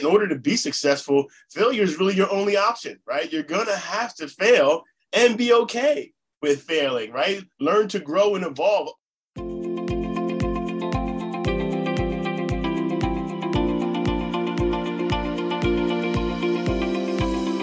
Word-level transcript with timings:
In 0.00 0.06
order 0.06 0.26
to 0.26 0.34
be 0.34 0.56
successful, 0.56 1.26
failure 1.52 1.84
is 1.84 2.00
really 2.00 2.16
your 2.16 2.28
only 2.32 2.56
option, 2.56 2.98
right? 3.06 3.32
You're 3.32 3.44
going 3.44 3.66
to 3.66 3.76
have 3.76 4.12
to 4.16 4.26
fail 4.26 4.82
and 5.12 5.38
be 5.38 5.52
okay 5.52 6.12
with 6.42 6.62
failing, 6.62 7.12
right? 7.12 7.44
Learn 7.60 7.86
to 7.88 8.00
grow 8.00 8.34
and 8.34 8.44
evolve. 8.44 8.88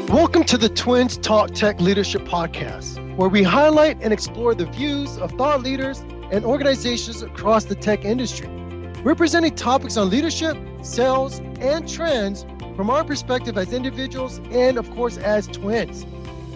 Welcome 0.09 0.45
to 0.45 0.57
the 0.57 0.71
Twins 0.73 1.18
Talk 1.18 1.52
Tech 1.54 1.82
Leadership 1.82 2.21
Podcast, 2.21 3.18
where 3.18 3.27
we 3.27 3.43
highlight 3.43 4.02
and 4.02 4.13
explore 4.13 4.55
the 4.55 4.68
views 4.68 5.18
of 5.18 5.34
thought 5.34 5.63
leaders 5.63 6.00
and 6.32 6.45
organizations 6.45 7.23
across 7.23 7.66
the 7.66 7.75
tech 7.75 8.05
industry. 8.05 8.61
We're 9.04 9.15
presenting 9.15 9.55
topics 9.55 9.97
on 9.97 10.11
leadership, 10.11 10.55
sales, 10.84 11.39
and 11.59 11.89
trends 11.89 12.45
from 12.75 12.91
our 12.91 13.04
perspective 13.04 13.57
as 13.57 13.73
individuals 13.73 14.38
and, 14.52 14.77
of 14.77 14.88
course, 14.91 15.17
as 15.17 15.48
twins. 15.48 16.05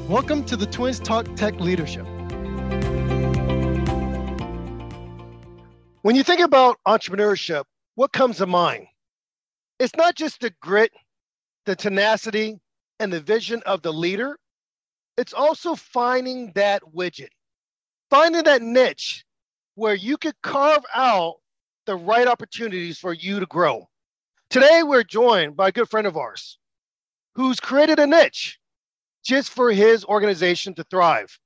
Welcome 0.07 0.45
to 0.45 0.55
the 0.55 0.67
Twins 0.67 0.99
Talk 0.99 1.25
Tech 1.35 1.59
Leadership. 1.59 2.05
When 6.03 6.15
you 6.15 6.21
think 6.21 6.39
about 6.39 6.77
entrepreneurship, 6.87 7.63
what 7.95 8.11
comes 8.11 8.37
to 8.37 8.45
mind? 8.45 8.85
It's 9.79 9.95
not 9.95 10.13
just 10.13 10.39
the 10.39 10.53
grit, 10.61 10.91
the 11.65 11.75
tenacity, 11.75 12.59
and 12.99 13.11
the 13.11 13.21
vision 13.21 13.63
of 13.65 13.81
the 13.81 13.91
leader. 13.91 14.37
It's 15.17 15.33
also 15.33 15.73
finding 15.73 16.51
that 16.53 16.83
widget, 16.95 17.29
finding 18.11 18.43
that 18.43 18.61
niche 18.61 19.25
where 19.73 19.95
you 19.95 20.15
could 20.15 20.35
carve 20.43 20.83
out 20.93 21.37
the 21.85 21.95
right 21.95 22.27
opportunities 22.27 22.97
for 22.97 23.13
you 23.13 23.39
to 23.39 23.45
grow. 23.45 23.87
Today, 24.49 24.83
we're 24.83 25.03
joined 25.03 25.55
by 25.55 25.69
a 25.69 25.71
good 25.71 25.89
friend 25.89 26.07
of 26.07 26.17
ours 26.17 26.57
who's 27.35 27.59
created 27.59 27.99
a 27.99 28.07
niche 28.07 28.59
just 29.23 29.49
for 29.49 29.71
his 29.71 30.05
organization 30.05 30.73
to 30.75 30.83
thrive. 30.85 31.37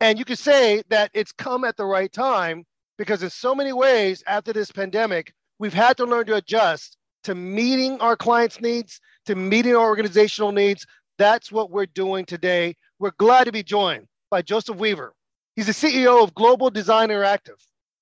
And 0.00 0.18
you 0.18 0.24
could 0.24 0.38
say 0.38 0.82
that 0.90 1.10
it's 1.14 1.32
come 1.32 1.64
at 1.64 1.76
the 1.76 1.86
right 1.86 2.12
time 2.12 2.64
because, 2.98 3.22
in 3.22 3.30
so 3.30 3.54
many 3.54 3.72
ways, 3.72 4.22
after 4.26 4.52
this 4.52 4.70
pandemic, 4.70 5.32
we've 5.58 5.74
had 5.74 5.96
to 5.96 6.04
learn 6.04 6.26
to 6.26 6.36
adjust 6.36 6.96
to 7.24 7.34
meeting 7.34 7.98
our 8.00 8.16
clients' 8.16 8.60
needs, 8.60 9.00
to 9.26 9.34
meeting 9.34 9.74
our 9.74 9.86
organizational 9.86 10.52
needs. 10.52 10.86
That's 11.18 11.50
what 11.50 11.70
we're 11.70 11.86
doing 11.86 12.24
today. 12.26 12.76
We're 12.98 13.12
glad 13.12 13.44
to 13.44 13.52
be 13.52 13.62
joined 13.62 14.06
by 14.30 14.42
Joseph 14.42 14.76
Weaver. 14.76 15.14
He's 15.56 15.66
the 15.66 15.72
CEO 15.72 16.22
of 16.22 16.34
Global 16.34 16.70
Design 16.70 17.08
Interactive. 17.08 17.56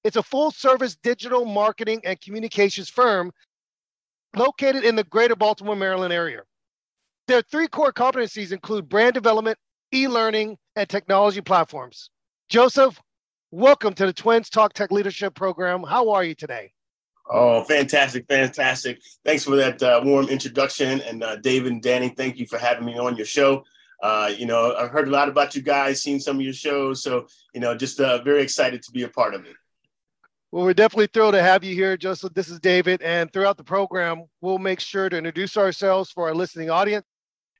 It's 0.04 0.16
a 0.16 0.22
full 0.22 0.50
service 0.50 0.96
digital 0.96 1.44
marketing 1.44 2.00
and 2.04 2.20
communications 2.20 2.88
firm 2.88 3.32
located 4.34 4.84
in 4.84 4.96
the 4.96 5.04
greater 5.04 5.36
Baltimore, 5.36 5.76
Maryland 5.76 6.12
area. 6.12 6.42
Their 7.28 7.42
three 7.42 7.68
core 7.68 7.92
competencies 7.92 8.50
include 8.50 8.88
brand 8.88 9.14
development, 9.14 9.58
e 9.94 10.08
learning, 10.08 10.58
and 10.74 10.88
technology 10.88 11.40
platforms. 11.40 12.10
Joseph, 12.48 13.00
welcome 13.52 13.94
to 13.94 14.06
the 14.06 14.12
Twins 14.12 14.50
Talk 14.50 14.72
Tech 14.72 14.90
Leadership 14.90 15.34
Program. 15.36 15.84
How 15.84 16.10
are 16.10 16.24
you 16.24 16.34
today? 16.34 16.72
Oh, 17.30 17.62
fantastic, 17.62 18.26
fantastic. 18.28 19.00
Thanks 19.24 19.44
for 19.44 19.54
that 19.54 19.80
uh, 19.80 20.00
warm 20.04 20.28
introduction. 20.28 21.00
And 21.02 21.22
uh, 21.22 21.36
David 21.36 21.70
and 21.70 21.80
Danny, 21.80 22.08
thank 22.08 22.38
you 22.38 22.46
for 22.46 22.58
having 22.58 22.84
me 22.84 22.98
on 22.98 23.16
your 23.16 23.26
show. 23.26 23.62
Uh, 24.02 24.32
you 24.36 24.46
know, 24.46 24.74
I've 24.74 24.90
heard 24.90 25.06
a 25.06 25.12
lot 25.12 25.28
about 25.28 25.54
you 25.54 25.62
guys, 25.62 26.02
seen 26.02 26.18
some 26.18 26.36
of 26.36 26.42
your 26.42 26.52
shows. 26.52 27.04
So, 27.04 27.28
you 27.54 27.60
know, 27.60 27.76
just 27.76 28.00
uh, 28.00 28.20
very 28.24 28.42
excited 28.42 28.82
to 28.82 28.90
be 28.90 29.04
a 29.04 29.08
part 29.08 29.34
of 29.34 29.44
it. 29.44 29.54
Well, 30.52 30.66
we're 30.66 30.74
definitely 30.74 31.06
thrilled 31.06 31.32
to 31.32 31.42
have 31.42 31.64
you 31.64 31.74
here, 31.74 31.96
Joseph. 31.96 32.34
This 32.34 32.50
is 32.50 32.60
David. 32.60 33.00
And 33.00 33.32
throughout 33.32 33.56
the 33.56 33.64
program, 33.64 34.24
we'll 34.42 34.58
make 34.58 34.80
sure 34.80 35.08
to 35.08 35.16
introduce 35.16 35.56
ourselves 35.56 36.10
for 36.10 36.28
our 36.28 36.34
listening 36.34 36.68
audience 36.68 37.06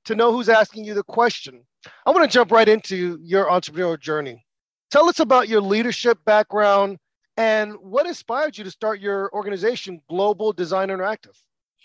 to 0.04 0.14
know 0.14 0.30
who's 0.30 0.50
asking 0.50 0.84
you 0.84 0.92
the 0.92 1.02
question. 1.02 1.64
I 2.04 2.10
want 2.10 2.30
to 2.30 2.32
jump 2.32 2.50
right 2.50 2.68
into 2.68 3.18
your 3.22 3.46
entrepreneurial 3.46 3.98
journey. 3.98 4.44
Tell 4.90 5.08
us 5.08 5.20
about 5.20 5.48
your 5.48 5.62
leadership 5.62 6.18
background 6.26 6.98
and 7.38 7.72
what 7.80 8.06
inspired 8.06 8.58
you 8.58 8.64
to 8.64 8.70
start 8.70 9.00
your 9.00 9.32
organization, 9.32 10.02
Global 10.10 10.52
Design 10.52 10.88
Interactive. 10.88 11.34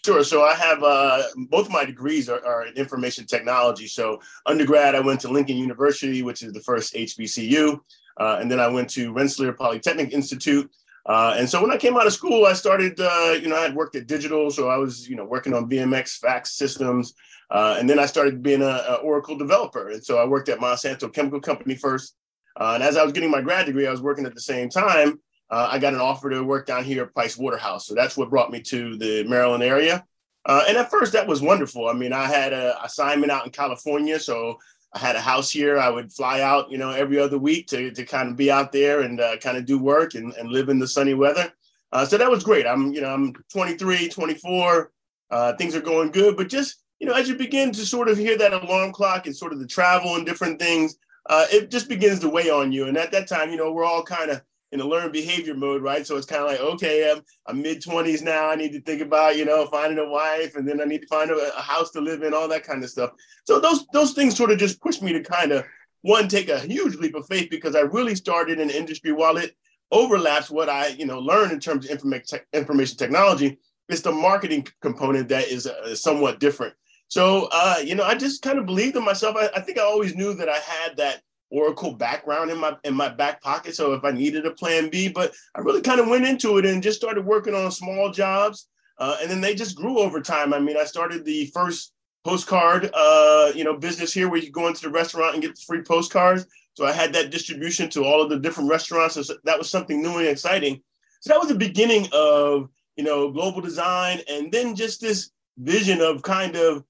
Sure. 0.03 0.25
So 0.25 0.43
I 0.43 0.55
have 0.55 0.83
uh, 0.83 1.23
both 1.49 1.69
my 1.69 1.85
degrees 1.85 2.27
are, 2.27 2.45
are, 2.45 2.65
in 2.65 2.73
information 2.73 3.25
technology. 3.25 3.87
So 3.87 4.19
undergrad, 4.45 4.93
I 4.93 4.99
went 4.99 5.21
to 5.21 5.29
Lincoln 5.29 5.55
University, 5.55 6.21
which 6.21 6.43
is 6.43 6.51
the 6.51 6.59
first 6.59 6.93
HBCU, 6.93 7.79
uh, 8.19 8.39
and 8.41 8.51
then 8.51 8.59
I 8.59 8.67
went 8.67 8.89
to 8.91 9.13
Rensselaer 9.13 9.53
Polytechnic 9.53 10.11
Institute, 10.11 10.69
uh, 11.07 11.35
and 11.37 11.49
so 11.49 11.61
when 11.61 11.71
I 11.71 11.77
came 11.77 11.95
out 11.95 12.05
of 12.05 12.13
school, 12.13 12.45
I 12.45 12.53
started, 12.53 12.99
uh, 12.99 13.35
you 13.41 13.47
know, 13.47 13.55
I 13.55 13.61
had 13.61 13.75
worked 13.75 13.95
at 13.95 14.07
digital. 14.07 14.51
So 14.51 14.67
I 14.67 14.77
was, 14.77 15.07
you 15.07 15.15
know, 15.15 15.23
working 15.23 15.53
on 15.53 15.69
VMS 15.69 16.19
VAX 16.21 16.53
systems. 16.53 17.13
Uh, 17.49 17.77
and 17.79 17.89
then 17.89 17.97
I 17.97 18.05
started 18.05 18.43
being 18.43 18.61
a, 18.61 18.99
Oracle 19.01 19.37
developer. 19.37 19.89
And 19.89 20.03
so 20.03 20.17
I 20.17 20.25
worked 20.25 20.49
at 20.49 20.59
Monsanto 20.59 21.11
Chemical 21.13 21.39
Company 21.39 21.75
first. 21.75 22.15
Uh, 22.59 22.73
and 22.73 22.83
as 22.83 22.97
I 22.97 23.03
was 23.03 23.13
getting 23.13 23.31
my 23.31 23.41
grad 23.41 23.67
degree, 23.67 23.87
I 23.87 23.91
was 23.91 24.01
working 24.01 24.25
at 24.25 24.35
the 24.35 24.41
same 24.41 24.69
time. 24.69 25.19
Uh, 25.49 25.69
I 25.71 25.79
got 25.79 25.93
an 25.93 26.01
offer 26.01 26.29
to 26.29 26.43
work 26.43 26.65
down 26.65 26.83
here 26.83 27.03
at 27.03 27.13
Price 27.13 27.37
Waterhouse. 27.37 27.87
So 27.87 27.95
that's 27.95 28.17
what 28.17 28.29
brought 28.29 28.51
me 28.51 28.61
to 28.63 28.97
the 28.97 29.23
Maryland 29.29 29.63
area. 29.63 30.03
Uh, 30.45 30.65
and 30.67 30.77
at 30.77 30.91
first, 30.91 31.13
that 31.13 31.27
was 31.27 31.41
wonderful. 31.41 31.87
I 31.87 31.93
mean, 31.93 32.11
I 32.11 32.25
had 32.25 32.51
an 32.51 32.73
assignment 32.83 33.31
out 33.31 33.45
in 33.45 33.51
California. 33.51 34.19
So 34.19 34.57
I 34.93 34.99
had 34.99 35.15
a 35.15 35.21
house 35.21 35.51
here. 35.51 35.77
I 35.77 35.89
would 35.89 36.11
fly 36.11 36.41
out, 36.41 36.71
you 36.71 36.77
know, 36.77 36.91
every 36.91 37.19
other 37.19 37.37
week 37.37 37.67
to, 37.67 37.91
to 37.91 38.05
kind 38.05 38.29
of 38.29 38.35
be 38.35 38.49
out 38.49 38.71
there 38.71 39.01
and 39.01 39.19
uh, 39.19 39.37
kind 39.37 39.57
of 39.57 39.65
do 39.65 39.77
work 39.77 40.15
and, 40.15 40.33
and 40.33 40.49
live 40.49 40.69
in 40.69 40.79
the 40.79 40.87
sunny 40.87 41.13
weather. 41.13 41.51
Uh, 41.91 42.05
so 42.05 42.17
that 42.17 42.31
was 42.31 42.43
great. 42.43 42.65
I'm, 42.65 42.93
you 42.93 43.01
know, 43.01 43.09
I'm 43.09 43.33
23, 43.51 44.09
24. 44.09 44.91
Uh, 45.29 45.53
things 45.57 45.75
are 45.75 45.81
going 45.81 46.11
good, 46.11 46.37
but 46.37 46.49
just, 46.49 46.83
you 46.99 47.07
know, 47.07 47.13
as 47.13 47.27
you 47.27 47.35
begin 47.35 47.71
to 47.73 47.85
sort 47.85 48.07
of 48.07 48.17
hear 48.17 48.37
that 48.37 48.53
alarm 48.53 48.91
clock 48.93 49.25
and 49.25 49.35
sort 49.35 49.53
of 49.53 49.59
the 49.59 49.67
travel 49.67 50.15
and 50.15 50.25
different 50.25 50.59
things, 50.59 50.97
uh, 51.29 51.45
it 51.51 51.69
just 51.69 51.89
begins 51.89 52.19
to 52.19 52.29
weigh 52.29 52.49
on 52.49 52.71
you. 52.71 52.85
And 52.85 52.97
at 52.97 53.11
that 53.11 53.27
time, 53.27 53.49
you 53.49 53.57
know, 53.57 53.71
we're 53.71 53.83
all 53.83 54.03
kind 54.03 54.31
of 54.31 54.41
in 54.71 54.81
a 54.81 54.85
learned 54.85 55.13
behavior 55.13 55.53
mode, 55.53 55.81
right? 55.81 56.05
So 56.05 56.17
it's 56.17 56.25
kind 56.25 56.43
of 56.43 56.49
like, 56.49 56.59
okay, 56.59 57.11
I'm, 57.11 57.21
I'm 57.47 57.61
mid 57.61 57.81
20s 57.81 58.21
now. 58.21 58.49
I 58.49 58.55
need 58.55 58.73
to 58.73 58.81
think 58.81 59.01
about, 59.01 59.37
you 59.37 59.45
know, 59.45 59.65
finding 59.67 59.99
a 59.99 60.09
wife, 60.09 60.55
and 60.55 60.67
then 60.67 60.81
I 60.81 60.85
need 60.85 61.01
to 61.01 61.07
find 61.07 61.31
a, 61.31 61.57
a, 61.57 61.61
house 61.61 61.91
to 61.91 62.01
live 62.01 62.23
in, 62.23 62.33
all 62.33 62.47
that 62.49 62.63
kind 62.63 62.83
of 62.83 62.89
stuff. 62.89 63.11
So 63.45 63.59
those 63.59 63.85
those 63.93 64.13
things 64.13 64.35
sort 64.35 64.51
of 64.51 64.57
just 64.57 64.81
pushed 64.81 65.01
me 65.01 65.13
to 65.13 65.21
kind 65.21 65.51
of 65.51 65.65
one 66.01 66.27
take 66.27 66.49
a 66.49 66.59
huge 66.59 66.95
leap 66.95 67.15
of 67.15 67.27
faith 67.27 67.49
because 67.49 67.75
I 67.75 67.81
really 67.81 68.15
started 68.15 68.59
in 68.59 68.67
the 68.67 68.77
industry 68.77 69.11
while 69.11 69.37
it 69.37 69.55
overlaps 69.91 70.49
what 70.49 70.69
I, 70.69 70.87
you 70.87 71.05
know, 71.05 71.19
learned 71.19 71.53
in 71.53 71.59
terms 71.59 71.85
of 71.85 71.91
information 71.91 72.39
information 72.53 72.97
technology. 72.97 73.59
It's 73.89 74.01
the 74.01 74.11
marketing 74.11 74.67
component 74.81 75.29
that 75.29 75.47
is 75.47 75.65
uh, 75.65 75.95
somewhat 75.95 76.41
different. 76.41 76.73
So, 77.07 77.47
uh, 77.53 77.77
you 77.81 77.95
know, 77.95 78.03
I 78.03 78.15
just 78.15 78.41
kind 78.41 78.59
of 78.59 78.65
believed 78.65 78.97
in 78.97 79.05
myself. 79.05 79.37
I, 79.37 79.49
I 79.55 79.61
think 79.61 79.79
I 79.79 79.83
always 79.83 80.13
knew 80.13 80.33
that 80.33 80.49
I 80.49 80.57
had 80.57 80.97
that 80.97 81.21
Oracle 81.49 81.93
background 81.93 82.51
in 82.51 82.57
my 82.59 82.75
in 82.83 82.93
my 82.93 83.09
back 83.09 83.41
pocket. 83.41 83.75
So 83.75 83.93
if 83.93 84.03
I 84.03 84.11
needed 84.11 84.45
a 84.45 84.51
plan 84.51 84.89
B, 84.89 85.07
but 85.07 85.33
I 85.55 85.61
really 85.61 85.81
kind 85.81 85.99
of 85.99 86.07
went 86.07 86.25
into 86.25 86.57
it 86.57 86.65
and 86.65 86.83
just 86.83 86.97
started 86.97 87.25
working 87.25 87.55
on 87.55 87.71
small 87.71 88.11
jobs. 88.11 88.67
Uh, 88.99 89.17
and 89.21 89.29
then 89.29 89.41
they 89.41 89.53
just 89.53 89.75
grew 89.75 89.99
over 89.99 90.21
time. 90.21 90.53
I 90.53 90.59
mean, 90.59 90.75
I 90.75 90.83
started 90.83 91.23
the 91.23 91.45
first 91.53 91.93
postcard, 92.25 92.89
uh, 92.93 93.51
you 93.55 93.63
know, 93.63 93.77
business 93.77 94.13
here 94.13 94.27
where 94.27 94.39
you 94.39 94.51
go 94.51 94.67
into 94.67 94.81
the 94.81 94.89
restaurant 94.89 95.33
and 95.33 95.41
get 95.41 95.55
the 95.55 95.61
free 95.65 95.81
postcards. 95.81 96.45
So 96.73 96.85
I 96.85 96.91
had 96.91 97.13
that 97.13 97.31
distribution 97.31 97.89
to 97.91 98.03
all 98.03 98.21
of 98.21 98.29
the 98.29 98.39
different 98.39 98.69
restaurants. 98.69 99.15
So 99.15 99.35
that 99.45 99.57
was 99.57 99.69
something 99.69 100.01
new 100.01 100.17
and 100.17 100.27
exciting. 100.27 100.81
So 101.21 101.31
that 101.31 101.39
was 101.39 101.49
the 101.49 101.55
beginning 101.55 102.07
of, 102.11 102.69
you 102.95 103.03
know, 103.03 103.31
global 103.31 103.61
design. 103.61 104.21
And 104.29 104.51
then 104.51 104.75
just 104.75 104.99
this 104.99 105.31
vision 105.57 106.01
of 106.01 106.21
kind 106.21 106.55
of 106.55 106.83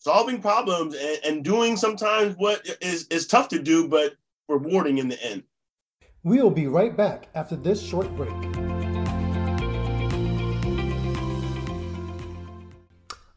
solving 0.00 0.40
problems 0.40 0.94
and, 0.94 1.18
and 1.24 1.44
doing 1.44 1.76
sometimes 1.76 2.34
what 2.36 2.66
is, 2.80 3.06
is 3.08 3.26
tough 3.26 3.48
to 3.48 3.62
do, 3.62 3.86
but 3.86 4.16
rewarding 4.48 4.98
in 4.98 5.08
the 5.08 5.22
end. 5.22 5.44
We'll 6.24 6.50
be 6.50 6.66
right 6.66 6.96
back 6.96 7.28
after 7.34 7.54
this 7.54 7.80
short 7.80 8.14
break. 8.16 8.32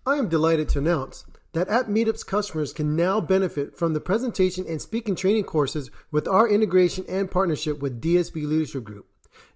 I 0.06 0.18
am 0.18 0.28
delighted 0.28 0.68
to 0.70 0.80
announce 0.80 1.26
that 1.54 1.70
App 1.70 1.86
Meetup's 1.86 2.24
customers 2.24 2.74
can 2.74 2.96
now 2.96 3.22
benefit 3.22 3.78
from 3.78 3.94
the 3.94 4.02
presentation 4.02 4.66
and 4.68 4.82
speaking 4.82 5.16
training 5.16 5.44
courses 5.44 5.92
with 6.12 6.28
our 6.28 6.50
integration 6.50 7.06
and 7.08 7.30
partnership 7.30 7.80
with 7.80 8.02
DSB 8.02 8.48
Leadership 8.48 8.84
Group. 8.84 9.08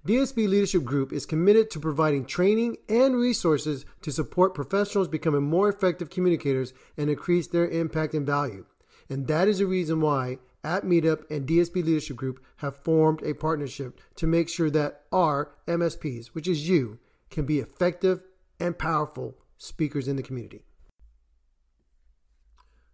DSB 0.08 0.48
Leadership 0.48 0.86
Group 0.86 1.12
is 1.12 1.26
committed 1.26 1.70
to 1.70 1.82
providing 1.82 2.24
training 2.24 2.78
and 2.88 3.18
resources 3.18 3.86
to 4.02 4.10
support 4.10 4.56
professionals 4.56 5.10
becoming 5.10 5.44
more 5.44 5.68
effective 5.68 6.10
communicators 6.10 6.74
and 6.96 7.10
increase 7.10 7.48
their 7.48 7.68
impact 7.68 8.14
and 8.14 8.26
value. 8.26 8.66
And 9.10 9.28
that 9.28 9.50
is 9.50 9.58
the 9.58 9.66
reason 9.66 10.00
why 10.00 10.38
App 10.64 10.84
Meetup 10.84 11.30
and 11.30 11.46
DSB 11.46 11.84
Leadership 11.84 12.16
Group 12.16 12.42
have 12.58 12.84
formed 12.86 13.22
a 13.22 13.34
partnership 13.34 14.00
to 14.16 14.28
make 14.28 14.48
sure 14.48 14.70
that 14.70 15.02
our 15.12 15.52
MSPs, 15.68 16.28
which 16.28 16.48
is 16.48 16.70
you, 16.70 17.00
can 17.30 17.46
be 17.46 17.60
effective 17.60 18.22
and 18.62 18.80
powerful 18.80 19.36
speakers 19.58 20.08
in 20.08 20.16
the 20.16 20.24
community. 20.24 20.64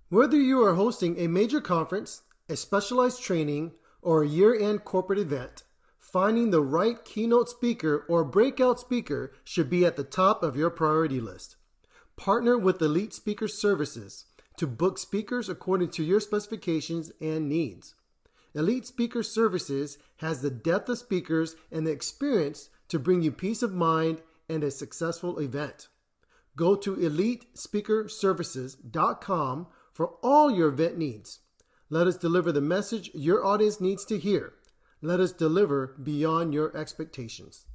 Whether 0.10 0.38
you 0.38 0.63
are 0.63 0.74
hosting 0.74 1.19
a 1.19 1.27
major 1.27 1.62
conference, 1.62 2.24
a 2.50 2.56
specialized 2.56 3.21
training, 3.21 3.74
or 4.01 4.24
a 4.24 4.27
year 4.27 4.60
end 4.60 4.83
corporate 4.83 5.19
event, 5.19 5.62
finding 6.13 6.51
the 6.51 6.62
right 6.62 7.04
keynote 7.04 7.50
speaker 7.50 8.06
or 8.07 8.24
breakout 8.24 8.80
speaker 8.80 9.33
should 9.44 9.68
be 9.68 9.83
at 9.83 9.95
the 9.95 10.04
top 10.04 10.44
of 10.44 10.56
your 10.56 10.69
priority 10.69 11.19
list. 11.19 11.56
Partner 12.15 12.56
with 12.56 12.80
Elite 12.80 13.15
Speaker 13.15 13.48
Services 13.48 14.25
to 14.57 14.68
book 14.68 15.00
speakers 15.00 15.50
according 15.50 15.89
to 15.89 16.04
your 16.04 16.19
specifications 16.19 17.12
and 17.19 17.50
needs. 17.50 17.95
Elite 18.54 18.86
Speaker 18.86 19.24
Services 19.24 19.98
has 20.18 20.44
the 20.44 20.51
depth 20.51 20.88
of 20.88 21.00
speakers 21.00 21.56
and 21.71 21.88
the 21.88 21.92
experience 21.92 22.69
to 22.89 23.00
bring 23.00 23.24
you 23.24 23.31
peace 23.31 23.63
of 23.63 23.74
mind 23.74 24.21
and 24.48 24.63
a 24.63 24.69
successful 24.69 25.39
event. 25.39 25.88
Go 26.56 26.75
to 26.75 26.95
elitespeakerservices.com 26.95 29.68
for 29.92 30.07
all 30.21 30.51
your 30.51 30.68
event 30.68 30.95
needs. 30.95 31.39
Let 31.89 32.06
us 32.06 32.18
deliver 32.18 32.51
the 32.51 32.62
message 32.62 33.10
your 33.15 33.44
audience 33.44 33.81
needs 33.81 34.06
to 34.06 34.19
hear. 34.19 34.54
Let 35.05 35.19
us 35.19 35.33
deliver 35.33 35.97
beyond 36.01 36.53
your 36.53 36.75
expectations. 36.77 37.67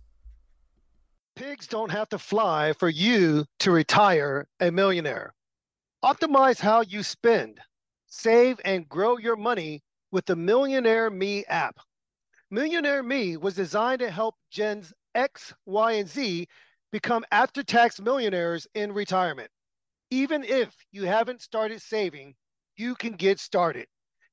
Pigs 1.36 1.66
don't 1.66 1.90
have 1.90 2.08
to 2.08 2.19
fly 2.19 2.72
for 2.72 2.88
you 2.88 3.44
to 3.58 3.70
retire 3.70 4.48
a 4.60 4.70
millionaire. 4.70 5.34
Optimize 6.02 6.58
how 6.58 6.80
you 6.80 7.02
spend, 7.02 7.60
save, 8.06 8.58
and 8.64 8.88
grow 8.88 9.19
your 9.19 9.36
money 9.36 9.82
with 10.10 10.25
the 10.25 10.36
Millionaire 10.36 11.10
Me 11.10 11.44
app. 11.44 11.76
Millionaire 12.50 13.02
Me 13.02 13.36
was 13.36 13.54
designed 13.54 13.98
to 13.98 14.10
help 14.10 14.34
Gens 14.50 14.94
X, 15.14 15.52
Y, 15.66 15.92
and 15.92 16.08
Z 16.08 16.46
become 16.92 17.26
after 17.30 17.62
tax 17.62 18.00
millionaires 18.00 18.66
in 18.75 18.90
retirement. 18.90 19.50
Even 20.10 20.44
if 20.44 20.75
you 20.92 21.04
haven't 21.04 21.42
started 21.42 21.82
saving, 21.82 22.34
you 22.78 22.94
can 22.94 23.12
get 23.12 23.38
started. 23.38 23.86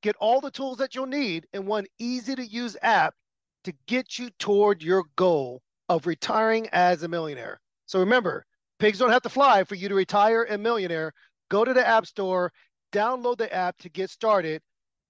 Get 0.06 0.16
all 0.18 0.40
the 0.40 0.52
tools 0.52 0.78
that 0.78 0.94
you'll 0.94 1.08
need 1.08 1.48
in 1.52 1.66
one 1.66 1.88
easy 1.98 2.36
to 2.36 2.46
use 2.46 2.78
app 2.84 3.16
to 3.64 3.74
get 3.88 4.20
you 4.20 4.30
toward 4.38 4.84
your 4.84 5.06
goal 5.16 5.64
of 5.90 6.06
retiring 6.06 6.70
as 6.74 7.02
a 7.02 7.08
millionaire. 7.08 7.60
So 7.88 7.98
remember, 7.98 8.46
pigs 8.78 9.00
don't 9.00 9.10
have 9.10 9.24
to 9.24 9.30
fly 9.30 9.64
for 9.64 9.74
you 9.74 9.90
to 9.90 9.96
retire 9.96 10.44
a 10.44 10.60
millionaire. 10.60 11.12
Go 11.50 11.66
to 11.66 11.74
the 11.74 11.84
App 11.84 12.06
Store, 12.06 12.54
download 12.92 13.40
the 13.40 13.52
app 13.52 13.80
to 13.80 13.90
get 13.90 14.12
started. 14.12 14.62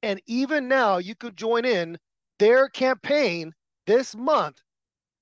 And 0.01 0.21
even 0.27 0.69
now, 0.69 0.99
you 0.99 1.13
could 1.13 1.35
join 1.35 1.65
in 1.65 1.97
their 2.39 2.69
campaign 2.69 3.51
this 3.85 4.15
month 4.15 4.61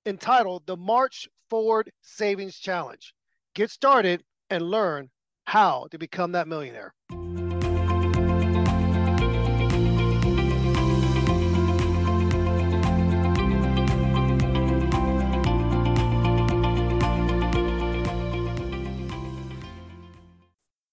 entitled 0.06 0.68
the 0.68 0.78
March 0.78 1.28
Forward 1.50 1.92
Savings 2.04 2.60
Challenge. 2.60 3.12
Get 3.56 3.72
started 3.72 4.24
and 4.52 4.70
learn 4.70 5.10
how 5.46 5.88
to 5.90 5.98
become 5.98 6.34
that 6.34 6.48
millionaire. 6.48 6.94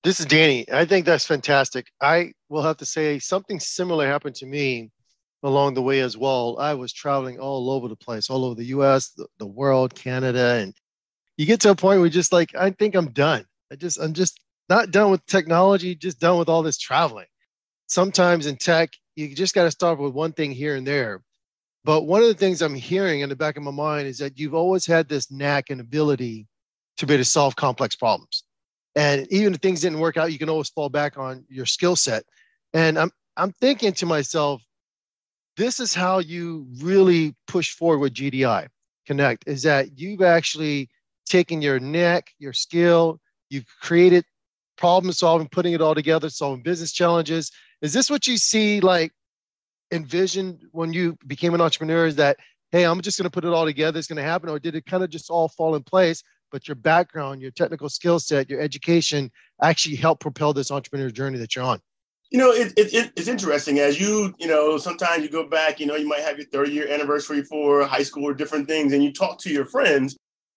This 0.03 0.19
is 0.19 0.25
Danny. 0.25 0.65
I 0.73 0.87
think 0.87 1.05
that's 1.05 1.27
fantastic. 1.27 1.89
I 2.01 2.33
will 2.49 2.63
have 2.63 2.79
to 2.79 2.87
say 2.87 3.19
something 3.19 3.61
similar 3.61 4.07
happened 4.07 4.35
to 4.37 4.47
me 4.47 4.91
along 5.43 5.75
the 5.75 5.83
way 5.83 6.01
as 6.01 6.17
well. 6.17 6.57
I 6.59 6.73
was 6.73 6.91
traveling 6.91 7.39
all 7.39 7.69
over 7.69 7.87
the 7.87 7.97
place, 7.97 8.31
all 8.31 8.47
over 8.47 8.55
the 8.55 8.67
US, 8.67 9.11
the, 9.11 9.27
the 9.39 9.47
world, 9.47 9.95
Canada. 9.95 10.59
And 10.63 10.75
you 11.37 11.45
get 11.45 11.61
to 11.61 11.71
a 11.71 11.75
point 11.75 12.01
where 12.01 12.09
just 12.09 12.33
like, 12.33 12.55
I 12.55 12.71
think 12.71 12.95
I'm 12.95 13.11
done. 13.11 13.45
I 13.71 13.77
just, 13.77 14.01
I'm 14.01 14.15
just 14.15 14.41
not 14.71 14.91
done 14.91 15.11
with 15.11 15.27
technology, 15.27 15.95
just 15.95 16.19
done 16.19 16.39
with 16.39 16.49
all 16.49 16.63
this 16.63 16.79
traveling. 16.79 17.27
Sometimes 17.87 18.47
in 18.47 18.57
tech, 18.57 18.89
you 19.17 19.35
just 19.35 19.55
got 19.55 19.65
to 19.65 19.71
start 19.71 19.99
with 19.99 20.15
one 20.15 20.33
thing 20.33 20.51
here 20.51 20.77
and 20.77 20.87
there. 20.87 21.23
But 21.85 22.05
one 22.05 22.23
of 22.23 22.29
the 22.29 22.35
things 22.35 22.63
I'm 22.63 22.75
hearing 22.75 23.21
in 23.21 23.29
the 23.29 23.37
back 23.37 23.59
of 23.59 23.65
my 23.65 23.71
mind 23.71 24.07
is 24.07 24.17
that 24.19 24.39
you've 24.39 24.55
always 24.55 24.87
had 24.87 25.11
this 25.11 25.31
knack 25.31 25.69
and 25.69 25.81
ability 25.81 26.47
to 26.97 27.07
be 27.07 27.15
able 27.15 27.21
to 27.21 27.29
solve 27.29 27.55
complex 27.55 27.97
problems. 27.97 28.45
And 28.97 29.27
even 29.31 29.55
if 29.55 29.61
things 29.61 29.81
didn't 29.81 30.01
work 30.01 30.17
out, 30.17 30.33
you 30.33 30.39
can 30.39 30.49
always 30.49 30.69
fall 30.69 30.89
back 30.89 31.17
on 31.17 31.45
your 31.49 31.67
skill 31.67 31.97
set. 31.97 32.25
And 32.75 32.99
I'm 32.99 33.11
I'm 33.37 33.53
thinking 33.53 33.93
to 33.95 34.07
myself, 34.07 34.63
this 35.57 35.81
is 35.81 35.95
how 35.95 36.19
you 36.19 36.67
really 36.79 37.35
push 37.47 37.73
forward 37.73 37.99
with 37.99 38.15
GDI 38.15 38.69
Connect 39.07 39.45
is 39.47 39.63
that 39.63 39.99
you've 39.99 40.23
actually 40.23 40.89
taken 41.27 41.63
your 41.63 41.81
neck, 41.81 42.31
your 42.39 42.53
skill, 42.53 43.21
you've 43.49 43.67
created 43.81 44.25
problem 44.77 45.13
solving, 45.13 45.49
putting 45.49 45.73
it 45.73 45.81
all 45.81 45.95
together, 45.95 46.31
solving 46.31 46.63
business 46.63 46.93
challenges. 46.93 47.51
Is 47.83 47.93
this 47.93 48.11
what 48.11 48.27
you 48.27 48.37
see 48.37 48.81
like 48.81 49.13
envisioned 49.91 50.65
when 50.73 50.93
you 50.93 51.19
became 51.27 51.55
an 51.55 51.61
entrepreneur? 51.61 52.07
Is 52.07 52.17
that, 52.17 52.37
hey, 52.71 52.85
I'm 52.85 53.01
just 53.01 53.19
going 53.19 53.25
to 53.25 53.31
put 53.31 53.45
it 53.45 53.53
all 53.53 53.65
together, 53.65 53.99
it's 53.99 54.09
going 54.09 54.17
to 54.17 54.23
happen? 54.23 54.49
Or 54.49 54.59
did 54.59 54.75
it 54.75 54.87
kind 54.87 55.03
of 55.03 55.11
just 55.11 55.29
all 55.29 55.49
fall 55.49 55.75
in 55.75 55.83
place? 55.83 56.23
But 56.51 56.69
your 56.69 56.75
background, 56.75 57.41
your 57.41 57.51
technical 57.51 57.89
skill 57.89 58.19
set, 58.19 58.51
your 58.51 58.61
education 58.61 59.31
actually 59.63 59.97
helped 59.97 60.21
propel 60.21 60.53
this 60.53 60.71
entrepreneur 60.71 61.11
journey 61.11 61.39
that 61.39 61.55
you're 61.55 61.65
on. 61.65 61.81
You 62.31 62.39
know, 62.39 62.53
it, 62.53 62.73
it, 62.77 63.13
it's 63.17 63.27
interesting 63.27 63.81
as 63.81 64.01
you, 64.01 64.33
you 64.39 64.47
know, 64.47 64.79
sometimes 64.79 65.25
you 65.25 65.31
go 65.31 65.49
back, 65.49 65.81
you 65.81 65.87
know, 65.87 65.97
you 65.97 66.07
might 66.07 66.21
have 66.21 66.39
your 66.39 66.47
30 66.47 66.71
year 66.71 66.89
anniversary 66.89 67.43
for 67.43 67.85
high 67.85 68.05
school 68.05 68.25
or 68.25 68.35
different 68.35 68.69
things, 68.69 68.93
and 68.93 69.03
you 69.03 69.13
talk 69.13 69.39
to 69.41 69.51
your 69.51 69.65
friends, 69.65 70.17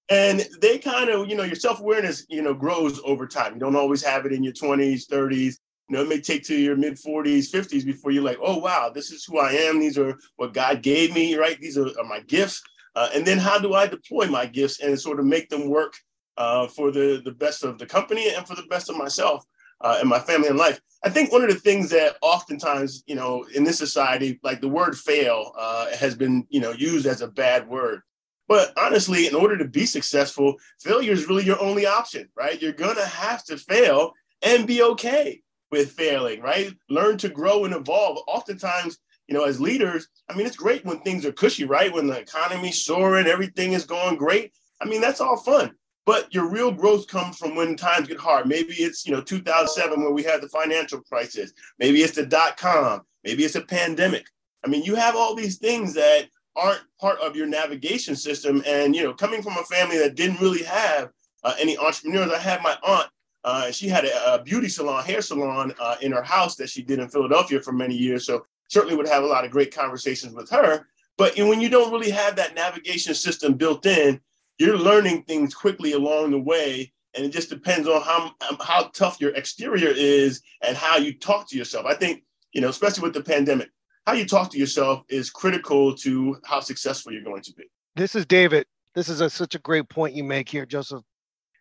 and 0.10 0.48
they 0.62 0.78
kind 0.78 1.10
of, 1.10 1.28
you 1.28 1.36
know, 1.36 1.44
your 1.44 1.56
self 1.56 1.80
awareness, 1.80 2.26
you 2.30 2.44
know, 2.44 2.54
grows 2.54 3.00
over 3.04 3.26
time. 3.26 3.56
You 3.56 3.60
don't 3.60 3.76
always 3.76 4.04
have 4.04 4.26
it 4.26 4.34
in 4.34 4.44
your 4.44 4.54
20s, 4.54 5.08
30s. 5.08 5.56
You 5.90 5.98
know, 5.98 6.04
it 6.04 6.10
may 6.10 6.22
take 6.22 6.44
to 6.46 6.56
your 6.56 6.76
mid 6.76 6.96
40s, 6.96 7.52
50s 7.52 7.86
before 7.86 8.12
you're 8.12 8.24
like, 8.24 8.38
oh, 8.42 8.58
wow, 8.58 8.92
this 8.94 9.12
is 9.12 9.26
who 9.26 9.40
I 9.40 9.52
am. 9.52 9.80
These 9.80 9.98
are 9.98 10.18
what 10.36 10.54
God 10.54 10.84
gave 10.84 11.14
me, 11.14 11.36
right? 11.36 11.60
These 11.60 11.78
are, 11.78 11.88
are 11.88 12.06
my 12.06 12.20
gifts. 12.22 12.62
Uh, 12.96 13.10
and 13.14 13.26
then 13.26 13.38
how 13.38 13.58
do 13.58 13.74
I 13.74 13.88
deploy 13.88 14.28
my 14.28 14.46
gifts 14.46 14.80
and 14.80 15.00
sort 15.00 15.20
of 15.20 15.26
make 15.26 15.50
them 15.50 15.70
work 15.70 15.94
uh, 16.38 16.68
for 16.68 16.92
the, 16.92 17.22
the 17.24 17.32
best 17.32 17.64
of 17.64 17.78
the 17.78 17.86
company 17.86 18.34
and 18.34 18.48
for 18.48 18.56
the 18.56 18.68
best 18.70 18.90
of 18.90 18.98
myself? 18.98 19.46
uh, 19.84 19.98
and 20.00 20.10
my 20.10 20.20
family 20.20 20.48
and 20.48 20.58
life. 20.58 20.80
I 21.04 21.10
think 21.10 21.32
one 21.32 21.44
of 21.44 21.50
the 21.50 21.60
things 21.60 21.90
that 21.90 22.16
oftentimes, 22.22 23.04
you 23.06 23.16
know, 23.16 23.46
in 23.54 23.64
this 23.64 23.78
society, 23.78 24.40
like 24.42 24.62
the 24.62 24.70
word 24.70 24.98
fail 24.98 25.52
uh, 25.58 25.96
has 25.96 26.16
been, 26.16 26.48
you 26.50 26.62
know, 26.62 26.72
used 26.72 27.06
as 27.06 27.22
a 27.22 27.28
bad 27.28 27.68
word. 27.68 28.02
But 28.48 28.74
honestly, 28.78 29.28
in 29.28 29.36
order 29.36 29.58
to 29.58 29.68
be 29.68 29.86
successful, 29.86 30.56
failure 30.82 31.12
is 31.12 31.28
really 31.28 31.44
your 31.44 31.62
only 31.62 31.86
option, 31.86 32.30
right? 32.36 32.62
You're 32.62 32.72
going 32.72 32.96
to 32.96 33.06
have 33.06 33.44
to 33.46 33.58
fail 33.58 34.14
and 34.42 34.68
be 34.68 34.82
okay 34.84 35.42
with 35.72 35.92
failing, 35.92 36.42
right? 36.42 36.74
Learn 36.90 37.18
to 37.20 37.30
grow 37.30 37.66
and 37.66 37.74
evolve. 37.74 38.20
Oftentimes, 38.28 38.98
you 39.28 39.34
know, 39.34 39.46
as 39.46 39.60
leaders, 39.60 40.08
I 40.30 40.36
mean, 40.36 40.46
it's 40.46 40.56
great 40.56 40.86
when 40.86 41.00
things 41.00 41.26
are 41.26 41.32
cushy, 41.32 41.66
right? 41.66 41.94
When 41.94 42.08
the 42.08 42.20
economy's 42.20 42.84
soaring, 42.84 43.28
everything 43.28 43.74
is 43.74 43.86
going 43.86 44.18
great. 44.18 44.54
I 44.82 44.86
mean, 44.86 45.02
that's 45.02 45.22
all 45.22 45.38
fun. 45.38 45.72
But 46.06 46.34
your 46.34 46.50
real 46.50 46.72
growth 46.72 47.08
comes 47.08 47.38
from 47.38 47.56
when 47.56 47.78
times 47.78 48.10
get 48.10 48.20
hard. 48.20 48.48
Maybe 48.48 48.74
it's, 48.74 49.06
you 49.06 49.14
know, 49.14 49.22
2007 49.22 50.04
when 50.04 50.14
we 50.14 50.24
had 50.24 50.42
the 50.42 50.50
financial 50.50 51.00
crisis. 51.02 51.54
Maybe 51.80 52.02
it's 52.02 52.16
the 52.16 52.26
dot 52.26 52.58
com. 52.58 53.02
Maybe 53.24 53.46
it's 53.46 53.56
a 53.56 53.62
pandemic. 53.62 54.26
I 54.66 54.68
mean, 54.68 54.84
you 54.84 54.96
have 54.96 55.16
all 55.16 55.34
these 55.34 55.58
things 55.58 55.94
that 55.94 56.28
aren't 56.56 56.82
part 57.00 57.20
of 57.20 57.36
your 57.36 57.48
navigation 57.48 58.16
system. 58.16 58.62
And, 58.68 58.96
you 58.96 59.04
know, 59.04 59.14
coming 59.14 59.42
from 59.42 59.58
a 59.58 59.64
family 59.64 59.98
that 59.98 60.16
didn't 60.16 60.42
really 60.42 60.64
have 60.64 61.10
uh, 61.44 61.54
any 61.58 61.78
entrepreneurs, 61.78 62.32
I 62.32 62.38
had 62.38 62.62
my 62.62 62.78
aunt. 62.84 63.10
Uh, 63.46 63.72
she 63.72 63.90
had 63.90 64.06
a, 64.06 64.36
a, 64.36 64.44
beauty 64.44 64.70
salon, 64.70 65.04
hair 65.04 65.22
salon 65.22 65.74
uh, 65.80 65.96
in 66.02 66.14
her 66.14 66.24
house 66.24 66.56
that 66.56 66.70
she 66.70 66.82
did 66.82 67.00
in 67.00 67.10
Philadelphia 67.10 67.60
for 67.60 67.74
many 67.74 67.94
years. 67.94 68.26
So 68.26 68.46
certainly 68.74 68.96
would 68.96 69.08
have 69.08 69.24
a 69.24 69.28
lot 69.28 69.46
of 69.46 69.52
great 69.52 69.74
conversations 69.74 70.34
with 70.34 70.50
her. 70.50 70.88
But 71.18 71.38
when 71.38 71.62
you 71.62 71.70
don't 71.70 71.92
really 71.92 72.10
have 72.10 72.36
that 72.36 72.56
navigation 72.56 73.14
system 73.14 73.54
built 73.54 73.86
in, 73.86 74.20
you're 74.58 74.78
learning 74.78 75.24
things 75.24 75.54
quickly 75.54 75.94
along 75.94 76.32
the 76.32 76.40
way. 76.40 76.92
And 77.16 77.24
it 77.24 77.30
just 77.30 77.50
depends 77.50 77.88
on 77.88 78.02
how 78.02 78.32
um, 78.50 78.58
how 78.60 78.90
tough 78.96 79.22
your 79.22 79.36
exterior 79.36 79.90
is 79.90 80.42
and 80.62 80.76
how 80.76 80.98
you 80.98 81.18
talk 81.18 81.48
to 81.50 81.58
yourself. 81.58 81.86
I 81.86 81.94
think 81.94 82.24
you 82.54 82.62
know 82.62 82.70
especially 82.70 83.04
with 83.04 83.14
the 83.14 83.22
pandemic 83.22 83.70
how 84.08 84.14
you 84.14 84.26
talk 84.26 84.50
to 84.52 84.58
yourself 84.58 85.04
is 85.10 85.30
critical 85.30 85.96
to 85.98 86.38
how 86.44 86.60
successful 86.60 87.14
you're 87.14 87.24
going 87.24 87.44
to 87.44 87.54
be. 87.54 87.64
This 87.96 88.16
is 88.16 88.26
david. 88.26 88.66
This 88.96 89.10
is 89.10 89.22
a, 89.22 89.30
such 89.30 89.54
a 89.54 89.60
great 89.60 89.90
point 89.90 90.16
you 90.16 90.24
make 90.24 90.50
here 90.50 90.66
joseph. 90.66 91.04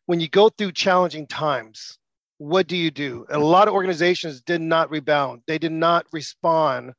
When 0.06 0.20
you 0.20 0.28
go 0.28 0.48
through 0.48 0.72
challenging 0.72 1.26
times 1.26 1.98
what 2.42 2.66
do 2.66 2.76
you 2.76 2.90
do? 2.90 3.24
A 3.30 3.38
lot 3.38 3.68
of 3.68 3.74
organizations 3.74 4.42
did 4.42 4.60
not 4.60 4.90
rebound. 4.90 5.42
They 5.46 5.58
did 5.58 5.70
not 5.70 6.06
respond 6.12 6.92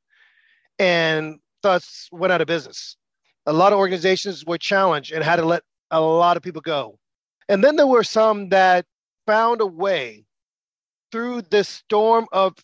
and 0.84 1.40
thus 1.62 2.10
went 2.12 2.34
out 2.34 2.42
of 2.42 2.48
business 2.48 2.98
a 3.46 3.54
lot 3.54 3.74
of 3.74 3.80
organizations 3.80 4.46
were 4.46 4.58
challenged 4.58 5.12
and 5.12 5.24
had 5.24 5.38
to 5.38 5.46
let 5.46 5.64
a 5.92 6.00
lot 6.02 6.38
of 6.38 6.44
people 6.44 6.62
go. 6.62 6.98
And 7.50 7.64
then 7.64 7.76
there 7.76 7.88
were 7.88 8.04
some 8.04 8.50
that 8.50 8.86
found 9.28 9.62
a 9.62 9.66
way 9.66 10.26
through 11.12 11.44
this 11.44 11.70
storm 11.70 12.26
of 12.32 12.56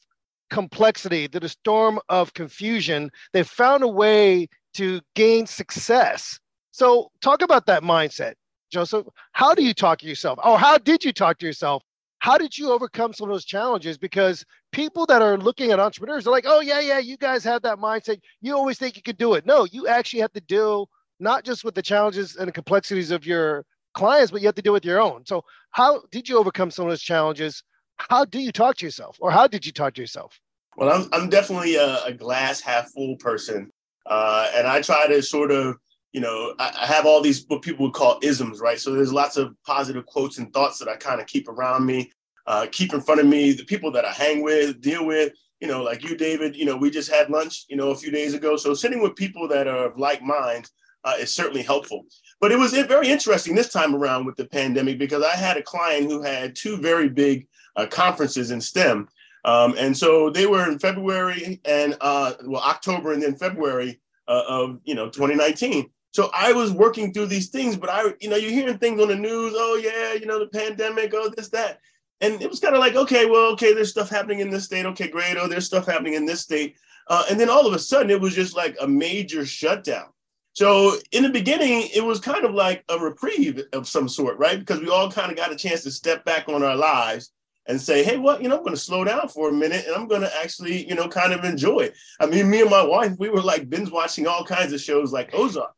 complexity, 0.50 1.28
through 1.28 1.42
the 1.42 1.50
storm 1.50 2.00
of 2.10 2.34
confusion, 2.34 3.12
they 3.34 3.44
found 3.44 3.84
a 3.84 3.88
way 3.88 4.48
to 4.74 5.02
gain 5.16 5.46
success. 5.46 6.40
So, 6.72 7.12
talk 7.22 7.42
about 7.42 7.66
that 7.68 7.84
mindset, 7.84 8.34
Joseph. 8.72 9.06
How 9.34 9.54
do 9.54 9.64
you 9.64 9.74
talk 9.74 10.00
to 10.00 10.08
yourself? 10.08 10.40
Or 10.44 10.58
how 10.58 10.78
did 10.78 11.04
you 11.04 11.12
talk 11.12 11.38
to 11.40 11.46
yourself? 11.46 11.84
How 12.20 12.38
did 12.38 12.58
you 12.58 12.72
overcome 12.72 13.14
some 13.14 13.30
of 13.30 13.34
those 13.34 13.46
challenges? 13.46 13.98
Because 13.98 14.46
people 14.72 15.06
that 15.08 15.22
are 15.22 15.38
looking 15.38 15.72
at 15.72 15.80
entrepreneurs 15.80 16.28
are 16.28 16.32
like, 16.32 16.46
oh, 16.48 16.60
yeah, 16.60 16.80
yeah, 16.80 17.00
you 17.00 17.18
guys 17.18 17.44
have 17.46 17.62
that 17.64 17.78
mindset. 17.80 18.20
You 18.42 18.56
always 18.56 18.78
think 18.78 18.96
you 18.96 19.02
could 19.02 19.18
do 19.18 19.34
it. 19.34 19.46
No, 19.46 19.66
you 19.66 19.88
actually 19.88 20.20
have 20.20 20.34
to 20.34 20.42
deal 20.42 20.90
not 21.20 21.44
just 21.44 21.64
with 21.64 21.76
the 21.76 21.82
challenges 21.82 22.36
and 22.36 22.48
the 22.48 22.52
complexities 22.52 23.12
of 23.12 23.26
your 23.26 23.66
clients, 23.94 24.32
but 24.32 24.42
you 24.42 24.48
have 24.48 24.56
to 24.56 24.62
deal 24.62 24.74
with 24.74 24.86
your 24.86 25.02
own. 25.02 25.26
So, 25.26 25.44
how 25.72 26.04
did 26.12 26.28
you 26.28 26.38
overcome 26.38 26.72
some 26.72 26.86
of 26.86 26.92
those 26.92 27.02
challenges? 27.02 27.64
How 27.98 28.26
do 28.26 28.40
you 28.40 28.52
talk 28.52 28.78
to 28.78 28.86
yourself, 28.86 29.18
or 29.20 29.32
how 29.32 29.48
did 29.48 29.66
you 29.66 29.72
talk 29.72 29.94
to 29.96 30.02
yourself? 30.02 30.40
Well, 30.78 30.90
I'm, 30.90 31.10
I'm 31.12 31.30
definitely 31.30 31.76
a, 31.76 32.04
a 32.06 32.14
glass 32.14 32.62
half 32.62 32.92
full 32.92 33.18
person. 33.18 33.72
Uh, 34.06 34.50
and 34.56 34.66
I 34.66 34.82
try 34.82 35.08
to 35.08 35.22
sort 35.22 35.52
of, 35.52 35.76
you 36.14 36.22
know, 36.22 36.56
I, 36.60 36.74
I, 36.82 36.86
have 36.86 37.06
all 37.06 37.22
these 37.22 37.46
what 37.48 37.62
people 37.62 37.86
would 37.86 37.94
call 37.94 38.20
isms, 38.22 38.60
right? 38.60 38.80
So 38.80 38.94
there's 38.94 39.14
lots 39.14 39.38
of 39.38 39.56
positive 39.64 40.06
quotes 40.06 40.38
and 40.38 40.52
thoughts 40.52 40.80
that 40.80 40.88
I 40.88 40.96
kind 40.96 41.22
of 41.22 41.28
keep 41.28 41.48
around 41.48 41.86
me, 41.86 42.12
uh, 42.48 42.68
keep 42.72 42.94
in 42.94 43.02
front 43.02 43.22
of 43.22 43.28
me, 43.28 43.52
the 43.52 43.66
people 43.66 43.92
that 43.92 44.06
I 44.06 44.12
hang 44.12 44.42
with, 44.42 44.82
deal 44.82 45.06
with, 45.06 45.34
you 45.60 45.68
know, 45.68 45.84
like 45.84 46.04
you, 46.04 46.16
David, 46.16 46.56
you 46.56 46.66
know, 46.66 46.78
we 46.78 46.90
just 46.90 47.12
had 47.12 47.30
lunch, 47.30 47.66
you 47.70 47.76
know, 47.76 47.92
a 47.92 47.96
few 47.96 48.12
days 48.12 48.34
ago. 48.34 48.56
So 48.56 48.74
sitting 48.74 49.02
with 49.02 49.16
people 49.16 49.48
that 49.50 49.68
are 49.68 49.86
of 49.86 50.00
like 50.00 50.22
mind 50.22 50.70
uh, 51.04 51.16
is 51.20 51.34
certainly 51.34 51.62
helpful. 51.62 52.06
But 52.40 52.52
it 52.52 52.58
was 52.58 52.72
very 52.72 53.10
interesting 53.10 53.56
this 53.56 53.72
time 53.72 53.96
around 53.96 54.26
with 54.26 54.36
the 54.36 54.46
pandemic 54.46 54.98
because 54.98 55.24
I 55.24 55.36
had 55.36 55.58
a 55.58 55.62
client 55.62 56.10
who 56.10 56.22
had 56.22 56.56
two 56.56 56.78
very 56.78 57.10
big 57.10 57.48
uh, 57.76 57.86
conferences 57.88 58.52
in 58.52 58.62
STEM. 58.62 59.08
Um, 59.46 59.76
and 59.78 59.96
so 59.96 60.30
they 60.30 60.48
were 60.48 60.70
in 60.70 60.80
February 60.80 61.62
and 61.66 61.96
uh, 62.02 62.34
well, 62.46 62.62
October 62.62 63.14
and 63.14 63.22
then 63.22 63.36
February 63.36 64.00
uh, 64.28 64.44
of, 64.48 64.80
you 64.84 64.96
know, 64.96 65.10
2019. 65.10 65.90
So 66.12 66.30
I 66.34 66.54
was 66.54 66.72
working 66.72 67.14
through 67.14 67.28
these 67.28 67.50
things, 67.50 67.76
but 67.78 67.90
I, 67.90 68.14
you 68.20 68.30
know, 68.30 68.36
you're 68.36 68.52
hearing 68.52 68.78
things 68.78 69.02
on 69.02 69.10
the 69.10 69.16
news. 69.16 69.54
Oh 69.56 69.80
yeah, 69.82 70.14
you 70.14 70.26
know, 70.26 70.40
the 70.40 70.48
pandemic. 70.48 71.14
Oh, 71.14 71.32
this, 71.36 71.50
that 71.50 71.80
and 72.22 72.42
it 72.42 72.50
was 72.50 72.60
kind 72.60 72.76
of 72.76 72.80
like, 72.80 72.96
okay, 72.96 73.26
well, 73.26 73.52
okay, 73.54 73.74
there's 73.74 73.92
stuff 73.92 74.10
happening 74.10 74.40
in 74.40 74.50
this 74.50 74.66
state. 74.66 74.86
Okay, 74.86 75.08
great. 75.08 75.38
Oh, 75.38 75.48
there's 75.48 75.66
stuff 75.66 75.86
happening 75.86 76.16
in 76.16 76.26
this 76.26 76.42
state. 76.42 76.76
Uh, 77.08 77.24
and 77.30 77.40
then 77.40 77.50
all 77.50 77.66
of 77.66 77.74
a 77.74 77.80
sudden, 77.80 78.10
it 78.10 78.20
was 78.20 78.36
just 78.36 78.56
like 78.56 78.76
a 78.82 78.88
major 78.88 79.46
shutdown. 79.46 80.08
So 80.54 80.98
in 81.12 81.24
the 81.24 81.30
beginning, 81.30 81.90
it 81.94 82.04
was 82.04 82.20
kind 82.20 82.44
of 82.44 82.54
like 82.54 82.84
a 82.90 83.00
reprieve 83.00 83.62
of 83.72 83.88
some 83.88 84.10
sort, 84.10 84.38
right? 84.38 84.60
Because 84.60 84.82
we 84.82 84.90
all 84.90 85.10
kind 85.10 85.32
of 85.32 85.38
got 85.38 85.52
a 85.52 85.56
chance 85.56 85.84
to 85.84 85.92
step 85.92 86.26
back 86.26 86.50
on 86.50 86.64
our 86.64 86.76
lives 86.76 87.32
and 87.68 87.80
say, 87.80 88.04
hey, 88.04 88.18
what, 88.18 88.42
you 88.42 88.50
know, 88.50 88.58
I'm 88.58 88.64
going 88.64 88.76
to 88.76 88.82
slow 88.82 89.06
down 89.06 89.30
for 89.30 89.50
a 89.50 89.54
minute 89.54 89.86
and 89.86 89.96
I'm 89.96 90.08
going 90.08 90.22
to 90.22 90.38
actually, 90.42 90.88
you 90.88 90.96
know, 90.96 91.08
kind 91.08 91.34
of 91.34 91.46
enjoy 91.46 91.82
it. 91.82 91.96
I 92.20 92.26
mean, 92.26 92.50
me 92.50 92.62
and 92.62 92.70
my 92.70 92.84
wife, 92.84 93.14
we 93.18 93.30
were 93.30 93.42
like 93.42 93.70
binge 93.70 93.92
watching 93.92 94.28
all 94.28 94.44
kinds 94.44 94.74
of 94.74 94.82
shows 94.82 95.14
like 95.14 95.34
Ozark. 95.34 95.74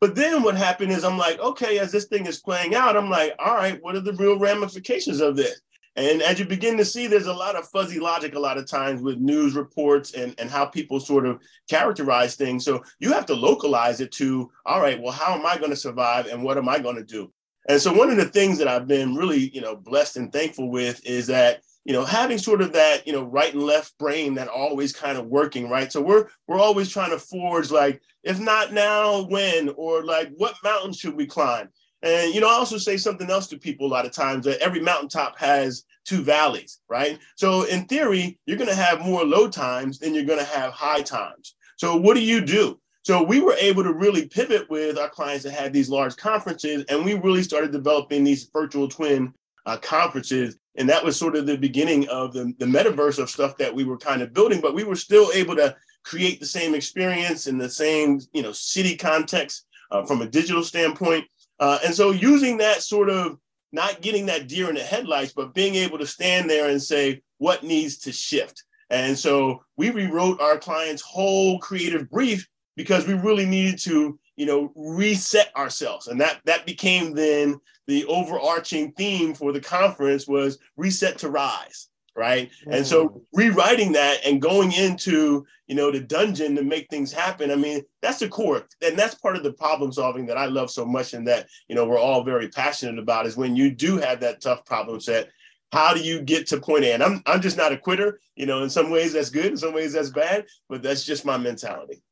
But 0.00 0.14
then 0.14 0.42
what 0.42 0.56
happened 0.56 0.92
is 0.92 1.04
I'm 1.04 1.18
like, 1.18 1.40
okay, 1.40 1.78
as 1.78 1.90
this 1.90 2.04
thing 2.06 2.26
is 2.26 2.40
playing 2.40 2.74
out, 2.74 2.96
I'm 2.96 3.10
like, 3.10 3.34
all 3.38 3.54
right, 3.54 3.82
what 3.82 3.96
are 3.96 4.00
the 4.00 4.12
real 4.12 4.38
ramifications 4.38 5.20
of 5.20 5.36
this? 5.36 5.60
And 5.96 6.22
as 6.22 6.38
you 6.38 6.44
begin 6.44 6.76
to 6.76 6.84
see, 6.84 7.08
there's 7.08 7.26
a 7.26 7.32
lot 7.32 7.56
of 7.56 7.68
fuzzy 7.70 7.98
logic 7.98 8.36
a 8.36 8.38
lot 8.38 8.56
of 8.56 8.68
times 8.68 9.02
with 9.02 9.18
news 9.18 9.56
reports 9.56 10.14
and, 10.14 10.32
and 10.38 10.48
how 10.48 10.64
people 10.66 11.00
sort 11.00 11.26
of 11.26 11.40
characterize 11.68 12.36
things. 12.36 12.64
So 12.64 12.84
you 13.00 13.12
have 13.12 13.26
to 13.26 13.34
localize 13.34 14.00
it 14.00 14.12
to, 14.12 14.48
all 14.64 14.80
right, 14.80 15.02
well, 15.02 15.12
how 15.12 15.34
am 15.34 15.44
I 15.44 15.58
going 15.58 15.70
to 15.70 15.76
survive 15.76 16.26
and 16.26 16.44
what 16.44 16.56
am 16.56 16.68
I 16.68 16.78
going 16.78 16.94
to 16.94 17.02
do? 17.02 17.32
And 17.68 17.80
so 17.80 17.92
one 17.92 18.10
of 18.10 18.16
the 18.16 18.26
things 18.26 18.58
that 18.58 18.68
I've 18.68 18.86
been 18.86 19.16
really, 19.16 19.50
you 19.52 19.60
know, 19.60 19.74
blessed 19.74 20.18
and 20.18 20.32
thankful 20.32 20.70
with 20.70 21.04
is 21.04 21.26
that, 21.26 21.62
you 21.88 21.94
know, 21.94 22.04
having 22.04 22.36
sort 22.36 22.60
of 22.60 22.74
that, 22.74 23.06
you 23.06 23.14
know, 23.14 23.24
right 23.24 23.54
and 23.54 23.62
left 23.62 23.96
brain 23.96 24.34
that 24.34 24.46
always 24.46 24.92
kind 24.92 25.16
of 25.16 25.24
working, 25.24 25.70
right? 25.70 25.90
So 25.90 26.02
we're 26.02 26.28
we're 26.46 26.60
always 26.60 26.90
trying 26.90 27.12
to 27.12 27.18
forge 27.18 27.70
like, 27.70 28.02
if 28.22 28.38
not 28.38 28.74
now, 28.74 29.22
when, 29.22 29.70
or 29.70 30.04
like 30.04 30.30
what 30.36 30.54
mountain 30.62 30.92
should 30.92 31.16
we 31.16 31.24
climb? 31.24 31.70
And 32.02 32.34
you 32.34 32.42
know, 32.42 32.48
I 32.50 32.52
also 32.52 32.76
say 32.76 32.98
something 32.98 33.30
else 33.30 33.46
to 33.46 33.58
people 33.58 33.86
a 33.86 33.88
lot 33.88 34.04
of 34.04 34.12
times 34.12 34.44
that 34.44 34.60
every 34.60 34.80
mountaintop 34.80 35.38
has 35.38 35.84
two 36.04 36.20
valleys, 36.20 36.78
right? 36.90 37.18
So 37.36 37.62
in 37.62 37.86
theory, 37.86 38.38
you're 38.44 38.58
going 38.58 38.68
to 38.68 38.76
have 38.76 39.00
more 39.00 39.24
low 39.24 39.48
times 39.48 39.98
than 39.98 40.12
you're 40.12 40.24
going 40.24 40.40
to 40.40 40.44
have 40.44 40.72
high 40.72 41.00
times. 41.00 41.56
So 41.78 41.96
what 41.96 42.16
do 42.16 42.20
you 42.20 42.42
do? 42.42 42.78
So 43.02 43.22
we 43.22 43.40
were 43.40 43.56
able 43.58 43.82
to 43.84 43.94
really 43.94 44.28
pivot 44.28 44.68
with 44.68 44.98
our 44.98 45.08
clients 45.08 45.44
that 45.44 45.52
had 45.52 45.72
these 45.72 45.88
large 45.88 46.16
conferences, 46.18 46.84
and 46.90 47.02
we 47.02 47.14
really 47.14 47.42
started 47.42 47.72
developing 47.72 48.24
these 48.24 48.50
virtual 48.52 48.88
twin 48.88 49.32
uh, 49.64 49.76
conferences. 49.78 50.58
And 50.78 50.88
that 50.88 51.04
was 51.04 51.18
sort 51.18 51.36
of 51.36 51.44
the 51.44 51.58
beginning 51.58 52.08
of 52.08 52.32
the, 52.32 52.54
the 52.58 52.64
metaverse 52.64 53.18
of 53.18 53.28
stuff 53.28 53.56
that 53.58 53.74
we 53.74 53.84
were 53.84 53.98
kind 53.98 54.22
of 54.22 54.32
building, 54.32 54.60
but 54.60 54.74
we 54.74 54.84
were 54.84 54.96
still 54.96 55.30
able 55.34 55.56
to 55.56 55.76
create 56.04 56.38
the 56.38 56.46
same 56.46 56.74
experience 56.74 57.48
in 57.48 57.58
the 57.58 57.68
same, 57.68 58.20
you 58.32 58.42
know, 58.42 58.52
city 58.52 58.96
context 58.96 59.66
uh, 59.90 60.04
from 60.06 60.22
a 60.22 60.28
digital 60.28 60.62
standpoint. 60.62 61.24
Uh, 61.58 61.78
and 61.84 61.94
so 61.94 62.12
using 62.12 62.56
that 62.58 62.80
sort 62.80 63.10
of 63.10 63.38
not 63.72 64.00
getting 64.00 64.26
that 64.26 64.46
deer 64.46 64.68
in 64.68 64.76
the 64.76 64.80
headlights, 64.80 65.32
but 65.32 65.52
being 65.52 65.74
able 65.74 65.98
to 65.98 66.06
stand 66.06 66.48
there 66.48 66.70
and 66.70 66.80
say, 66.80 67.20
what 67.38 67.64
needs 67.64 67.98
to 67.98 68.12
shift? 68.12 68.62
And 68.88 69.18
so 69.18 69.62
we 69.76 69.90
rewrote 69.90 70.40
our 70.40 70.58
client's 70.58 71.02
whole 71.02 71.58
creative 71.58 72.08
brief 72.08 72.48
because 72.76 73.06
we 73.06 73.14
really 73.14 73.44
needed 73.44 73.78
to, 73.80 74.18
you 74.38 74.46
know, 74.46 74.72
reset 74.76 75.54
ourselves. 75.56 76.06
And 76.06 76.20
that 76.20 76.40
that 76.44 76.64
became 76.64 77.12
then 77.12 77.60
the 77.86 78.04
overarching 78.06 78.92
theme 78.92 79.34
for 79.34 79.52
the 79.52 79.60
conference 79.60 80.28
was 80.28 80.58
reset 80.76 81.18
to 81.18 81.28
rise 81.28 81.88
right? 82.18 82.50
Mm. 82.66 82.76
And 82.76 82.86
so 82.86 83.08
mm. 83.08 83.20
rewriting 83.32 83.92
that 83.92 84.18
and 84.26 84.42
going 84.42 84.72
into 84.72 85.46
you 85.68 85.76
know 85.76 85.90
the 85.90 86.00
dungeon 86.00 86.56
to 86.56 86.62
make 86.62 86.90
things 86.90 87.12
happen. 87.12 87.50
I 87.50 87.54
mean, 87.54 87.82
that's 88.02 88.18
the 88.18 88.28
core, 88.28 88.66
and 88.82 88.98
that's 88.98 89.14
part 89.14 89.36
of 89.36 89.44
the 89.44 89.52
problem 89.52 89.92
solving 89.92 90.26
that 90.26 90.36
I 90.36 90.46
love 90.46 90.70
so 90.70 90.84
much, 90.84 91.14
and 91.14 91.26
that 91.28 91.46
you 91.68 91.76
know 91.76 91.86
we're 91.86 91.98
all 91.98 92.24
very 92.24 92.48
passionate 92.48 92.98
about 92.98 93.26
is 93.26 93.36
when 93.36 93.54
you 93.54 93.70
do 93.70 93.98
have 93.98 94.20
that 94.20 94.40
tough 94.40 94.66
problem 94.66 95.00
set. 95.00 95.28
How 95.70 95.92
do 95.92 96.00
you 96.00 96.22
get 96.22 96.46
to 96.46 96.58
point 96.58 96.84
A? 96.84 96.94
And 96.94 97.02
I'm 97.02 97.22
I'm 97.26 97.42
just 97.42 97.58
not 97.58 97.72
a 97.72 97.76
quitter. 97.76 98.20
You 98.36 98.46
know, 98.46 98.62
in 98.62 98.70
some 98.70 98.90
ways 98.90 99.12
that's 99.12 99.28
good, 99.28 99.46
in 99.46 99.56
some 99.58 99.74
ways 99.74 99.92
that's 99.92 100.08
bad, 100.08 100.46
but 100.70 100.82
that's 100.82 101.04
just 101.04 101.26
my 101.26 101.36
mentality. 101.36 102.02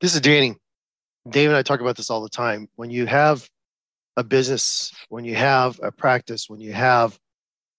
This 0.00 0.16
is 0.16 0.20
Danny. 0.20 0.56
Dave 1.28 1.48
and 1.50 1.56
I 1.56 1.62
talk 1.62 1.80
about 1.80 1.96
this 1.96 2.10
all 2.10 2.22
the 2.22 2.28
time. 2.28 2.68
When 2.76 2.90
you 2.90 3.06
have 3.06 3.48
a 4.16 4.24
business, 4.24 4.92
when 5.08 5.24
you 5.24 5.34
have 5.34 5.78
a 5.82 5.92
practice, 5.92 6.48
when 6.48 6.60
you 6.60 6.72
have 6.72 7.18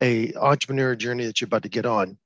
a 0.01 0.33
entrepreneur 0.35 0.95
journey 0.95 1.25
that 1.25 1.41
you're 1.41 1.47
about 1.47 1.63
to 1.63 1.69
get 1.69 1.85
on, 1.85 2.17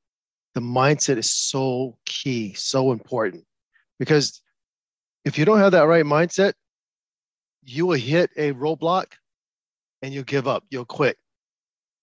the 0.53 0.61
mindset 0.61 1.17
is 1.17 1.31
so 1.31 1.97
key, 2.05 2.53
so 2.53 2.91
important. 2.91 3.43
Because 3.99 4.41
if 5.23 5.37
you 5.37 5.45
don't 5.45 5.59
have 5.59 5.71
that 5.71 5.87
right 5.87 6.05
mindset, 6.05 6.53
you 7.63 7.85
will 7.85 7.97
hit 7.97 8.29
a 8.37 8.53
roadblock 8.53 9.05
and 10.01 10.13
you'll 10.13 10.23
give 10.23 10.47
up, 10.47 10.63
you'll 10.69 10.85
quit 10.85 11.17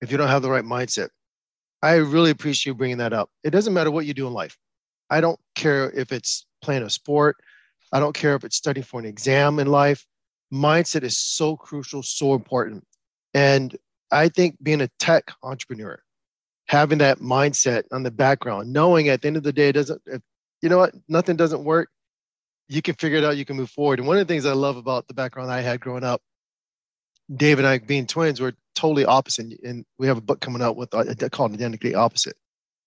if 0.01 0.11
you 0.11 0.19
don't 0.19 0.29
have 0.29 0.43
the 0.43 0.51
right 0.51 0.65
mindset. 0.65 1.09
I 1.83 1.95
really 1.95 2.31
appreciate 2.31 2.71
you 2.71 2.75
bringing 2.75 2.99
that 2.99 3.13
up. 3.13 3.31
It 3.45 3.51
doesn't 3.51 3.73
matter 3.75 3.91
what 3.91 4.07
you 4.07 4.15
do 4.15 4.27
in 4.27 4.33
life. 4.33 4.57
I 5.11 5.21
don't 5.21 5.39
care 5.55 5.91
if 5.91 6.13
it's 6.13 6.47
playing 6.63 6.83
a 6.83 6.91
sport, 6.91 7.37
I 7.93 8.01
don't 8.01 8.15
care 8.15 8.35
if 8.35 8.45
it's 8.45 8.57
studying 8.57 8.85
for 8.85 8.99
an 8.99 9.07
exam 9.07 9.59
in 9.59 9.67
life. 9.67 10.07
Mindset 10.53 11.03
is 11.03 11.19
so 11.19 11.57
crucial, 11.57 12.03
so 12.03 12.35
important. 12.35 12.85
And 13.35 13.77
I 14.11 14.29
think 14.29 14.57
being 14.63 14.81
a 14.81 14.89
tech 14.99 15.31
entrepreneur, 15.43 16.03
having 16.69 16.99
that 16.99 17.19
mindset 17.19 17.85
on 17.93 18.03
the 18.03 18.11
background, 18.11 18.73
knowing 18.73 19.09
at 19.09 19.23
the 19.23 19.29
end 19.29 19.37
of 19.37 19.43
the 19.43 19.53
day, 19.53 19.69
it 19.69 19.73
doesn't, 19.73 20.01
if, 20.07 20.23
you 20.63 20.69
know 20.69 20.79
what, 20.79 20.95
nothing 21.09 21.37
doesn't 21.37 21.65
work, 21.65 21.89
you 22.69 22.81
can 22.81 22.95
figure 22.95 23.19
it 23.19 23.25
out, 23.25 23.37
you 23.37 23.45
can 23.45 23.57
move 23.57 23.71
forward. 23.71 23.99
And 23.99 24.09
one 24.09 24.19
of 24.19 24.27
the 24.27 24.33
things 24.33 24.47
I 24.47 24.53
love 24.53 24.77
about 24.77 25.09
the 25.09 25.15
background 25.15 25.51
I 25.51 25.61
had 25.61 25.81
growing 25.81 26.05
up, 26.05 26.23
Dave 27.35 27.59
and 27.59 27.67
I 27.67 27.79
being 27.79 28.07
twins, 28.07 28.41
we're 28.41 28.55
totally 28.75 29.05
opposite. 29.05 29.61
And 29.63 29.85
we 29.99 30.07
have 30.07 30.19
a 30.19 30.23
book 30.23 30.41
coming 30.41 30.63
out 30.63 30.77
with 30.77 30.95
uh, 30.95 31.05
called 31.31 31.53
Identically 31.53 31.95
Opposite. 31.95 32.37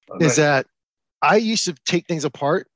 Oh, 0.10 0.18
nice. 0.18 0.32
Is 0.32 0.38
that 0.38 0.68
I 1.22 1.38
used 1.38 1.66
to 1.66 1.76
take 1.86 2.08
things 2.08 2.26
apart 2.26 2.68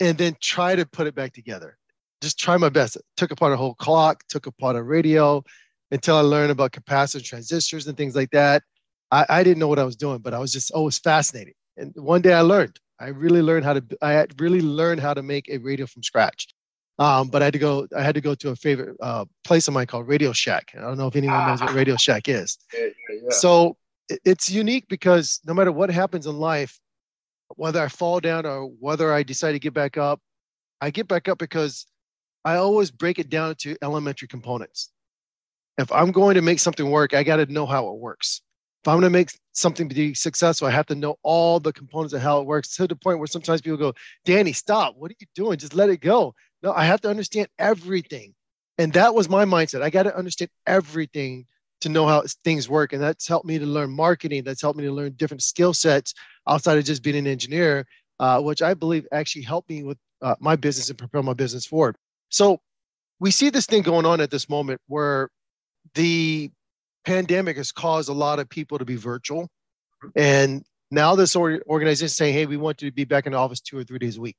and 0.00 0.18
then 0.18 0.36
try 0.40 0.76
to 0.76 0.86
put 0.86 1.06
it 1.06 1.14
back 1.14 1.32
together. 1.32 1.76
Just 2.20 2.38
try 2.38 2.56
my 2.56 2.68
best. 2.68 2.96
Took 3.16 3.30
apart 3.30 3.52
a 3.52 3.56
whole 3.56 3.74
clock, 3.74 4.24
took 4.28 4.46
apart 4.46 4.76
a 4.76 4.82
radio, 4.82 5.44
until 5.90 6.16
I 6.16 6.20
learned 6.20 6.50
about 6.50 6.72
capacitor 6.72 7.22
transistors 7.22 7.86
and 7.86 7.96
things 7.96 8.16
like 8.16 8.30
that. 8.30 8.62
I, 9.10 9.26
I 9.28 9.44
didn't 9.44 9.58
know 9.58 9.68
what 9.68 9.78
I 9.78 9.84
was 9.84 9.96
doing, 9.96 10.18
but 10.18 10.34
I 10.34 10.38
was 10.38 10.52
just 10.52 10.70
always 10.70 10.98
fascinated. 10.98 11.54
And 11.76 11.92
one 11.96 12.22
day 12.22 12.32
I 12.32 12.40
learned. 12.40 12.78
I 12.98 13.08
really 13.08 13.42
learned 13.42 13.64
how 13.64 13.74
to. 13.74 13.84
I 14.00 14.26
really 14.38 14.60
learned 14.60 15.00
how 15.00 15.14
to 15.14 15.22
make 15.22 15.48
a 15.48 15.58
radio 15.58 15.86
from 15.86 16.02
scratch. 16.02 16.48
Um, 16.98 17.28
but 17.28 17.42
I 17.42 17.46
had 17.46 17.52
to 17.54 17.58
go. 17.58 17.88
I 17.96 18.02
had 18.02 18.14
to 18.14 18.20
go 18.20 18.34
to 18.36 18.50
a 18.50 18.56
favorite 18.56 18.96
uh, 19.00 19.24
place 19.44 19.66
of 19.66 19.74
mine 19.74 19.86
called 19.86 20.06
Radio 20.06 20.32
Shack. 20.32 20.72
I 20.76 20.80
don't 20.80 20.96
know 20.96 21.08
if 21.08 21.16
anyone 21.16 21.46
knows 21.48 21.60
what 21.60 21.70
ah. 21.70 21.74
Radio 21.74 21.96
Shack 21.96 22.28
is. 22.28 22.56
Yeah, 22.72 22.86
yeah, 22.86 23.20
yeah. 23.24 23.30
So 23.30 23.76
it's 24.24 24.48
unique 24.48 24.86
because 24.88 25.40
no 25.44 25.54
matter 25.54 25.72
what 25.72 25.90
happens 25.90 26.26
in 26.26 26.38
life, 26.38 26.78
whether 27.56 27.80
I 27.80 27.88
fall 27.88 28.20
down 28.20 28.46
or 28.46 28.66
whether 28.66 29.12
I 29.12 29.22
decide 29.22 29.52
to 29.52 29.58
get 29.58 29.74
back 29.74 29.96
up, 29.96 30.20
I 30.80 30.90
get 30.90 31.08
back 31.08 31.28
up 31.28 31.38
because 31.38 31.86
I 32.44 32.56
always 32.56 32.90
break 32.90 33.18
it 33.18 33.30
down 33.30 33.54
to 33.56 33.76
elementary 33.82 34.28
components 34.28 34.90
if 35.78 35.90
I'm 35.90 36.12
going 36.12 36.36
to 36.36 36.42
make 36.42 36.60
something 36.60 36.90
work, 36.90 37.14
I 37.14 37.22
got 37.22 37.36
to 37.36 37.46
know 37.46 37.66
how 37.66 37.88
it 37.88 37.98
works. 37.98 38.42
If 38.82 38.88
I'm 38.88 38.94
going 39.00 39.10
to 39.12 39.18
make 39.18 39.30
something 39.52 39.88
be 39.88 40.14
successful, 40.14 40.68
I 40.68 40.72
have 40.72 40.86
to 40.86 40.94
know 40.94 41.16
all 41.22 41.58
the 41.58 41.72
components 41.72 42.12
of 42.12 42.20
how 42.20 42.40
it 42.40 42.46
works 42.46 42.76
to 42.76 42.86
the 42.86 42.96
point 42.96 43.18
where 43.18 43.26
sometimes 43.26 43.60
people 43.60 43.78
go, 43.78 43.94
Danny, 44.24 44.52
stop. 44.52 44.94
What 44.96 45.10
are 45.10 45.16
you 45.18 45.26
doing? 45.34 45.58
Just 45.58 45.74
let 45.74 45.90
it 45.90 46.00
go. 46.00 46.34
No, 46.62 46.72
I 46.72 46.84
have 46.84 47.00
to 47.02 47.10
understand 47.10 47.48
everything. 47.58 48.34
And 48.76 48.92
that 48.92 49.14
was 49.14 49.28
my 49.28 49.44
mindset. 49.44 49.82
I 49.82 49.90
got 49.90 50.02
to 50.04 50.16
understand 50.16 50.50
everything 50.66 51.46
to 51.84 51.88
know 51.88 52.06
how 52.06 52.24
things 52.42 52.68
work. 52.68 52.92
And 52.92 53.02
that's 53.02 53.28
helped 53.28 53.46
me 53.46 53.58
to 53.58 53.66
learn 53.66 53.90
marketing. 53.90 54.42
That's 54.44 54.60
helped 54.60 54.78
me 54.78 54.84
to 54.84 54.92
learn 54.92 55.12
different 55.12 55.42
skill 55.42 55.72
sets 55.72 56.12
outside 56.48 56.76
of 56.76 56.84
just 56.84 57.02
being 57.02 57.16
an 57.16 57.26
engineer, 57.26 57.86
uh, 58.18 58.40
which 58.40 58.60
I 58.60 58.74
believe 58.74 59.06
actually 59.12 59.42
helped 59.42 59.70
me 59.70 59.84
with 59.84 59.98
uh, 60.20 60.34
my 60.40 60.56
business 60.56 60.90
and 60.90 60.98
propel 60.98 61.22
my 61.22 61.34
business 61.34 61.66
forward. 61.66 61.96
So 62.30 62.60
we 63.20 63.30
see 63.30 63.50
this 63.50 63.66
thing 63.66 63.82
going 63.82 64.06
on 64.06 64.20
at 64.20 64.30
this 64.30 64.48
moment 64.48 64.80
where 64.88 65.30
the 65.94 66.50
pandemic 67.04 67.56
has 67.56 67.70
caused 67.70 68.08
a 68.08 68.12
lot 68.12 68.38
of 68.38 68.48
people 68.48 68.78
to 68.78 68.84
be 68.84 68.96
virtual. 68.96 69.48
And 70.16 70.64
now 70.90 71.14
this 71.14 71.36
organization 71.36 72.06
is 72.06 72.16
saying, 72.16 72.34
hey, 72.34 72.46
we 72.46 72.56
want 72.56 72.82
you 72.82 72.90
to 72.90 72.94
be 72.94 73.04
back 73.04 73.26
in 73.26 73.32
the 73.32 73.38
office 73.38 73.60
two 73.60 73.78
or 73.78 73.84
three 73.84 73.98
days 73.98 74.16
a 74.16 74.20
week 74.20 74.36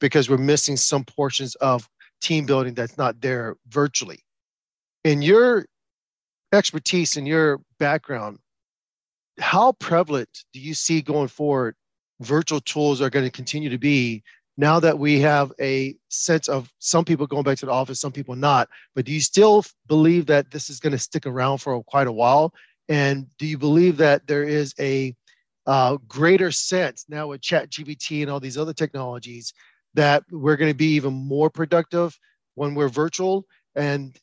because 0.00 0.28
we're 0.28 0.38
missing 0.38 0.76
some 0.76 1.04
portions 1.04 1.54
of 1.56 1.88
team 2.20 2.46
building 2.46 2.74
that's 2.74 2.98
not 2.98 3.20
there 3.20 3.56
virtually. 3.68 4.24
In 5.04 5.22
your 5.22 5.66
expertise 6.52 7.16
and 7.16 7.26
your 7.26 7.60
background, 7.78 8.38
how 9.40 9.72
prevalent 9.72 10.28
do 10.52 10.60
you 10.60 10.74
see 10.74 11.00
going 11.00 11.28
forward 11.28 11.74
virtual 12.20 12.60
tools 12.60 13.00
are 13.00 13.10
going 13.10 13.24
to 13.24 13.30
continue 13.30 13.70
to 13.70 13.78
be 13.78 14.22
now 14.56 14.78
that 14.78 14.98
we 14.98 15.18
have 15.20 15.52
a 15.60 15.96
sense 16.08 16.48
of 16.48 16.70
some 16.78 17.04
people 17.04 17.26
going 17.26 17.42
back 17.42 17.58
to 17.58 17.66
the 17.66 17.72
office, 17.72 18.00
some 18.00 18.12
people 18.12 18.36
not. 18.36 18.68
But 18.94 19.06
do 19.06 19.12
you 19.12 19.20
still 19.20 19.64
believe 19.88 20.26
that 20.26 20.50
this 20.50 20.68
is 20.68 20.78
going 20.78 20.92
to 20.92 20.98
stick 20.98 21.26
around 21.26 21.58
for 21.58 21.82
quite 21.84 22.06
a 22.06 22.12
while? 22.12 22.52
And 22.88 23.26
do 23.38 23.46
you 23.46 23.56
believe 23.56 23.96
that 23.96 24.26
there 24.26 24.44
is 24.44 24.74
a 24.78 25.14
uh, 25.66 25.96
greater 26.06 26.50
sense 26.50 27.06
now 27.08 27.28
with 27.28 27.40
Chat 27.40 27.70
GPT 27.70 28.22
and 28.22 28.30
all 28.30 28.40
these 28.40 28.58
other 28.58 28.74
technologies 28.74 29.54
that 29.94 30.24
we're 30.30 30.56
going 30.56 30.70
to 30.70 30.76
be 30.76 30.94
even 30.94 31.12
more 31.12 31.48
productive 31.48 32.18
when 32.54 32.74
we're 32.74 32.88
virtual 32.88 33.46
and 33.74 34.18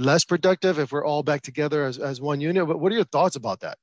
less 0.00 0.24
productive 0.24 0.78
if 0.78 0.92
we're 0.92 1.04
all 1.04 1.22
back 1.22 1.42
together 1.42 1.84
as, 1.84 1.98
as 1.98 2.20
one 2.20 2.40
unit? 2.40 2.66
But 2.66 2.80
what 2.80 2.90
are 2.90 2.96
your 2.96 3.04
thoughts 3.04 3.36
about 3.36 3.60
that? 3.60 3.78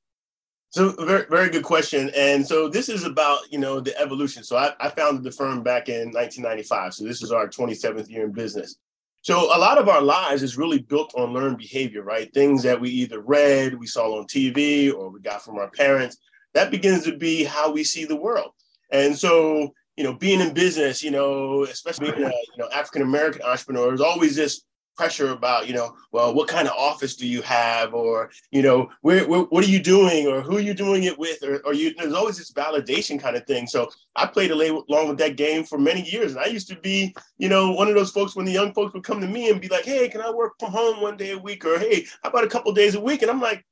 So 0.70 0.92
very, 1.06 1.24
very 1.30 1.48
good 1.48 1.62
question. 1.62 2.10
And 2.14 2.46
so 2.46 2.68
this 2.68 2.90
is 2.90 3.04
about, 3.04 3.40
you 3.50 3.58
know, 3.58 3.80
the 3.80 3.98
evolution. 3.98 4.44
So 4.44 4.56
I, 4.56 4.74
I 4.80 4.90
founded 4.90 5.24
the 5.24 5.30
firm 5.30 5.62
back 5.62 5.88
in 5.88 6.10
1995. 6.10 6.94
So 6.94 7.04
this 7.04 7.22
is 7.22 7.32
our 7.32 7.48
27th 7.48 8.10
year 8.10 8.24
in 8.24 8.32
business. 8.32 8.76
So 9.22 9.56
a 9.56 9.58
lot 9.58 9.78
of 9.78 9.88
our 9.88 10.02
lives 10.02 10.42
is 10.42 10.58
really 10.58 10.80
built 10.80 11.12
on 11.16 11.32
learned 11.32 11.58
behavior, 11.58 12.02
right? 12.02 12.32
Things 12.34 12.62
that 12.64 12.80
we 12.80 12.90
either 12.90 13.20
read, 13.20 13.78
we 13.78 13.86
saw 13.86 14.18
on 14.18 14.26
TV, 14.26 14.92
or 14.92 15.10
we 15.10 15.20
got 15.20 15.42
from 15.42 15.58
our 15.58 15.70
parents. 15.70 16.18
That 16.54 16.70
begins 16.70 17.04
to 17.04 17.16
be 17.16 17.44
how 17.44 17.70
we 17.70 17.82
see 17.82 18.04
the 18.04 18.16
world. 18.16 18.52
And 18.90 19.16
so, 19.16 19.72
you 19.96 20.04
know, 20.04 20.14
being 20.14 20.40
in 20.40 20.54
business, 20.54 21.02
you 21.02 21.10
know, 21.10 21.64
especially 21.64 22.12
being 22.12 22.24
a 22.24 22.28
you 22.28 22.58
know 22.58 22.68
African 22.72 23.02
American 23.02 23.42
entrepreneur, 23.42 23.92
is 23.92 24.00
always 24.00 24.36
this 24.36 24.62
pressure 24.98 25.30
about, 25.30 25.68
you 25.68 25.74
know, 25.74 25.96
well, 26.12 26.34
what 26.34 26.48
kind 26.48 26.66
of 26.66 26.74
office 26.76 27.14
do 27.16 27.26
you 27.26 27.40
have, 27.42 27.94
or 27.94 28.30
you 28.50 28.60
know, 28.60 28.90
where, 29.02 29.26
where 29.26 29.42
what 29.42 29.64
are 29.64 29.70
you 29.70 29.78
doing, 29.78 30.26
or 30.26 30.42
who 30.42 30.56
are 30.56 30.60
you 30.60 30.74
doing 30.74 31.04
it 31.04 31.18
with, 31.18 31.42
or, 31.42 31.60
or 31.60 31.72
you. 31.72 31.94
There's 31.94 32.12
always 32.12 32.36
this 32.36 32.52
validation 32.52 33.18
kind 33.18 33.36
of 33.36 33.46
thing. 33.46 33.66
So 33.66 33.90
I 34.16 34.26
played 34.26 34.50
along 34.50 35.08
with 35.08 35.18
that 35.18 35.36
game 35.36 35.64
for 35.64 35.78
many 35.78 36.02
years, 36.02 36.32
and 36.32 36.40
I 36.44 36.48
used 36.48 36.68
to 36.68 36.76
be, 36.76 37.14
you 37.38 37.48
know, 37.48 37.70
one 37.70 37.88
of 37.88 37.94
those 37.94 38.10
folks 38.10 38.36
when 38.36 38.44
the 38.44 38.52
young 38.52 38.74
folks 38.74 38.92
would 38.92 39.04
come 39.04 39.20
to 39.20 39.28
me 39.28 39.50
and 39.50 39.60
be 39.60 39.68
like, 39.68 39.84
"Hey, 39.84 40.08
can 40.08 40.20
I 40.20 40.30
work 40.30 40.54
from 40.58 40.72
home 40.72 41.00
one 41.00 41.16
day 41.16 41.30
a 41.30 41.38
week?" 41.38 41.64
or 41.64 41.78
"Hey, 41.78 42.04
how 42.22 42.30
about 42.30 42.44
a 42.44 42.48
couple 42.48 42.72
days 42.72 42.96
a 42.96 43.00
week?" 43.00 43.22
And 43.22 43.30
I'm 43.30 43.40
like, 43.40 43.64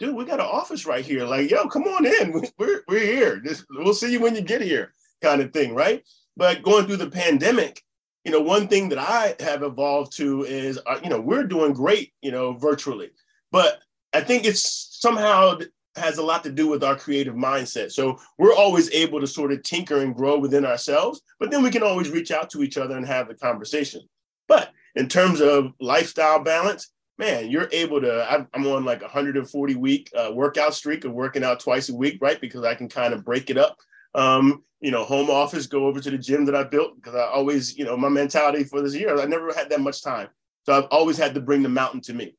dude, 0.00 0.16
we 0.16 0.24
got 0.24 0.40
an 0.40 0.46
office 0.46 0.86
right 0.86 1.04
here. 1.04 1.24
Like, 1.24 1.50
yo, 1.50 1.68
come 1.68 1.84
on 1.84 2.06
in. 2.06 2.42
We're, 2.58 2.82
we're 2.88 3.00
here. 3.00 3.38
Just, 3.40 3.66
we'll 3.70 3.92
see 3.92 4.10
you 4.10 4.20
when 4.20 4.34
you 4.34 4.40
get 4.40 4.62
here, 4.62 4.94
kind 5.20 5.42
of 5.42 5.52
thing, 5.52 5.74
right? 5.74 6.02
But 6.36 6.62
going 6.62 6.86
through 6.86 6.96
the 6.96 7.10
pandemic, 7.10 7.82
you 8.24 8.32
know, 8.32 8.40
one 8.40 8.68
thing 8.68 8.88
that 8.90 8.98
I 8.98 9.34
have 9.40 9.62
evolved 9.62 10.16
to 10.16 10.44
is, 10.44 10.78
uh, 10.86 11.00
you 11.02 11.08
know, 11.08 11.20
we're 11.20 11.44
doing 11.44 11.72
great, 11.72 12.12
you 12.20 12.30
know, 12.30 12.52
virtually, 12.52 13.10
but 13.50 13.80
I 14.12 14.20
think 14.20 14.44
it's 14.44 14.98
somehow 15.00 15.58
has 15.96 16.18
a 16.18 16.22
lot 16.22 16.44
to 16.44 16.52
do 16.52 16.68
with 16.68 16.84
our 16.84 16.96
creative 16.96 17.34
mindset. 17.34 17.92
So 17.92 18.18
we're 18.38 18.54
always 18.54 18.90
able 18.92 19.20
to 19.20 19.26
sort 19.26 19.52
of 19.52 19.62
tinker 19.62 20.00
and 20.00 20.14
grow 20.14 20.38
within 20.38 20.64
ourselves, 20.64 21.22
but 21.38 21.50
then 21.50 21.62
we 21.62 21.70
can 21.70 21.82
always 21.82 22.10
reach 22.10 22.30
out 22.30 22.50
to 22.50 22.62
each 22.62 22.76
other 22.76 22.96
and 22.96 23.06
have 23.06 23.28
the 23.28 23.34
conversation. 23.34 24.02
But 24.46 24.70
in 24.94 25.08
terms 25.08 25.40
of 25.40 25.72
lifestyle 25.80 26.42
balance, 26.42 26.90
man, 27.18 27.50
you're 27.50 27.68
able 27.72 28.00
to. 28.00 28.46
I'm 28.52 28.66
on 28.66 28.84
like 28.84 29.02
140 29.02 29.74
week 29.76 30.10
uh, 30.16 30.30
workout 30.32 30.74
streak 30.74 31.04
of 31.04 31.12
working 31.12 31.44
out 31.44 31.60
twice 31.60 31.88
a 31.88 31.94
week, 31.94 32.18
right? 32.20 32.40
Because 32.40 32.64
I 32.64 32.74
can 32.74 32.88
kind 32.88 33.14
of 33.14 33.24
break 33.24 33.50
it 33.50 33.58
up 33.58 33.76
um, 34.14 34.64
you 34.80 34.90
know, 34.90 35.04
home 35.04 35.30
office, 35.30 35.66
go 35.66 35.86
over 35.86 36.00
to 36.00 36.10
the 36.10 36.18
gym 36.18 36.44
that 36.46 36.54
I 36.54 36.64
built 36.64 36.96
because 36.96 37.14
I 37.14 37.24
always, 37.24 37.76
you 37.76 37.84
know, 37.84 37.96
my 37.96 38.08
mentality 38.08 38.64
for 38.64 38.80
this 38.80 38.94
year, 38.94 39.18
I 39.20 39.26
never 39.26 39.52
had 39.52 39.68
that 39.70 39.80
much 39.80 40.02
time. 40.02 40.28
So 40.64 40.72
I've 40.72 40.88
always 40.90 41.18
had 41.18 41.34
to 41.34 41.40
bring 41.40 41.62
the 41.62 41.68
mountain 41.68 42.00
to 42.02 42.14
me. 42.14 42.34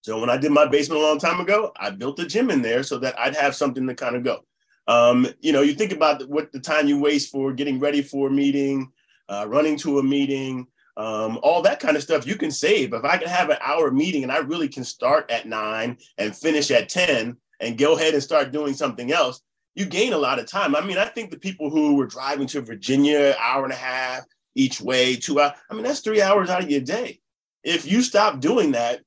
So 0.00 0.20
when 0.20 0.30
I 0.30 0.36
did 0.36 0.52
my 0.52 0.66
basement 0.66 1.00
a 1.00 1.04
long 1.04 1.18
time 1.18 1.40
ago, 1.40 1.72
I 1.76 1.90
built 1.90 2.18
a 2.20 2.26
gym 2.26 2.50
in 2.50 2.62
there 2.62 2.82
so 2.82 2.98
that 2.98 3.18
I'd 3.18 3.36
have 3.36 3.54
something 3.54 3.86
to 3.86 3.94
kind 3.94 4.16
of 4.16 4.22
go. 4.22 4.44
Um, 4.86 5.26
you 5.40 5.52
know, 5.52 5.62
you 5.62 5.74
think 5.74 5.92
about 5.92 6.28
what 6.28 6.52
the 6.52 6.60
time 6.60 6.86
you 6.86 7.00
waste 7.00 7.30
for 7.30 7.52
getting 7.52 7.80
ready 7.80 8.02
for 8.02 8.28
a 8.28 8.30
meeting, 8.30 8.92
uh, 9.30 9.46
running 9.48 9.78
to 9.78 9.98
a 9.98 10.02
meeting, 10.02 10.66
um, 10.96 11.38
all 11.42 11.62
that 11.62 11.80
kind 11.80 11.96
of 11.96 12.02
stuff 12.02 12.26
you 12.26 12.36
can 12.36 12.50
save. 12.50 12.92
If 12.92 13.04
I 13.04 13.16
can 13.16 13.28
have 13.28 13.50
an 13.50 13.56
hour 13.60 13.90
meeting 13.90 14.22
and 14.22 14.32
I 14.32 14.38
really 14.38 14.68
can 14.68 14.84
start 14.84 15.30
at 15.30 15.46
nine 15.46 15.96
and 16.18 16.36
finish 16.36 16.70
at 16.70 16.88
10 16.88 17.36
and 17.60 17.78
go 17.78 17.96
ahead 17.96 18.14
and 18.14 18.22
start 18.22 18.52
doing 18.52 18.74
something 18.74 19.10
else, 19.10 19.40
you 19.74 19.84
gain 19.84 20.12
a 20.12 20.18
lot 20.18 20.38
of 20.38 20.46
time. 20.46 20.76
I 20.76 20.80
mean, 20.80 20.98
I 20.98 21.06
think 21.06 21.30
the 21.30 21.38
people 21.38 21.70
who 21.70 21.94
were 21.96 22.06
driving 22.06 22.46
to 22.48 22.60
Virginia, 22.60 23.34
hour 23.40 23.64
and 23.64 23.72
a 23.72 23.76
half 23.76 24.24
each 24.54 24.80
way, 24.80 25.16
two 25.16 25.40
hours, 25.40 25.58
I 25.70 25.74
mean, 25.74 25.82
that's 25.82 26.00
three 26.00 26.22
hours 26.22 26.50
out 26.50 26.62
of 26.62 26.70
your 26.70 26.80
day. 26.80 27.20
If 27.64 27.90
you 27.90 28.02
stop 28.02 28.40
doing 28.40 28.72
that, 28.72 29.00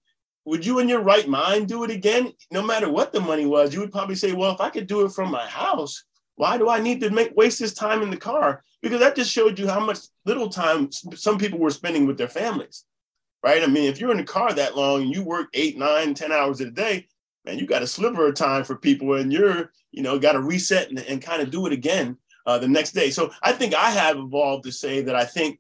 would 0.46 0.66
you 0.66 0.80
in 0.80 0.90
your 0.90 1.02
right 1.02 1.28
mind 1.28 1.68
do 1.68 1.84
it 1.84 1.92
again? 1.92 2.32
No 2.52 2.62
matter 2.62 2.90
what 2.90 3.12
the 3.12 3.20
money 3.20 3.46
was, 3.46 3.74
you 3.74 3.82
would 3.82 3.92
probably 3.92 4.16
say, 4.16 4.34
well, 4.34 4.54
if 4.54 4.62
I 4.62 4.70
could 4.70 4.88
do 4.88 5.06
it 5.06 5.12
from 5.12 5.30
my 5.30 5.46
house, 5.46 6.04
why 6.36 6.58
do 6.58 6.70
I 6.70 6.80
need 6.80 7.02
to 7.02 7.10
make 7.10 7.36
waste 7.36 7.60
this 7.60 7.74
time 7.74 8.02
in 8.02 8.10
the 8.10 8.18
car? 8.18 8.64
Because 8.82 9.00
that 9.00 9.16
just 9.16 9.32
showed 9.32 9.60
you 9.60 9.68
how 9.68 9.80
much 9.80 10.00
little 10.26 10.50
time 10.50 10.90
some 10.92 11.38
people 11.38 11.60
were 11.60 11.70
spending 11.70 12.08
with 12.08 12.18
their 12.18 12.30
families, 12.30 12.86
right? 13.44 13.64
I 13.64 13.68
mean, 13.68 13.90
if 13.90 14.00
you're 14.00 14.12
in 14.12 14.18
the 14.18 14.24
car 14.24 14.54
that 14.54 14.78
long 14.78 15.02
and 15.02 15.14
you 15.14 15.24
work 15.24 15.48
eight, 15.54 15.78
nine, 15.78 16.14
ten 16.14 16.32
hours 16.32 16.62
a 16.62 16.70
day, 16.70 17.08
man, 17.48 17.58
you 17.58 17.66
got 17.66 17.82
a 17.82 17.88
sliver 17.88 18.28
of 18.28 18.36
time 18.36 18.64
for 18.64 18.76
people 18.76 19.14
and 19.14 19.32
you're, 19.32 19.72
you 19.92 20.04
know, 20.04 20.20
got 20.20 20.34
to 20.34 20.42
reset 20.42 20.90
and, 20.90 21.00
and 21.00 21.22
kind 21.22 21.42
of 21.42 21.50
do 21.50 21.66
it 21.66 21.74
again 21.74 22.18
uh, 22.46 22.58
the 22.58 22.68
next 22.68 22.92
day. 22.92 23.10
So 23.10 23.32
I 23.42 23.54
think 23.54 23.74
I 23.74 23.90
have 23.90 24.18
evolved 24.18 24.66
to 24.66 24.72
say 24.72 25.02
that 25.02 25.16
I 25.16 25.26
think 25.26 25.60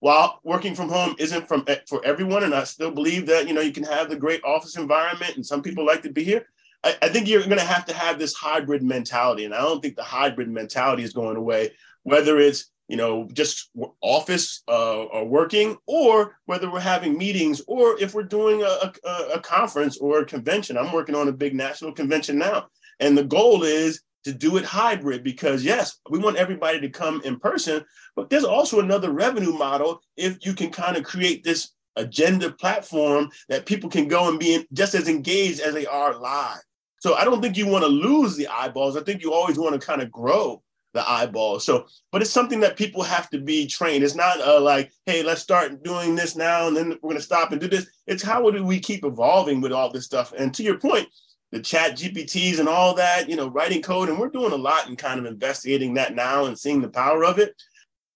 while 0.00 0.40
working 0.42 0.74
from 0.74 0.88
home 0.88 1.14
isn't 1.18 1.46
from 1.46 1.64
eh, 1.66 1.76
for 1.86 2.04
everyone, 2.04 2.44
and 2.44 2.54
I 2.54 2.64
still 2.64 2.90
believe 2.90 3.26
that, 3.26 3.46
you 3.46 3.52
know, 3.52 3.60
you 3.60 3.72
can 3.72 3.84
have 3.84 4.08
the 4.08 4.16
great 4.16 4.42
office 4.42 4.76
environment 4.76 5.36
and 5.36 5.44
some 5.44 5.62
people 5.62 5.84
like 5.84 6.02
to 6.02 6.10
be 6.10 6.24
here. 6.24 6.46
I, 6.82 6.96
I 7.02 7.08
think 7.08 7.28
you're 7.28 7.42
going 7.44 7.58
to 7.58 7.64
have 7.64 7.84
to 7.86 7.94
have 7.94 8.18
this 8.18 8.34
hybrid 8.34 8.82
mentality. 8.82 9.44
And 9.44 9.54
I 9.54 9.60
don't 9.60 9.82
think 9.82 9.96
the 9.96 10.02
hybrid 10.02 10.48
mentality 10.48 11.02
is 11.02 11.12
going 11.12 11.36
away, 11.36 11.72
whether 12.04 12.38
it's 12.38 12.70
you 12.88 12.96
know, 12.96 13.28
just 13.32 13.70
office 14.00 14.62
uh, 14.66 15.04
or 15.04 15.26
working, 15.26 15.76
or 15.86 16.38
whether 16.46 16.70
we're 16.70 16.80
having 16.80 17.16
meetings, 17.16 17.60
or 17.68 18.00
if 18.00 18.14
we're 18.14 18.22
doing 18.22 18.62
a, 18.62 18.92
a, 19.04 19.10
a, 19.34 19.40
conference 19.40 19.98
or 19.98 20.20
a 20.20 20.24
convention. 20.24 20.76
I'm 20.76 20.92
working 20.92 21.14
on 21.14 21.28
a 21.28 21.32
big 21.32 21.54
national 21.54 21.92
convention 21.92 22.38
now. 22.38 22.68
And 22.98 23.16
the 23.16 23.24
goal 23.24 23.62
is 23.62 24.02
to 24.24 24.32
do 24.32 24.56
it 24.56 24.64
hybrid 24.64 25.22
because, 25.22 25.64
yes, 25.64 25.98
we 26.10 26.18
want 26.18 26.36
everybody 26.36 26.80
to 26.80 26.88
come 26.88 27.22
in 27.24 27.38
person, 27.38 27.84
but 28.16 28.30
there's 28.30 28.44
also 28.44 28.80
another 28.80 29.12
revenue 29.12 29.52
model 29.52 30.00
if 30.16 30.44
you 30.44 30.54
can 30.54 30.70
kind 30.70 30.96
of 30.96 31.04
create 31.04 31.44
this 31.44 31.70
agenda 31.96 32.50
platform 32.52 33.28
that 33.48 33.66
people 33.66 33.90
can 33.90 34.08
go 34.08 34.28
and 34.28 34.38
be 34.38 34.66
just 34.72 34.94
as 34.94 35.08
engaged 35.08 35.60
as 35.60 35.74
they 35.74 35.86
are 35.86 36.18
live. 36.18 36.60
So 37.00 37.14
I 37.14 37.24
don't 37.24 37.40
think 37.40 37.56
you 37.56 37.66
want 37.66 37.84
to 37.84 37.88
lose 37.88 38.36
the 38.36 38.48
eyeballs. 38.48 38.96
I 38.96 39.02
think 39.02 39.22
you 39.22 39.32
always 39.32 39.58
want 39.58 39.80
to 39.80 39.86
kind 39.86 40.02
of 40.02 40.10
grow 40.10 40.62
the 40.98 41.08
eyeball. 41.08 41.60
So, 41.60 41.86
but 42.10 42.22
it's 42.22 42.30
something 42.30 42.60
that 42.60 42.76
people 42.76 43.02
have 43.02 43.30
to 43.30 43.38
be 43.38 43.66
trained. 43.66 44.02
It's 44.02 44.16
not 44.16 44.40
uh, 44.40 44.60
like, 44.60 44.92
hey, 45.06 45.22
let's 45.22 45.40
start 45.40 45.84
doing 45.84 46.16
this 46.16 46.34
now 46.34 46.66
and 46.66 46.76
then 46.76 46.88
we're 46.90 47.10
going 47.10 47.16
to 47.16 47.22
stop 47.22 47.52
and 47.52 47.60
do 47.60 47.68
this. 47.68 47.86
It's 48.06 48.22
how 48.22 48.50
do 48.50 48.64
we 48.64 48.80
keep 48.80 49.04
evolving 49.04 49.60
with 49.60 49.72
all 49.72 49.90
this 49.90 50.04
stuff? 50.04 50.32
And 50.36 50.52
to 50.54 50.64
your 50.64 50.78
point, 50.78 51.08
the 51.52 51.60
chat 51.60 51.96
GPTs 51.96 52.58
and 52.58 52.68
all 52.68 52.94
that, 52.96 53.30
you 53.30 53.36
know, 53.36 53.48
writing 53.48 53.80
code, 53.80 54.08
and 54.08 54.18
we're 54.18 54.28
doing 54.28 54.52
a 54.52 54.56
lot 54.56 54.88
in 54.88 54.96
kind 54.96 55.18
of 55.18 55.24
investigating 55.24 55.94
that 55.94 56.14
now 56.14 56.44
and 56.44 56.58
seeing 56.58 56.82
the 56.82 56.90
power 56.90 57.24
of 57.24 57.38
it. 57.38 57.54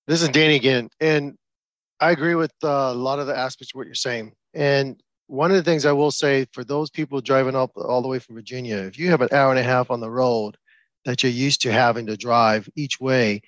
This 0.06 0.20
is 0.20 0.28
Danny 0.28 0.56
again. 0.56 0.90
And 1.00 1.38
I 2.00 2.10
agree 2.10 2.34
with 2.34 2.52
uh, 2.64 2.90
a 2.90 2.94
lot 2.94 3.20
of 3.20 3.28
the 3.28 3.38
aspects 3.38 3.72
of 3.72 3.78
what 3.78 3.86
you're 3.86 3.94
saying. 3.94 4.32
And 4.52 5.00
one 5.28 5.50
of 5.50 5.56
the 5.56 5.62
things 5.62 5.86
I 5.86 5.92
will 5.92 6.10
say 6.10 6.46
for 6.52 6.64
those 6.64 6.90
people 6.90 7.20
driving 7.20 7.54
up 7.54 7.70
all 7.76 8.02
the 8.02 8.08
way 8.08 8.18
from 8.18 8.34
Virginia, 8.34 8.78
if 8.78 8.98
you 8.98 9.10
have 9.10 9.22
an 9.22 9.28
hour 9.32 9.50
and 9.50 9.58
a 9.58 9.62
half 9.62 9.90
on 9.90 10.00
the 10.00 10.10
road 10.10 10.58
that 11.04 11.22
you're 11.22 11.32
used 11.32 11.62
to 11.62 11.72
having 11.72 12.06
to 12.06 12.16
drive 12.16 12.68
each 12.76 13.00
way, 13.00 13.40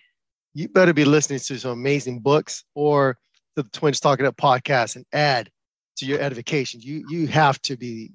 you 0.54 0.68
better 0.68 0.92
be 0.92 1.04
listening 1.04 1.38
to 1.40 1.58
some 1.58 1.70
amazing 1.70 2.20
books 2.20 2.64
or 2.74 3.18
the 3.56 3.62
Twins 3.64 4.00
Talk 4.00 4.18
Tech 4.18 4.36
podcast 4.36 4.96
and 4.96 5.04
add 5.12 5.50
to 5.96 6.06
your 6.06 6.20
edification. 6.20 6.80
You 6.80 7.04
you 7.08 7.26
have 7.28 7.60
to 7.62 7.76
be 7.76 8.12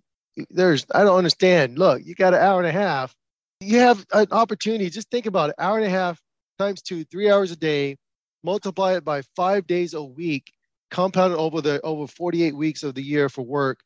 there's 0.50 0.86
I 0.94 1.04
don't 1.04 1.18
understand. 1.18 1.78
Look, 1.78 2.02
you 2.06 2.16
got 2.16 2.34
an 2.34 2.42
hour 2.42 2.60
and 2.60 2.68
a 2.68 2.72
half. 2.72 3.16
You 3.60 3.80
have 3.80 4.06
an 4.14 4.28
opportunity. 4.32 4.90
Just 4.90 5.12
think 5.12 5.26
about 5.26 5.50
it. 5.50 5.56
Hour 5.60 5.78
and 5.78 5.86
a 5.86 5.90
half 5.90 6.22
times 6.58 6.82
two, 6.82 7.04
three 7.06 7.30
hours 7.30 7.52
a 7.52 7.56
day, 7.56 7.98
multiply 8.44 8.94
it 8.94 9.04
by 9.04 9.22
five 9.36 9.68
days 9.68 9.94
a 9.94 10.04
week, 10.04 10.52
compounded 10.92 11.38
over 11.38 11.62
the 11.62 11.82
over 11.82 12.08
48 12.08 12.56
weeks 12.56 12.84
of 12.84 12.96
the 12.96 13.04
year 13.04 13.30
for 13.30 13.42
work. 13.42 13.80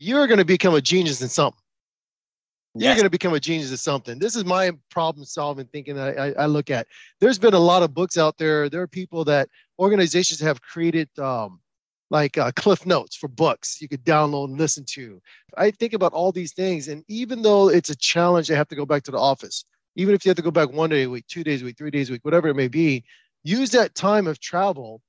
You're 0.00 0.26
going 0.26 0.38
to 0.38 0.44
become 0.44 0.74
a 0.74 0.80
genius 0.80 1.22
in 1.22 1.28
something 1.28 1.60
you're 2.74 2.90
yes. 2.90 2.96
going 2.96 3.04
to 3.04 3.10
become 3.10 3.34
a 3.34 3.40
genius 3.40 3.72
at 3.72 3.78
something. 3.78 4.18
This 4.18 4.34
is 4.34 4.44
my 4.44 4.72
problem 4.90 5.24
solving 5.24 5.66
thinking 5.66 5.94
that 5.94 6.18
I, 6.18 6.32
I, 6.32 6.46
look 6.46 6.70
at. 6.70 6.88
There's 7.20 7.38
been 7.38 7.54
a 7.54 7.58
lot 7.58 7.84
of 7.84 7.94
books 7.94 8.18
out 8.18 8.36
there. 8.36 8.68
There 8.68 8.82
are 8.82 8.88
people 8.88 9.24
that 9.26 9.48
organizations 9.78 10.40
have 10.40 10.60
created 10.60 11.08
um, 11.20 11.60
like 12.10 12.36
uh, 12.36 12.50
Cliff 12.56 12.84
Notes 12.84 13.14
for 13.14 13.28
books 13.28 13.80
you 13.80 13.88
could 13.88 14.04
download 14.04 14.46
and 14.46 14.58
listen 14.58 14.84
to. 14.90 15.20
I 15.56 15.70
think 15.70 15.92
about 15.92 16.12
all 16.12 16.32
these 16.32 16.52
things. 16.52 16.88
And 16.88 17.04
even 17.06 17.42
though 17.42 17.68
it's 17.68 17.90
a 17.90 17.96
challenge, 17.96 18.50
I 18.50 18.56
have 18.56 18.68
to 18.68 18.76
go 18.76 18.84
back 18.84 19.04
to 19.04 19.12
the 19.12 19.18
office, 19.18 19.64
even 19.94 20.12
if 20.14 20.24
you 20.24 20.30
have 20.30 20.36
to 20.36 20.42
go 20.42 20.50
back 20.50 20.72
one 20.72 20.90
day 20.90 21.04
a 21.04 21.10
week, 21.10 21.26
two 21.28 21.44
days 21.44 21.62
a 21.62 21.64
week, 21.64 21.78
three 21.78 21.92
days 21.92 22.08
a 22.08 22.12
week, 22.12 22.24
whatever 22.24 22.48
it 22.48 22.54
may 22.54 22.68
be, 22.68 23.04
use 23.44 23.70
that 23.70 23.94
time 23.94 24.26
of 24.26 24.40
travel 24.40 25.00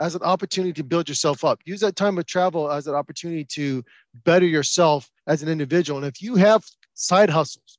as 0.00 0.14
an 0.14 0.22
opportunity 0.22 0.72
to 0.72 0.84
build 0.84 1.08
yourself 1.08 1.44
up. 1.44 1.60
Use 1.64 1.80
that 1.80 1.96
time 1.96 2.18
of 2.18 2.26
travel 2.26 2.70
as 2.70 2.86
an 2.86 2.94
opportunity 2.94 3.44
to 3.44 3.84
better 4.24 4.46
yourself 4.46 5.10
as 5.26 5.42
an 5.42 5.48
individual. 5.48 5.98
And 5.98 6.06
if 6.06 6.22
you 6.22 6.36
have 6.36 6.64
side 6.94 7.30
hustles 7.30 7.78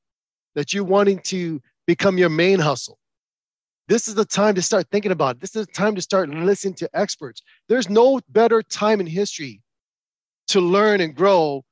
that 0.56 0.74
you're 0.74 0.84
wanting 0.84 1.19
to 1.19 1.62
become 1.88 2.17
your 2.17 2.30
main 2.30 2.60
hustle, 2.60 2.97
this 3.88 4.08
is 4.08 4.15
the 4.15 4.26
time 4.26 4.56
to 4.56 4.62
start 4.62 4.88
thinking 4.91 5.12
about 5.12 5.36
it. 5.36 5.41
This 5.41 5.56
is 5.56 5.65
the 5.65 5.74
time 5.74 5.95
to 5.95 6.02
start 6.02 6.30
listening 6.30 6.76
to 6.76 6.89
experts. 6.93 7.41
There's 7.67 7.89
no 7.89 8.21
better 8.30 8.62
time 8.62 9.02
in 9.02 9.08
history 9.08 9.62
to 10.47 10.62
learn 10.62 11.02
and 11.02 11.15
grow 11.15 11.63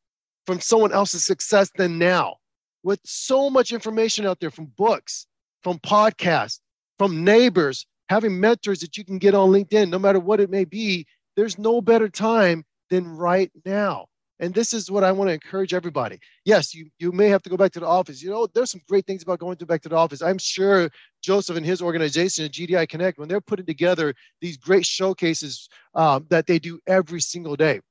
from 0.45 0.59
someone 0.59 0.91
else's 0.91 1.25
success 1.25 1.69
than 1.77 1.97
now. 1.97 2.35
With 2.83 2.99
so 3.05 3.49
much 3.49 3.71
information 3.71 4.25
out 4.25 4.39
there 4.39 4.51
from 4.51 4.71
books, 4.77 5.27
from 5.63 5.79
podcasts, 5.79 6.59
from 6.97 7.23
neighbors, 7.23 7.85
having 8.09 8.39
mentors 8.39 8.79
that 8.79 8.97
you 8.97 9.05
can 9.05 9.17
get 9.17 9.35
on 9.35 9.49
LinkedIn, 9.49 9.89
no 9.89 9.99
matter 9.99 10.19
what 10.19 10.39
it 10.39 10.49
may 10.49 10.65
be, 10.65 11.05
there's 11.35 11.57
no 11.57 11.81
better 11.81 12.09
time 12.09 12.65
than 12.89 13.07
right 13.07 13.51
now. 13.65 14.07
And 14.39 14.53
this 14.53 14.73
is 14.73 14.89
what 14.89 15.03
I 15.03 15.11
want 15.11 15.27
to 15.29 15.33
encourage 15.33 15.73
everybody. 15.73 16.17
Yes, 16.45 16.73
you, 16.73 16.89
you 16.97 17.11
may 17.11 17.27
have 17.27 17.41
to 17.43 17.49
go 17.49 17.57
back 17.57 17.73
to 17.73 17.79
the 17.79 17.87
office. 17.87 18.21
You 18.21 18.29
know, 18.29 18.47
there's 18.47 18.71
some 18.71 18.81
great 18.87 19.05
things 19.05 19.21
about 19.21 19.39
going 19.39 19.57
to 19.57 19.65
back 19.65 19.81
to 19.81 19.89
the 19.89 19.97
office. 19.97 20.21
I'm 20.21 20.37
sure 20.37 20.89
Joseph 21.21 21.57
and 21.57 21.65
his 21.65 21.81
organization 21.81 22.45
at 22.45 22.51
GDI 22.51 22.87
Connect, 22.87 23.19
when 23.19 23.27
they're 23.27 23.41
putting 23.41 23.65
together 23.65 24.13
these 24.39 24.55
great 24.55 24.85
showcases 24.85 25.67
um, 25.93 26.25
that 26.29 26.47
they 26.47 26.57
do 26.57 26.79
every 26.87 27.19
single 27.19 27.57
day, 27.57 27.81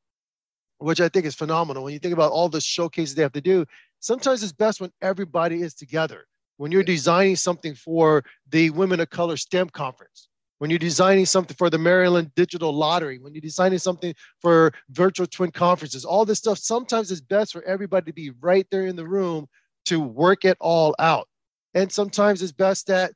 which 0.78 1.02
I 1.02 1.08
think 1.10 1.26
is 1.26 1.34
phenomenal. 1.34 1.84
When 1.84 1.92
you 1.92 1.98
think 1.98 2.14
about 2.14 2.32
all 2.32 2.48
the 2.48 2.62
showcases 2.62 3.14
they 3.14 3.22
have 3.22 3.32
to 3.32 3.42
do, 3.42 3.66
sometimes 4.00 4.42
it's 4.42 4.52
best 4.52 4.80
when 4.80 4.90
everybody 5.02 5.60
is 5.60 5.74
together. 5.74 6.26
When 6.56 6.72
you're 6.72 6.82
designing 6.82 7.36
something 7.36 7.74
for 7.74 8.24
the 8.48 8.70
Women 8.70 9.00
of 9.00 9.10
Color 9.10 9.36
STEM 9.36 9.68
conference, 9.68 10.28
when 10.58 10.70
you're 10.70 10.78
designing 10.78 11.26
something 11.26 11.56
for 11.56 11.70
the 11.70 11.78
Maryland 11.78 12.32
Digital 12.34 12.72
Lottery, 12.72 13.18
when 13.18 13.32
you're 13.34 13.40
designing 13.40 13.78
something 13.78 14.14
for 14.40 14.72
virtual 14.90 15.26
twin 15.26 15.50
conferences, 15.50 16.04
all 16.04 16.24
this 16.24 16.38
stuff, 16.38 16.58
sometimes 16.58 17.10
it's 17.10 17.20
best 17.20 17.52
for 17.52 17.62
everybody 17.62 18.06
to 18.06 18.12
be 18.12 18.30
right 18.40 18.66
there 18.70 18.86
in 18.86 18.96
the 18.96 19.06
room 19.06 19.46
to 19.86 20.00
work 20.00 20.44
it 20.44 20.56
all 20.60 20.94
out. 20.98 21.28
And 21.74 21.90
sometimes 21.90 22.42
it's 22.42 22.52
best 22.52 22.86
that 22.88 23.12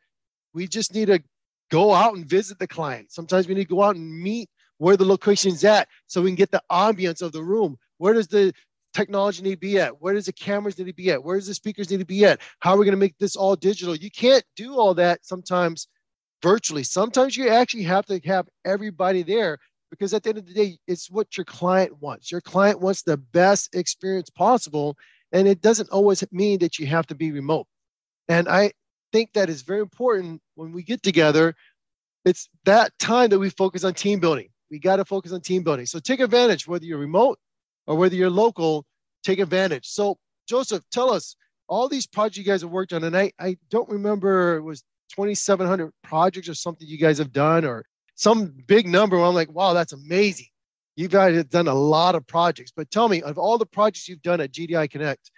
we 0.55 0.69
just 0.69 0.95
need 0.95 1.07
to 1.07 1.23
go 1.71 1.93
out 1.93 2.15
and 2.15 2.25
visit 2.25 2.59
the 2.59 2.67
client. 2.67 3.11
Sometimes 3.11 3.49
we 3.49 3.55
need 3.55 3.69
to 3.69 3.75
go 3.75 3.83
out 3.83 3.97
and 3.97 4.23
meet 4.23 4.49
where 4.79 4.97
the 4.97 5.05
location's 5.05 5.65
at 5.65 5.89
so 6.07 6.23
we 6.23 6.29
can 6.29 6.37
get 6.37 6.51
the 6.51 6.63
ambience 6.71 7.23
of 7.23 7.33
the 7.33 7.43
room. 7.43 7.77
Where 7.99 8.15
does 8.15 8.29
the 8.29 8.53
technology 8.93 9.43
need 9.43 9.53
to 9.53 9.57
be 9.57 9.79
at? 9.79 10.01
Where 10.01 10.15
does 10.15 10.27
the 10.27 10.33
cameras 10.33 10.79
need 10.79 10.87
to 10.87 10.93
be 10.93 11.11
at? 11.11 11.23
Where 11.23 11.37
does 11.37 11.47
the 11.47 11.55
speakers 11.55 11.91
need 11.91 12.01
to 12.01 12.07
be 12.07 12.25
at? 12.25 12.41
How 12.61 12.75
are 12.75 12.79
we 12.79 12.85
going 12.85 12.93
to 12.93 13.01
make 13.01 13.17
this 13.19 13.37
all 13.37 13.57
digital? 13.57 13.97
You 13.97 14.11
can't 14.11 14.45
do 14.55 14.75
all 14.75 14.95
that 14.95 15.25
sometimes 15.25 15.89
virtually. 16.43 16.83
Sometimes 16.83 17.37
you 17.37 17.49
actually 17.49 17.85
have 17.85 18.07
to 18.07 18.19
have 18.25 18.49
everybody 18.65 19.23
there 19.23 19.59
because 19.91 20.15
at 20.15 20.23
the 20.23 20.31
end 20.31 20.39
of 20.39 20.47
the 20.47 20.55
day, 20.55 20.79
it's 20.87 21.11
what 21.11 21.37
your 21.37 21.45
client 21.45 22.01
wants. 22.01 22.33
Your 22.33 22.41
client 22.41 22.81
wants 22.81 23.03
the 23.03 23.19
best 23.19 23.75
experience 23.75 24.31
possible. 24.31 24.97
And 25.33 25.47
it 25.47 25.61
doesn't 25.61 25.91
always 25.91 26.25
mean 26.33 26.59
that 26.61 26.79
you 26.79 26.87
have 26.87 27.07
to 27.09 27.15
be 27.15 27.31
remote. 27.31 27.67
And 28.29 28.49
I 28.49 28.73
think 29.13 29.33
that 29.35 29.51
is 29.51 29.63
very 29.63 29.81
important 29.81 30.41
when 30.55 30.73
we 30.73 30.83
get 30.83 31.03
together. 31.03 31.55
It's 32.25 32.49
that 32.65 32.93
time 32.99 33.31
that 33.31 33.39
we 33.39 33.51
focus 33.51 33.85
on 33.85 33.95
team 33.95 34.21
building. 34.21 34.49
We 34.71 34.79
got 34.79 34.97
to 34.97 35.05
focus 35.05 35.33
on 35.33 35.41
team 35.41 35.63
building. 35.63 35.87
So 35.87 35.99
take 35.99 36.21
advantage, 36.21 36.67
whether 36.67 36.85
you're 36.85 36.99
remote 36.99 37.39
or 37.87 37.97
whether 37.97 38.15
you're 38.15 38.31
local, 38.31 38.87
take 39.23 39.39
advantage. 39.39 39.87
So, 39.87 40.17
Joseph, 40.49 40.83
tell 40.91 41.11
us 41.11 41.37
all 41.69 41.89
these 41.89 42.07
projects 42.07 42.39
you 42.39 42.45
guys 42.45 42.63
have 42.63 42.71
worked 42.71 42.93
on. 42.93 43.05
And 43.05 43.17
I, 43.17 43.33
I 43.39 43.57
don't 43.71 43.89
remember, 43.89 44.57
it 44.57 44.63
was 44.63 44.83
2,700 45.15 45.93
projects 46.03 46.49
or 46.49 46.55
something 46.55 46.87
you 46.87 46.99
guys 46.99 47.19
have 47.19 47.33
done, 47.33 47.65
or 47.65 47.85
some 48.15 48.55
big 48.67 48.87
number. 48.87 49.19
I'm 49.19 49.35
like, 49.35 49.53
wow, 49.53 49.73
that's 49.73 49.93
amazing. 49.93 50.47
You 50.97 51.09
guys 51.09 51.37
have 51.37 51.49
done 51.49 51.69
a 51.69 51.75
lot 51.75 52.15
of 52.15 52.27
projects. 52.27 52.73
But 52.75 52.91
tell 52.91 53.09
me, 53.09 53.23
of 53.23 53.39
all 53.39 53.59
the 53.59 53.67
projects 53.67 54.09
you've 54.09 54.23
done 54.23 54.41
at 54.41 54.53
GDI 54.53 54.91
Connect, 54.91 55.31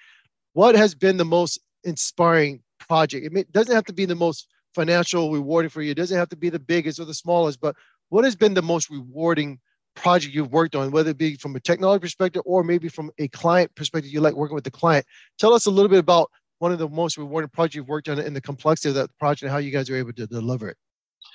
what 0.52 0.74
has 0.74 0.94
been 0.94 1.16
the 1.16 1.24
most 1.24 1.60
inspiring 1.84 2.62
project? 2.78 3.36
It 3.36 3.52
doesn't 3.52 3.74
have 3.74 3.84
to 3.84 3.92
be 3.92 4.04
the 4.04 4.14
most 4.14 4.48
financial 4.74 5.32
rewarding 5.32 5.70
for 5.70 5.82
you. 5.82 5.92
It 5.92 5.96
doesn't 5.96 6.18
have 6.18 6.28
to 6.30 6.36
be 6.36 6.50
the 6.50 6.58
biggest 6.58 6.98
or 6.98 7.04
the 7.04 7.14
smallest, 7.14 7.60
but 7.60 7.76
what 8.08 8.24
has 8.24 8.36
been 8.36 8.54
the 8.54 8.62
most 8.62 8.90
rewarding 8.90 9.60
project 9.94 10.34
you've 10.34 10.52
worked 10.52 10.74
on, 10.74 10.90
whether 10.90 11.10
it 11.10 11.18
be 11.18 11.36
from 11.36 11.54
a 11.54 11.60
technology 11.60 12.00
perspective 12.00 12.42
or 12.44 12.64
maybe 12.64 12.88
from 12.88 13.10
a 13.18 13.28
client 13.28 13.72
perspective, 13.76 14.12
you 14.12 14.20
like 14.20 14.34
working 14.34 14.54
with 14.54 14.64
the 14.64 14.70
client. 14.70 15.06
Tell 15.38 15.52
us 15.54 15.66
a 15.66 15.70
little 15.70 15.88
bit 15.88 16.00
about 16.00 16.30
one 16.64 16.72
of 16.72 16.78
the 16.78 16.88
most 16.88 17.18
rewarding 17.18 17.50
projects 17.50 17.74
you've 17.74 17.88
worked 17.88 18.08
on 18.08 18.18
and 18.18 18.34
the 18.34 18.40
complexity 18.40 18.88
of 18.88 18.94
that 18.94 19.10
project 19.18 19.42
and 19.42 19.50
how 19.52 19.58
you 19.58 19.70
guys 19.70 19.90
are 19.90 19.96
able 19.96 20.14
to 20.14 20.26
deliver 20.26 20.70
it. 20.70 20.78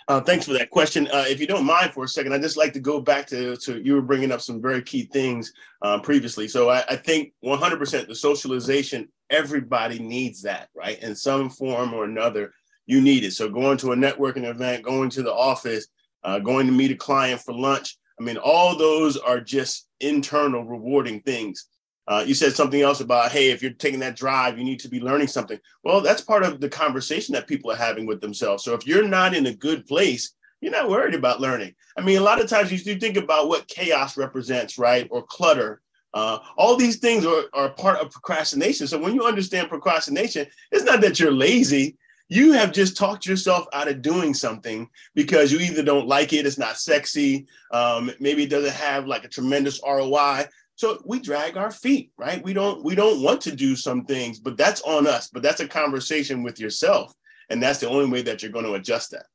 Uh, 0.08 0.20
thanks 0.20 0.48
for 0.48 0.54
that 0.54 0.72
question. 0.72 1.08
Uh, 1.14 1.24
if 1.28 1.40
you 1.40 1.46
don't 1.46 1.68
mind 1.68 1.94
for 1.94 2.04
a 2.04 2.08
second, 2.08 2.34
I'd 2.34 2.42
just 2.42 2.58
like 2.58 2.74
to 2.74 2.80
go 2.80 3.00
back 3.00 3.28
to, 3.28 3.56
to 3.58 3.80
you 3.80 3.94
were 3.94 4.02
bringing 4.02 4.32
up 4.32 4.42
some 4.42 4.60
very 4.60 4.82
key 4.82 5.04
things 5.04 5.54
um, 5.84 6.02
previously. 6.02 6.48
So 6.48 6.70
I, 6.70 6.84
I, 6.90 6.96
think 6.96 7.32
100% 7.46 8.08
the 8.08 8.16
socialization, 8.16 9.08
everybody 9.30 10.00
needs 10.00 10.42
that, 10.42 10.70
right? 10.76 10.98
In 11.04 11.16
some 11.16 11.52
form 11.52 11.94
or 11.94 12.06
another, 12.06 12.52
you 12.88 13.00
need 13.00 13.24
it. 13.24 13.34
So 13.34 13.50
going 13.50 13.78
to 13.80 13.92
a 13.92 13.96
networking 13.96 14.50
event, 14.50 14.84
going 14.84 15.12
to 15.12 15.22
the 15.22 15.32
office, 15.32 15.86
uh, 16.24 16.40
going 16.40 16.66
to 16.66 16.74
meet 16.74 16.90
a 16.90 16.96
client 16.96 17.40
for 17.42 17.54
lunch. 17.54 18.00
I 18.20 18.24
mean, 18.24 18.38
all 18.38 18.76
those 18.76 19.16
are 19.16 19.40
just 19.40 19.88
internal 20.00 20.66
rewarding 20.66 21.22
things. 21.22 21.68
Uh, 22.10 22.24
you 22.26 22.34
said 22.34 22.54
something 22.54 22.82
else 22.82 23.02
about, 23.02 23.32
hey, 23.32 23.52
if 23.52 23.62
you're 23.62 23.72
taking 23.72 24.00
that 24.00 24.16
drive, 24.16 24.58
you 24.58 24.64
need 24.64 24.80
to 24.80 24.90
be 24.90 25.00
learning 25.00 25.28
something. 25.28 25.60
Well, 25.84 26.02
that's 26.02 26.22
part 26.22 26.42
of 26.42 26.60
the 26.60 26.68
conversation 26.68 27.34
that 27.34 27.48
people 27.48 27.72
are 27.72 27.76
having 27.76 28.08
with 28.08 28.20
themselves. 28.20 28.64
So 28.64 28.74
if 28.74 28.88
you're 28.88 29.08
not 29.08 29.36
in 29.36 29.46
a 29.46 29.54
good 29.54 29.86
place, 29.86 30.34
you're 30.60 30.72
not 30.72 30.90
worried 30.90 31.14
about 31.14 31.40
learning. 31.40 31.76
I 31.96 32.02
mean, 32.02 32.18
a 32.18 32.24
lot 32.24 32.42
of 32.42 32.50
times 32.50 32.72
you 32.72 32.80
do 32.80 33.00
think 33.00 33.16
about 33.16 33.48
what 33.48 33.68
chaos 33.68 34.18
represents, 34.18 34.80
right? 34.80 35.08
Or 35.12 35.22
clutter. 35.22 35.82
Uh, 36.14 36.40
all 36.58 36.76
these 36.76 36.98
things 36.98 37.28
are, 37.28 37.44
are 37.54 37.70
part 37.70 38.00
of 38.00 38.10
procrastination. 38.10 38.88
So 38.88 38.98
when 38.98 39.14
you 39.14 39.26
understand 39.26 39.70
procrastination, 39.70 40.48
it's 40.72 40.86
not 40.86 41.02
that 41.02 41.20
you're 41.20 41.32
lazy. 41.32 41.96
You 42.28 42.54
have 42.54 42.72
just 42.72 42.98
talked 42.98 43.26
yourself 43.26 43.66
out 43.74 43.88
of 43.88 44.02
doing 44.02 44.34
something 44.34 44.90
because 45.14 45.52
you 45.52 45.60
either 45.60 45.84
don't 45.84 46.08
like 46.08 46.34
it, 46.34 46.46
it's 46.46 46.60
not 46.60 46.78
sexy, 46.78 47.48
um, 47.72 48.12
maybe 48.20 48.44
it 48.44 48.50
doesn't 48.50 48.74
have 48.74 49.08
like 49.08 49.24
a 49.24 49.30
tremendous 49.30 49.80
ROI. 49.86 50.46
So 50.80 50.98
we 51.04 51.20
drag 51.20 51.58
our 51.58 51.72
feet, 51.72 52.14
right? 52.18 52.42
We 52.42 52.54
don't 52.54 52.82
we 52.86 52.96
don't 52.96 53.22
want 53.22 53.42
to 53.42 53.54
do 53.54 53.76
some 53.76 54.06
things, 54.06 54.40
but 54.40 54.56
that's 54.56 54.80
on 54.84 55.08
us. 55.08 55.28
But 55.28 55.44
that's 55.44 55.60
a 55.60 55.68
conversation 55.68 56.42
with 56.42 56.58
yourself, 56.58 57.14
and 57.50 57.62
that's 57.62 57.80
the 57.80 57.90
only 57.90 58.10
way 58.10 58.22
that 58.22 58.42
you're 58.42 58.54
going 58.54 58.64
to 58.64 58.76
adjust 58.76 59.12
that. 59.12 59.26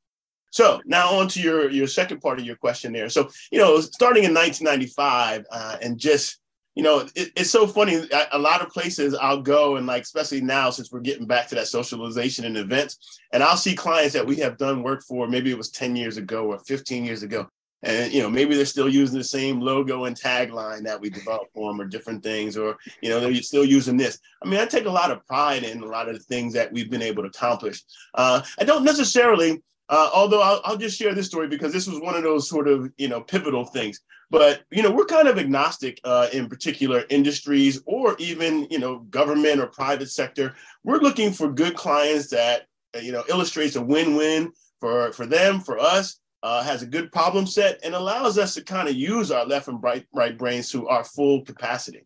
So 0.49 0.81
now 0.85 1.19
on 1.19 1.27
to 1.27 1.39
your 1.39 1.69
your 1.69 1.85
second 1.85 2.21
part 2.21 2.39
of 2.39 2.45
your 2.45 2.55
question 2.55 2.93
there. 2.93 3.09
So 3.09 3.29
you 3.51 3.59
know, 3.59 3.79
starting 3.79 4.23
in 4.23 4.33
1995, 4.33 5.45
uh, 5.51 5.77
and 5.83 5.99
just 5.99 6.39
you 6.73 6.81
know, 6.81 7.01
it, 7.13 7.31
it's 7.35 7.51
so 7.51 7.67
funny. 7.67 8.01
A 8.31 8.39
lot 8.39 8.63
of 8.63 8.69
places 8.69 9.13
I'll 9.13 9.43
go, 9.43 9.75
and 9.75 9.85
like 9.85 10.01
especially 10.01 10.41
now 10.41 10.71
since 10.71 10.91
we're 10.91 10.99
getting 11.01 11.27
back 11.27 11.47
to 11.49 11.55
that 11.55 11.67
socialization 11.67 12.45
and 12.45 12.57
events, 12.57 13.19
and 13.33 13.43
I'll 13.43 13.55
see 13.55 13.75
clients 13.75 14.13
that 14.15 14.25
we 14.25 14.37
have 14.37 14.57
done 14.57 14.81
work 14.81 15.03
for. 15.03 15.27
Maybe 15.27 15.51
it 15.51 15.59
was 15.59 15.69
10 15.69 15.95
years 15.95 16.17
ago 16.17 16.47
or 16.47 16.57
15 16.65 17.05
years 17.05 17.21
ago, 17.21 17.47
and 17.83 18.11
you 18.11 18.21
know 18.21 18.29
maybe 18.29 18.55
they're 18.55 18.65
still 18.65 18.89
using 18.89 19.17
the 19.17 19.23
same 19.23 19.59
logo 19.59 20.05
and 20.05 20.19
tagline 20.19 20.83
that 20.83 20.99
we 20.99 21.09
developed 21.09 21.53
for 21.53 21.71
them 21.71 21.79
or 21.79 21.85
different 21.85 22.23
things 22.23 22.57
or 22.57 22.77
you 23.01 23.09
know 23.09 23.19
they're 23.19 23.35
still 23.35 23.65
using 23.65 23.97
this. 23.97 24.19
I 24.43 24.47
mean 24.47 24.59
i 24.59 24.65
take 24.65 24.85
a 24.85 24.91
lot 24.91 25.11
of 25.11 25.25
pride 25.25 25.63
in 25.63 25.81
a 25.81 25.85
lot 25.85 26.09
of 26.09 26.15
the 26.15 26.23
things 26.23 26.53
that 26.53 26.71
we've 26.71 26.89
been 26.89 27.01
able 27.01 27.23
to 27.23 27.29
accomplish. 27.29 27.83
Uh, 28.13 28.41
i 28.59 28.63
don't 28.63 28.83
necessarily 28.83 29.61
uh, 29.87 30.09
although 30.13 30.41
I'll, 30.41 30.61
I'll, 30.63 30.77
just 30.77 30.97
share 30.97 31.13
this 31.13 31.27
story 31.27 31.47
because 31.47 31.71
this 31.71 31.85
was 31.85 31.99
one 31.99 32.15
of 32.15 32.23
those 32.23 32.49
sort 32.49 32.67
of 32.67 32.91
you 32.97 33.07
know 33.07 33.21
pivotal 33.21 33.65
things. 33.65 34.01
But 34.31 34.63
you 34.71 34.81
know 34.81 34.91
we're 34.91 35.05
kind 35.05 35.27
of 35.27 35.37
agnostic 35.37 35.99
uh, 36.03 36.27
in 36.33 36.49
particular 36.49 37.03
industries 37.09 37.81
or 37.85 38.15
even 38.17 38.67
you 38.71 38.79
know 38.79 38.99
government 38.99 39.59
or 39.59 39.67
private 39.67 40.09
sector. 40.09 40.55
We're 40.83 40.97
looking 40.97 41.31
for 41.31 41.51
good 41.51 41.75
clients 41.75 42.29
that 42.31 42.65
you 42.99 43.11
know 43.11 43.23
illustrates 43.29 43.75
a 43.75 43.81
win-win 43.81 44.51
for 44.79 45.11
for 45.13 45.27
them 45.27 45.59
for 45.59 45.77
us 45.77 46.19
uh, 46.45 46.61
has 46.61 46.83
a 46.83 46.85
good 46.85 47.11
problem 47.11 47.47
set 47.47 47.79
and 47.83 47.95
allows 47.95 48.37
us 48.37 48.53
to 48.53 48.63
kind 48.63 48.87
of 48.87 48.93
use 48.93 49.31
our 49.31 49.47
left 49.47 49.67
and 49.67 49.81
right, 49.81 50.05
right 50.13 50.37
brains 50.37 50.69
to 50.69 50.87
our 50.87 51.03
full 51.03 51.41
capacity. 51.41 52.05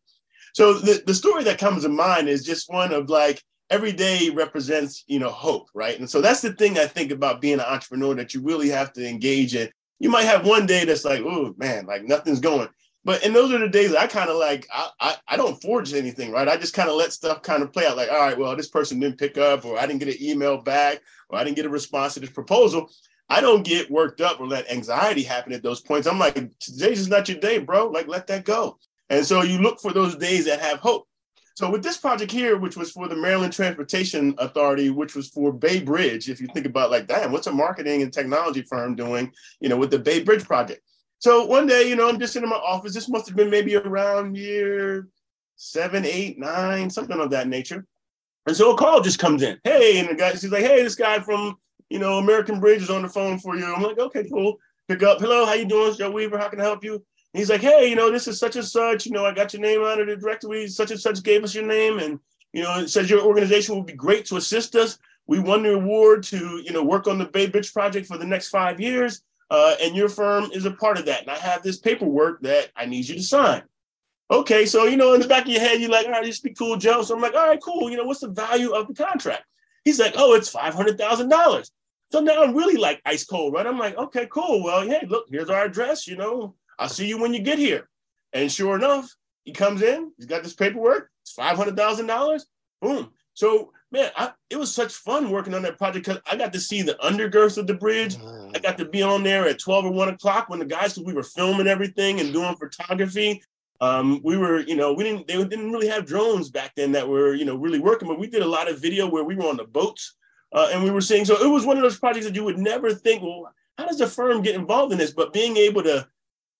So 0.53 0.75
the, 0.75 1.03
the 1.05 1.13
story 1.13 1.43
that 1.43 1.59
comes 1.59 1.83
to 1.83 1.89
mind 1.89 2.29
is 2.29 2.45
just 2.45 2.71
one 2.71 2.93
of 2.93 3.09
like 3.09 3.43
every 3.69 3.91
day 3.91 4.29
represents, 4.29 5.03
you 5.07 5.19
know, 5.19 5.27
hope, 5.29 5.67
right? 5.73 5.99
And 5.99 6.09
so 6.09 6.21
that's 6.21 6.39
the 6.39 6.53
thing 6.53 6.77
I 6.77 6.85
think 6.85 7.11
about 7.11 7.41
being 7.41 7.55
an 7.55 7.65
entrepreneur 7.65 8.15
that 8.15 8.33
you 8.33 8.41
really 8.41 8.69
have 8.69 8.93
to 8.93 9.05
engage 9.05 9.55
in. 9.55 9.69
You 9.99 10.09
might 10.09 10.23
have 10.23 10.47
one 10.47 10.65
day 10.65 10.85
that's 10.85 11.03
like, 11.03 11.19
oh 11.19 11.53
man, 11.57 11.85
like 11.85 12.05
nothing's 12.05 12.39
going. 12.39 12.69
But 13.03 13.25
and 13.25 13.35
those 13.35 13.51
are 13.51 13.59
the 13.59 13.67
days 13.67 13.93
I 13.93 14.07
kind 14.07 14.29
of 14.29 14.37
like 14.37 14.65
I, 14.73 14.87
I, 15.01 15.15
I 15.27 15.35
don't 15.35 15.61
forge 15.61 15.93
anything, 15.93 16.31
right? 16.31 16.47
I 16.47 16.55
just 16.55 16.73
kind 16.73 16.89
of 16.89 16.95
let 16.95 17.11
stuff 17.11 17.41
kind 17.41 17.61
of 17.61 17.73
play 17.73 17.85
out. 17.85 17.97
Like, 17.97 18.09
all 18.09 18.19
right, 18.19 18.37
well, 18.37 18.55
this 18.55 18.69
person 18.69 19.01
didn't 19.01 19.19
pick 19.19 19.37
up, 19.37 19.65
or 19.65 19.77
I 19.77 19.85
didn't 19.85 19.99
get 19.99 20.15
an 20.15 20.23
email 20.23 20.61
back, 20.61 21.01
or 21.27 21.37
I 21.37 21.43
didn't 21.43 21.57
get 21.57 21.65
a 21.65 21.69
response 21.69 22.13
to 22.13 22.21
this 22.21 22.29
proposal. 22.29 22.89
I 23.29 23.41
don't 23.41 23.63
get 23.63 23.91
worked 23.91 24.21
up 24.21 24.39
or 24.39 24.47
let 24.47 24.71
anxiety 24.71 25.23
happen 25.23 25.53
at 25.53 25.61
those 25.61 25.81
points. 25.81 26.07
I'm 26.07 26.17
like, 26.17 26.35
today's 26.59 26.97
just 26.97 27.09
not 27.09 27.29
your 27.29 27.39
day, 27.39 27.59
bro. 27.59 27.87
Like, 27.87 28.07
let 28.07 28.27
that 28.27 28.43
go. 28.43 28.79
And 29.09 29.25
so 29.25 29.43
you 29.43 29.59
look 29.59 29.79
for 29.79 29.93
those 29.93 30.15
days 30.15 30.45
that 30.45 30.59
have 30.59 30.79
hope. 30.79 31.07
So 31.55 31.69
with 31.69 31.83
this 31.83 31.97
project 31.97 32.31
here, 32.31 32.57
which 32.57 32.77
was 32.77 32.91
for 32.91 33.07
the 33.07 33.15
Maryland 33.15 33.51
Transportation 33.51 34.33
Authority, 34.37 34.89
which 34.89 35.15
was 35.15 35.27
for 35.27 35.51
Bay 35.51 35.81
Bridge, 35.81 36.29
if 36.29 36.39
you 36.39 36.47
think 36.47 36.65
about 36.65 36.89
like, 36.89 37.07
damn, 37.07 37.31
what's 37.31 37.47
a 37.47 37.51
marketing 37.51 38.01
and 38.01 38.13
technology 38.13 38.61
firm 38.61 38.95
doing, 38.95 39.31
you 39.59 39.67
know, 39.67 39.77
with 39.77 39.91
the 39.91 39.99
Bay 39.99 40.23
Bridge 40.23 40.45
project? 40.45 40.81
So 41.19 41.45
one 41.45 41.67
day, 41.67 41.89
you 41.89 41.97
know, 41.97 42.07
I'm 42.07 42.17
just 42.17 42.31
sitting 42.31 42.45
in 42.45 42.49
my 42.49 42.55
office. 42.55 42.93
This 42.93 43.09
must 43.09 43.27
have 43.27 43.35
been 43.35 43.49
maybe 43.49 43.75
around 43.75 44.37
year 44.37 45.09
seven, 45.57 46.05
eight, 46.05 46.39
nine, 46.39 46.89
something 46.89 47.19
of 47.19 47.31
that 47.31 47.49
nature. 47.49 47.85
And 48.47 48.55
so 48.55 48.71
a 48.73 48.77
call 48.77 49.01
just 49.01 49.19
comes 49.19 49.43
in. 49.43 49.59
Hey, 49.65 49.99
and 49.99 50.07
the 50.07 50.15
guy, 50.15 50.31
she's 50.31 50.51
like, 50.51 50.63
hey, 50.63 50.81
this 50.81 50.95
guy 50.95 51.19
from, 51.19 51.57
you 51.89 51.99
know, 51.99 52.19
American 52.19 52.59
Bridge 52.59 52.81
is 52.81 52.89
on 52.89 53.01
the 53.01 53.09
phone 53.09 53.39
for 53.39 53.55
you. 53.55 53.65
I'm 53.65 53.83
like, 53.83 53.99
okay, 53.99 54.27
cool. 54.29 54.57
Pick 54.87 55.03
up. 55.03 55.19
Hello, 55.19 55.45
how 55.45 55.53
you 55.53 55.65
doing? 55.65 55.95
Joe 55.95 56.11
Weaver. 56.11 56.37
How 56.37 56.49
can 56.49 56.59
I 56.59 56.63
help 56.63 56.83
you? 56.83 57.03
he's 57.33 57.49
like, 57.49 57.61
hey, 57.61 57.87
you 57.89 57.95
know, 57.95 58.11
this 58.11 58.27
is 58.27 58.39
such 58.39 58.55
and 58.55 58.65
such. 58.65 59.05
You 59.05 59.11
know, 59.11 59.25
I 59.25 59.33
got 59.33 59.53
your 59.53 59.61
name 59.61 59.81
out 59.83 59.99
of 59.99 60.07
the 60.07 60.15
directory. 60.15 60.67
Such 60.67 60.91
and 60.91 60.99
such 60.99 61.23
gave 61.23 61.43
us 61.43 61.53
your 61.53 61.65
name, 61.65 61.99
and 61.99 62.19
you 62.53 62.63
know, 62.63 62.79
it 62.79 62.89
says 62.89 63.09
your 63.09 63.21
organization 63.21 63.75
will 63.75 63.83
be 63.83 63.93
great 63.93 64.25
to 64.25 64.37
assist 64.37 64.75
us. 64.75 64.97
We 65.27 65.39
won 65.39 65.63
the 65.63 65.75
award 65.75 66.23
to 66.23 66.61
you 66.63 66.71
know 66.71 66.83
work 66.83 67.07
on 67.07 67.19
the 67.19 67.25
Bay 67.25 67.47
Bridge 67.47 67.73
project 67.73 68.07
for 68.07 68.17
the 68.17 68.25
next 68.25 68.49
five 68.49 68.79
years, 68.79 69.21
uh, 69.51 69.75
and 69.81 69.95
your 69.95 70.09
firm 70.09 70.49
is 70.53 70.65
a 70.65 70.71
part 70.71 70.97
of 70.97 71.05
that. 71.05 71.21
And 71.21 71.31
I 71.31 71.37
have 71.37 71.63
this 71.63 71.77
paperwork 71.77 72.41
that 72.41 72.69
I 72.75 72.85
need 72.85 73.07
you 73.07 73.15
to 73.15 73.23
sign. 73.23 73.63
Okay, 74.31 74.65
so 74.65 74.85
you 74.85 74.97
know, 74.97 75.13
in 75.13 75.21
the 75.21 75.27
back 75.27 75.45
of 75.45 75.51
your 75.51 75.61
head, 75.61 75.79
you're 75.79 75.89
like, 75.89 76.05
all 76.05 76.11
right, 76.11 76.25
just 76.25 76.43
be 76.43 76.53
cool, 76.53 76.77
Joe. 76.77 77.01
So 77.01 77.15
I'm 77.15 77.21
like, 77.21 77.33
all 77.33 77.47
right, 77.47 77.61
cool. 77.61 77.89
You 77.89 77.97
know, 77.97 78.03
what's 78.03 78.19
the 78.19 78.29
value 78.29 78.71
of 78.71 78.87
the 78.87 78.93
contract? 78.93 79.43
He's 79.85 79.99
like, 79.99 80.13
oh, 80.17 80.33
it's 80.33 80.49
five 80.49 80.73
hundred 80.73 80.97
thousand 80.97 81.29
dollars. 81.29 81.71
So 82.11 82.19
now 82.19 82.43
I'm 82.43 82.55
really 82.55 82.77
like 82.77 83.01
ice 83.05 83.23
cold, 83.23 83.53
right? 83.53 83.67
I'm 83.67 83.77
like, 83.77 83.97
okay, 83.97 84.27
cool. 84.31 84.63
Well, 84.63 84.81
hey, 84.81 85.05
look, 85.07 85.25
here's 85.29 85.49
our 85.49 85.65
address. 85.65 86.07
You 86.07 86.17
know, 86.17 86.55
I'll 86.79 86.89
see 86.89 87.07
you 87.07 87.19
when 87.19 87.33
you 87.33 87.39
get 87.39 87.59
here. 87.59 87.87
And 88.33 88.51
sure 88.51 88.75
enough, 88.75 89.13
he 89.43 89.51
comes 89.51 89.81
in, 89.81 90.11
he's 90.17 90.25
got 90.25 90.43
this 90.43 90.53
paperwork, 90.53 91.09
it's 91.21 91.35
$500,000. 91.35 92.41
Boom. 92.81 93.11
So, 93.33 93.71
man, 93.91 94.11
I, 94.17 94.31
it 94.49 94.57
was 94.57 94.73
such 94.73 94.93
fun 94.93 95.29
working 95.29 95.53
on 95.53 95.61
that 95.63 95.77
project 95.77 96.05
because 96.05 96.21
I 96.29 96.35
got 96.35 96.51
to 96.53 96.59
see 96.59 96.81
the 96.81 96.97
undergirth 97.03 97.57
of 97.57 97.67
the 97.67 97.73
bridge. 97.73 98.15
Mm. 98.15 98.55
I 98.55 98.59
got 98.59 98.77
to 98.79 98.85
be 98.85 99.01
on 99.01 99.23
there 99.23 99.47
at 99.47 99.59
12 99.59 99.85
or 99.85 99.91
1 99.91 100.09
o'clock 100.09 100.49
when 100.49 100.59
the 100.59 100.65
guys, 100.65 100.97
we 100.97 101.13
were 101.13 101.23
filming 101.23 101.67
everything 101.67 102.19
and 102.19 102.33
doing 102.33 102.55
photography. 102.55 103.41
Um, 103.81 104.19
we 104.23 104.35
were, 104.37 104.59
you 104.59 104.75
know, 104.75 104.93
we 104.93 105.03
didn't, 105.03 105.27
they 105.27 105.37
didn't 105.37 105.71
really 105.71 105.87
have 105.87 106.05
drones 106.05 106.49
back 106.49 106.73
then 106.75 106.91
that 106.91 107.07
were, 107.07 107.33
you 107.33 107.45
know, 107.45 107.55
really 107.55 107.79
working, 107.79 108.07
but 108.07 108.19
we 108.19 108.27
did 108.27 108.41
a 108.41 108.47
lot 108.47 108.69
of 108.69 108.81
video 108.81 109.07
where 109.09 109.23
we 109.23 109.35
were 109.35 109.47
on 109.47 109.57
the 109.57 109.63
boats 109.63 110.15
uh, 110.51 110.69
and 110.73 110.83
we 110.83 110.91
were 110.91 111.01
seeing. 111.01 111.25
So 111.25 111.41
it 111.43 111.49
was 111.49 111.65
one 111.65 111.77
of 111.77 111.83
those 111.83 111.99
projects 111.99 112.25
that 112.25 112.35
you 112.35 112.43
would 112.43 112.57
never 112.57 112.93
think, 112.93 113.21
well, 113.21 113.53
how 113.77 113.85
does 113.85 113.97
the 113.97 114.07
firm 114.07 114.41
get 114.41 114.55
involved 114.55 114.91
in 114.91 114.97
this? 114.97 115.11
But 115.11 115.33
being 115.33 115.57
able 115.57 115.83
to 115.83 116.07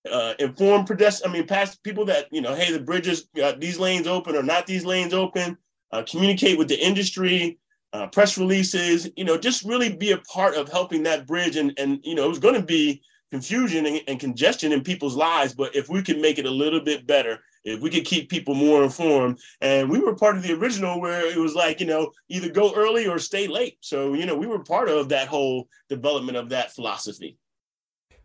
uh, 0.10 0.34
inform 0.39 0.86
I 0.89 1.28
mean, 1.28 1.47
past 1.47 1.84
people 1.84 2.06
that, 2.06 2.28
you 2.32 2.41
know, 2.41 2.56
hey, 2.56 2.71
the 2.71 2.80
bridges, 2.80 3.28
uh, 3.43 3.54
these 3.58 3.80
lanes 3.80 4.08
open 4.08 4.36
or 4.36 4.43
not 4.43 4.65
these 4.65 4.86
lanes 4.86 5.13
open, 5.13 5.58
uh, 5.91 6.04
communicate 6.10 6.58
with 6.58 6.67
the 6.67 6.80
industry, 6.80 7.60
uh, 7.91 8.08
press 8.08 8.38
releases, 8.38 9.10
you 9.17 9.25
know, 9.25 9.38
just 9.38 9.65
really 9.65 9.91
be 9.91 10.12
a 10.12 10.17
part 10.19 10.56
of 10.56 10.69
helping 10.69 11.04
that 11.04 11.25
bridge. 11.25 11.58
And, 11.58 11.73
and 11.78 11.99
you 12.04 12.15
know, 12.15 12.25
it 12.25 12.30
was 12.30 12.39
going 12.39 12.56
to 12.56 12.65
be 12.65 13.02
confusion 13.32 13.86
and, 13.86 14.02
and, 14.08 14.19
congestion 14.19 14.71
in 14.71 14.82
people's 14.82 15.15
lives, 15.15 15.54
but 15.54 15.75
if 15.75 15.89
we 15.89 16.02
can 16.02 16.21
make 16.21 16.39
it 16.39 16.45
a 16.45 16.52
little 16.52 16.80
bit 16.80 17.06
better, 17.06 17.39
if 17.69 17.82
we 17.82 17.89
could 17.89 18.05
keep 18.05 18.29
people 18.29 18.55
more 18.55 18.84
informed, 18.84 19.39
and 19.62 19.89
we 19.89 19.99
were 19.99 20.15
part 20.15 20.38
of 20.38 20.43
the 20.43 20.53
original 20.53 20.99
where 20.99 21.25
it 21.25 21.38
was 21.38 21.55
like, 21.55 21.79
you 21.79 21.86
know, 21.86 22.12
either 22.29 22.49
go 22.49 22.73
early 22.75 23.08
or 23.08 23.19
stay 23.19 23.47
late. 23.47 23.77
So, 23.82 24.13
you 24.13 24.25
know, 24.25 24.36
we 24.36 24.47
were 24.47 24.63
part 24.63 24.89
of 24.89 25.10
that 25.10 25.27
whole 25.27 25.67
development 25.89 26.38
of 26.38 26.49
that 26.49 26.73
philosophy. 26.73 27.38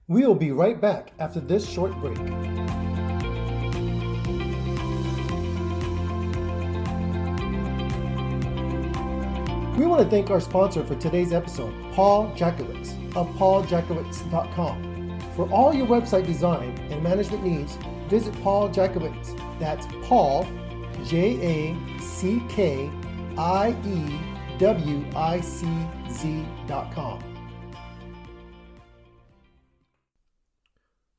We'll 0.06 0.34
be 0.34 0.52
right 0.52 0.80
back 0.80 1.12
after 1.18 1.40
this 1.40 1.68
short 1.68 1.92
break. 2.00 2.18
We 9.78 9.86
want 9.86 10.02
to 10.02 10.08
thank 10.08 10.30
our 10.30 10.40
sponsor 10.40 10.84
for 10.84 10.94
today's 10.94 11.32
episode, 11.32 11.74
Paul 11.94 12.32
Jackiewicz 12.36 13.16
of 13.16 13.28
pauljackiewicz.com. 13.36 15.20
For 15.34 15.50
all 15.50 15.74
your 15.74 15.86
website 15.86 16.26
design 16.26 16.78
and 16.90 17.02
management 17.02 17.42
needs, 17.44 17.76
visit 18.08 18.34
Paul 18.42 18.68
Jackiewicz. 18.68 19.58
That's 19.58 19.86
Paul, 20.02 20.46
J 21.04 21.38
A 21.40 22.00
C 22.00 22.42
K 22.48 22.90
I 23.36 23.76
E 23.84 24.58
W 24.58 25.04
I 25.16 25.40
C 25.40 25.66
Z 26.10 26.46
dot 26.66 26.92
com. 26.94 27.22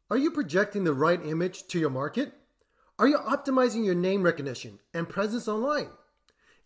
Are 0.10 0.17
you 0.17 0.32
projecting 0.32 0.84
the 0.84 0.93
right 0.93 1.19
image 1.26 1.67
to 1.67 1.80
your 1.80 1.89
market? 1.89 2.32
Are 2.98 3.08
you 3.08 3.17
optimizing 3.17 3.84
your 3.84 3.95
name 3.95 4.24
recognition 4.24 4.80
and 4.93 5.10
presence 5.10 5.48
online? 5.48 5.89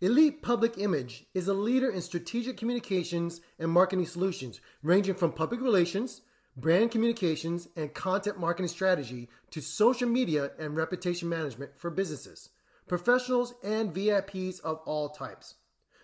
Elite 0.01 0.41
Public 0.41 0.77
Image 0.77 1.25
is 1.34 1.47
a 1.47 1.53
leader 1.53 1.89
in 1.89 2.01
strategic 2.01 2.58
communications 2.58 3.41
and 3.58 3.71
marketing 3.71 4.05
solutions, 4.05 4.62
ranging 4.84 5.15
from 5.15 5.32
public 5.32 5.60
relations, 5.62 6.21
brand 6.60 6.91
communications, 6.91 7.67
and 7.76 7.93
content 7.93 8.39
marketing 8.39 8.67
strategy 8.67 9.30
to 9.52 9.62
social 9.62 10.10
media 10.10 10.52
and 10.60 10.76
reputation 10.76 11.30
management 11.30 11.72
for 11.78 11.89
businesses, 11.89 12.50
professionals, 12.88 13.54
and 13.63 13.93
VIPs 13.93 14.60
of 14.62 14.80
all 14.86 15.10
types. 15.10 15.56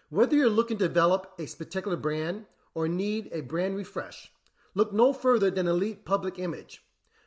Whether 0.10 0.36
you're 0.36 0.50
looking 0.50 0.78
to 0.78 0.88
develop 0.88 1.34
a 1.40 1.48
particular 1.48 1.98
brand 1.98 2.46
or 2.74 2.88
need 2.88 3.30
a 3.32 3.42
brand 3.42 3.76
refresh, 3.76 4.32
look 4.74 4.94
no 4.94 5.14
further 5.14 5.50
than 5.50 5.68
Elite 5.68 6.06
Public 6.06 6.38
Image. 6.38 6.84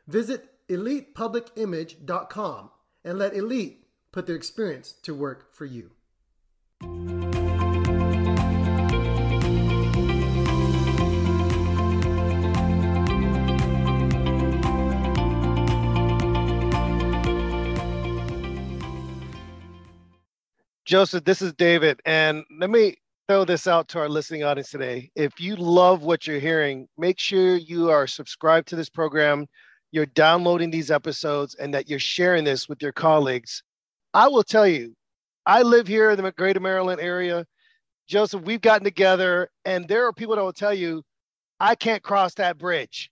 Visit 0.07 0.49
elitepublicimage.com 0.69 2.71
and 3.05 3.19
let 3.19 3.35
Elite 3.35 3.87
put 4.12 4.27
their 4.27 4.37
experience 4.37 4.93
to 5.03 5.14
work 5.14 5.53
for 5.53 5.64
you. 5.64 5.91
Joseph, 20.88 21.24
this 21.24 21.42
is 21.42 21.53
David, 21.53 22.01
and 22.07 22.44
let 22.59 22.70
me 22.70 22.96
throw 23.29 23.44
this 23.44 23.66
out 23.66 23.88
to 23.88 23.98
our 23.98 24.09
listening 24.09 24.42
audience 24.42 24.70
today. 24.70 25.11
If 25.14 25.38
you 25.38 25.55
love 25.55 26.03
what 26.03 26.27
you're 26.27 26.40
hearing, 26.40 26.88
make 26.96 27.18
sure 27.18 27.57
you 27.57 27.90
are 27.90 28.07
subscribed 28.07 28.68
to 28.68 28.77
this 28.77 28.88
program 28.88 29.46
you're 29.92 30.07
downloading 30.07 30.70
these 30.70 30.90
episodes 30.90 31.55
and 31.57 31.74
that 31.74 31.90
you're 31.90 31.98
sharing 31.98 32.44
this 32.44 32.70
with 32.70 32.81
your 32.81 32.92
colleagues. 32.92 33.62
I 34.14 34.29
will 34.29 34.42
tell 34.42 34.66
you, 34.66 34.94
I 35.44 35.61
live 35.61 35.87
here 35.87 36.09
in 36.09 36.22
the 36.22 36.33
greater 36.33 36.59
Maryland 36.59 37.03
area. 37.03 37.44
Joseph, 38.07 38.44
we've 38.44 38.62
gotten 38.62 38.85
together, 38.85 39.51
and 39.66 39.87
there 39.88 40.07
are 40.07 40.12
people 40.14 40.37
that 40.37 40.42
will 40.42 40.55
tell 40.55 40.72
you, 40.72 41.03
I 41.61 41.74
can't 41.74 42.03
cross 42.03 42.33
that 42.37 42.57
bridge. 42.57 43.11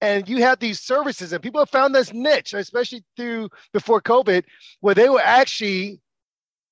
And 0.00 0.26
you 0.26 0.38
have 0.38 0.58
these 0.58 0.80
services, 0.80 1.34
and 1.34 1.42
people 1.42 1.60
have 1.60 1.68
found 1.68 1.94
this 1.94 2.14
niche, 2.14 2.54
especially 2.54 3.04
through 3.14 3.50
before 3.74 4.00
COVID, 4.00 4.44
where 4.80 4.94
they 4.94 5.10
were 5.10 5.20
actually 5.20 6.00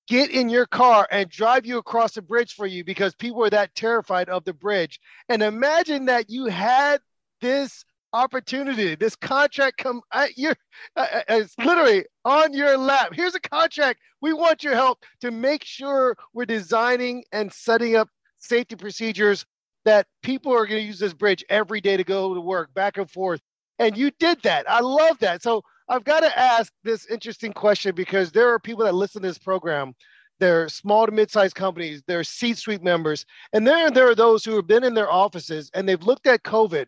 get 0.09 0.31
in 0.31 0.49
your 0.49 0.67
car 0.67 1.07
and 1.11 1.29
drive 1.29 1.67
you 1.67 1.79
across 1.79 2.15
the 2.15 2.23
bridge 2.23 2.55
for 2.55 2.67
you 2.67 2.83
because 2.83 3.15
people 3.15 3.45
are 3.45 3.51
that 3.51 3.75
terrified 3.75 4.29
of 4.29 4.45
the 4.45 4.55
bridge. 4.55 4.99
And 5.29 5.43
imagine 5.43 6.07
that 6.07 6.31
you 6.31 6.47
had 6.47 7.01
this 7.41 7.85
opportunity. 8.15 8.95
This 8.95 9.15
contract 9.15 9.77
come 9.79 10.01
at 10.13 10.39
you. 10.39 10.55
Uh, 10.97 11.07
uh, 11.13 11.23
it's 11.29 11.55
literally 11.59 12.07
on 12.25 12.55
your 12.55 12.79
lap. 12.79 13.11
Here's 13.13 13.35
a 13.35 13.41
contract. 13.41 14.01
We 14.23 14.33
want 14.33 14.65
your 14.65 14.75
help 14.75 15.05
to 15.21 15.31
make 15.31 15.63
sure 15.63 16.17
we're 16.33 16.47
designing 16.47 17.25
and 17.33 17.53
setting 17.53 17.95
up 17.95 18.09
safety 18.39 18.77
procedures 18.77 19.45
that 19.85 20.07
people 20.23 20.53
are 20.53 20.67
going 20.67 20.81
to 20.81 20.87
use 20.87 20.99
this 20.99 21.15
bridge 21.15 21.45
every 21.51 21.81
day 21.81 21.97
to 21.97 22.05
go 22.05 22.35
to 22.35 22.41
work, 22.41 22.73
back 22.75 22.97
and 22.97 23.11
forth. 23.11 23.41
And 23.79 23.97
you 23.97 24.11
did 24.19 24.43
that. 24.43 24.69
I 24.69 24.81
love 24.81 25.19
that. 25.21 25.43
So 25.43 25.63
I've 25.89 26.05
got 26.05 26.21
to 26.21 26.39
ask 26.39 26.73
this 26.85 27.07
interesting 27.07 27.53
question 27.53 27.95
because 27.95 28.31
there 28.31 28.49
are 28.53 28.59
people 28.59 28.85
that 28.85 28.95
listen 28.95 29.23
to 29.23 29.29
this 29.29 29.39
program. 29.39 29.95
They're 30.39 30.69
small 30.69 31.07
to 31.07 31.13
mid-sized 31.13 31.55
companies. 31.55 32.03
They're 32.07 32.25
C-suite 32.25 32.83
members, 32.83 33.25
and 33.53 33.67
then 33.67 33.95
there 33.95 34.09
are 34.09 34.15
those 34.15 34.45
who 34.45 34.55
have 34.57 34.67
been 34.67 34.85
in 34.85 34.95
their 34.95 35.11
offices 35.11 35.71
and 35.75 35.89
they've 35.89 36.03
looked 36.03 36.27
at 36.27 36.43
COVID 36.45 36.87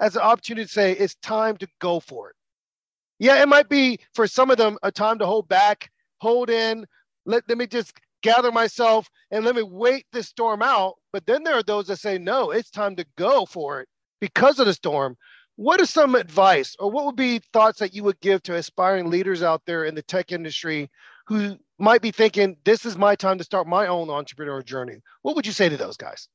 as 0.00 0.16
an 0.16 0.22
opportunity 0.22 0.66
to 0.66 0.72
say 0.72 0.92
it's 0.92 1.16
time 1.16 1.56
to 1.58 1.68
go 1.80 2.00
for 2.00 2.30
it. 2.30 2.36
Yeah, 3.18 3.42
it 3.42 3.48
might 3.48 3.68
be 3.68 3.98
for 4.14 4.26
some 4.26 4.50
of 4.50 4.56
them 4.56 4.78
a 4.82 4.90
time 4.90 5.18
to 5.18 5.26
hold 5.26 5.46
back, 5.48 5.90
hold 6.20 6.48
in, 6.48 6.86
let, 7.26 7.44
let 7.48 7.58
me 7.58 7.66
just 7.66 7.92
gather 8.22 8.50
myself 8.50 9.08
and 9.30 9.44
let 9.44 9.54
me 9.54 9.62
wait 9.62 10.06
this 10.12 10.28
storm 10.28 10.62
out. 10.62 10.94
But 11.12 11.26
then 11.26 11.42
there 11.42 11.54
are 11.54 11.62
those 11.62 11.88
that 11.88 11.98
say, 11.98 12.16
no, 12.16 12.50
it's 12.50 12.70
time 12.70 12.96
to 12.96 13.04
go 13.16 13.44
for 13.44 13.80
it 13.80 13.88
because 14.20 14.58
of 14.58 14.66
the 14.66 14.74
storm. 14.74 15.16
What 15.60 15.78
is 15.78 15.90
some 15.90 16.14
advice 16.14 16.74
or 16.78 16.90
what 16.90 17.04
would 17.04 17.16
be 17.16 17.38
thoughts 17.52 17.80
that 17.80 17.92
you 17.92 18.02
would 18.04 18.18
give 18.20 18.42
to 18.44 18.54
aspiring 18.54 19.10
leaders 19.10 19.42
out 19.42 19.60
there 19.66 19.84
in 19.84 19.94
the 19.94 20.00
tech 20.00 20.32
industry 20.32 20.88
who 21.26 21.58
might 21.78 22.00
be 22.00 22.10
thinking, 22.10 22.56
this 22.64 22.86
is 22.86 22.96
my 22.96 23.14
time 23.14 23.36
to 23.36 23.44
start 23.44 23.66
my 23.66 23.86
own 23.86 24.08
entrepreneurial 24.08 24.64
journey? 24.64 25.02
What 25.20 25.36
would 25.36 25.44
you 25.44 25.52
say 25.52 25.68
to 25.68 25.76
those 25.76 25.98
guys? 25.98 26.28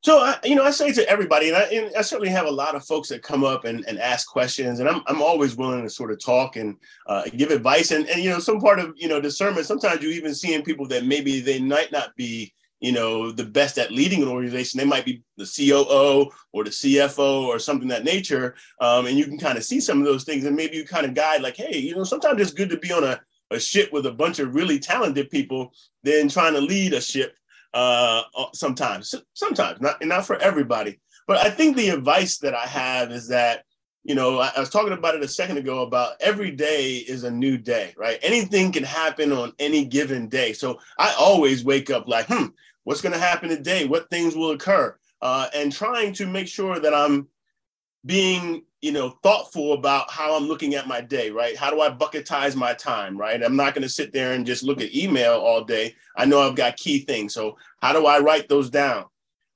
So, 0.00 0.18
I, 0.18 0.38
you 0.42 0.56
know, 0.56 0.64
I 0.64 0.72
say 0.72 0.92
to 0.92 1.08
everybody, 1.08 1.50
and 1.50 1.56
I, 1.56 1.62
and 1.66 1.96
I, 1.96 2.02
certainly 2.02 2.30
have 2.30 2.46
a 2.46 2.50
lot 2.50 2.74
of 2.74 2.84
folks 2.84 3.10
that 3.10 3.22
come 3.22 3.44
up 3.44 3.64
and, 3.64 3.84
and 3.86 3.96
ask 4.00 4.26
questions, 4.26 4.80
and 4.80 4.88
I'm, 4.88 5.02
I'm 5.06 5.22
always 5.22 5.54
willing 5.54 5.84
to 5.84 5.88
sort 5.88 6.10
of 6.10 6.20
talk 6.20 6.56
and 6.56 6.76
uh, 7.06 7.22
give 7.36 7.52
advice. 7.52 7.92
And, 7.92 8.08
and, 8.08 8.24
you 8.24 8.30
know, 8.30 8.40
some 8.40 8.58
part 8.58 8.80
of, 8.80 8.92
you 8.96 9.06
know, 9.06 9.20
discernment, 9.20 9.66
sometimes 9.66 10.02
you 10.02 10.10
even 10.10 10.34
seeing 10.34 10.64
people 10.64 10.88
that 10.88 11.06
maybe 11.06 11.38
they 11.38 11.60
might 11.60 11.92
not 11.92 12.16
be, 12.16 12.52
you 12.80 12.92
know, 12.92 13.30
the 13.30 13.44
best 13.44 13.78
at 13.78 13.92
leading 13.92 14.22
an 14.22 14.28
organization. 14.28 14.78
They 14.78 14.84
might 14.84 15.04
be 15.04 15.22
the 15.36 15.44
COO 15.46 16.30
or 16.52 16.64
the 16.64 16.70
CFO 16.70 17.44
or 17.44 17.58
something 17.58 17.88
that 17.88 18.04
nature. 18.04 18.54
Um, 18.80 19.06
and 19.06 19.16
you 19.16 19.24
can 19.24 19.38
kind 19.38 19.56
of 19.56 19.64
see 19.64 19.80
some 19.80 19.98
of 19.98 20.04
those 20.04 20.24
things, 20.24 20.44
and 20.44 20.56
maybe 20.56 20.76
you 20.76 20.84
kind 20.84 21.06
of 21.06 21.14
guide 21.14 21.42
like, 21.42 21.56
hey, 21.56 21.78
you 21.78 21.94
know, 21.94 22.04
sometimes 22.04 22.40
it's 22.40 22.52
good 22.52 22.70
to 22.70 22.78
be 22.78 22.92
on 22.92 23.04
a, 23.04 23.20
a 23.50 23.58
ship 23.58 23.92
with 23.92 24.06
a 24.06 24.12
bunch 24.12 24.38
of 24.38 24.54
really 24.54 24.78
talented 24.78 25.30
people 25.30 25.72
than 26.02 26.28
trying 26.28 26.54
to 26.54 26.60
lead 26.60 26.92
a 26.92 27.00
ship 27.00 27.34
uh, 27.72 28.22
uh, 28.36 28.46
sometimes, 28.52 29.14
sometimes 29.32 29.80
not 29.80 30.04
not 30.04 30.26
for 30.26 30.36
everybody. 30.36 31.00
But 31.26 31.38
I 31.38 31.50
think 31.50 31.76
the 31.76 31.88
advice 31.88 32.38
that 32.38 32.54
I 32.54 32.66
have 32.66 33.10
is 33.10 33.28
that 33.28 33.64
you 34.04 34.14
know 34.14 34.38
I, 34.38 34.52
I 34.56 34.60
was 34.60 34.70
talking 34.70 34.92
about 34.92 35.14
it 35.14 35.22
a 35.22 35.28
second 35.28 35.58
ago 35.58 35.82
about 35.82 36.14
every 36.20 36.50
day 36.50 36.96
is 36.96 37.24
a 37.24 37.30
new 37.30 37.58
day, 37.58 37.94
right? 37.96 38.18
Anything 38.22 38.70
can 38.70 38.84
happen 38.84 39.32
on 39.32 39.52
any 39.58 39.84
given 39.84 40.28
day. 40.28 40.52
So 40.52 40.78
I 40.98 41.14
always 41.18 41.64
wake 41.64 41.90
up 41.90 42.06
like, 42.06 42.26
hmm, 42.26 42.46
what's 42.84 43.00
going 43.00 43.14
to 43.14 43.18
happen 43.18 43.48
today? 43.48 43.86
What 43.86 44.10
things 44.10 44.36
will 44.36 44.52
occur? 44.52 44.96
Uh, 45.20 45.48
and 45.54 45.72
trying 45.72 46.12
to 46.14 46.26
make 46.26 46.48
sure 46.48 46.78
that 46.78 46.94
I'm 46.94 47.28
being 48.06 48.62
you 48.82 48.92
know 48.92 49.18
thoughtful 49.22 49.72
about 49.72 50.10
how 50.10 50.36
i'm 50.36 50.46
looking 50.46 50.74
at 50.74 50.86
my 50.86 51.00
day 51.00 51.30
right 51.30 51.56
how 51.56 51.70
do 51.70 51.80
i 51.80 51.88
bucketize 51.88 52.54
my 52.54 52.74
time 52.74 53.16
right 53.16 53.42
i'm 53.42 53.56
not 53.56 53.72
going 53.74 53.82
to 53.82 53.88
sit 53.88 54.12
there 54.12 54.34
and 54.34 54.44
just 54.44 54.62
look 54.62 54.82
at 54.82 54.94
email 54.94 55.32
all 55.32 55.64
day 55.64 55.94
i 56.16 56.26
know 56.26 56.40
i've 56.40 56.54
got 56.54 56.76
key 56.76 56.98
things 56.98 57.32
so 57.32 57.56
how 57.80 57.94
do 57.94 58.04
i 58.04 58.18
write 58.18 58.46
those 58.46 58.68
down 58.68 59.06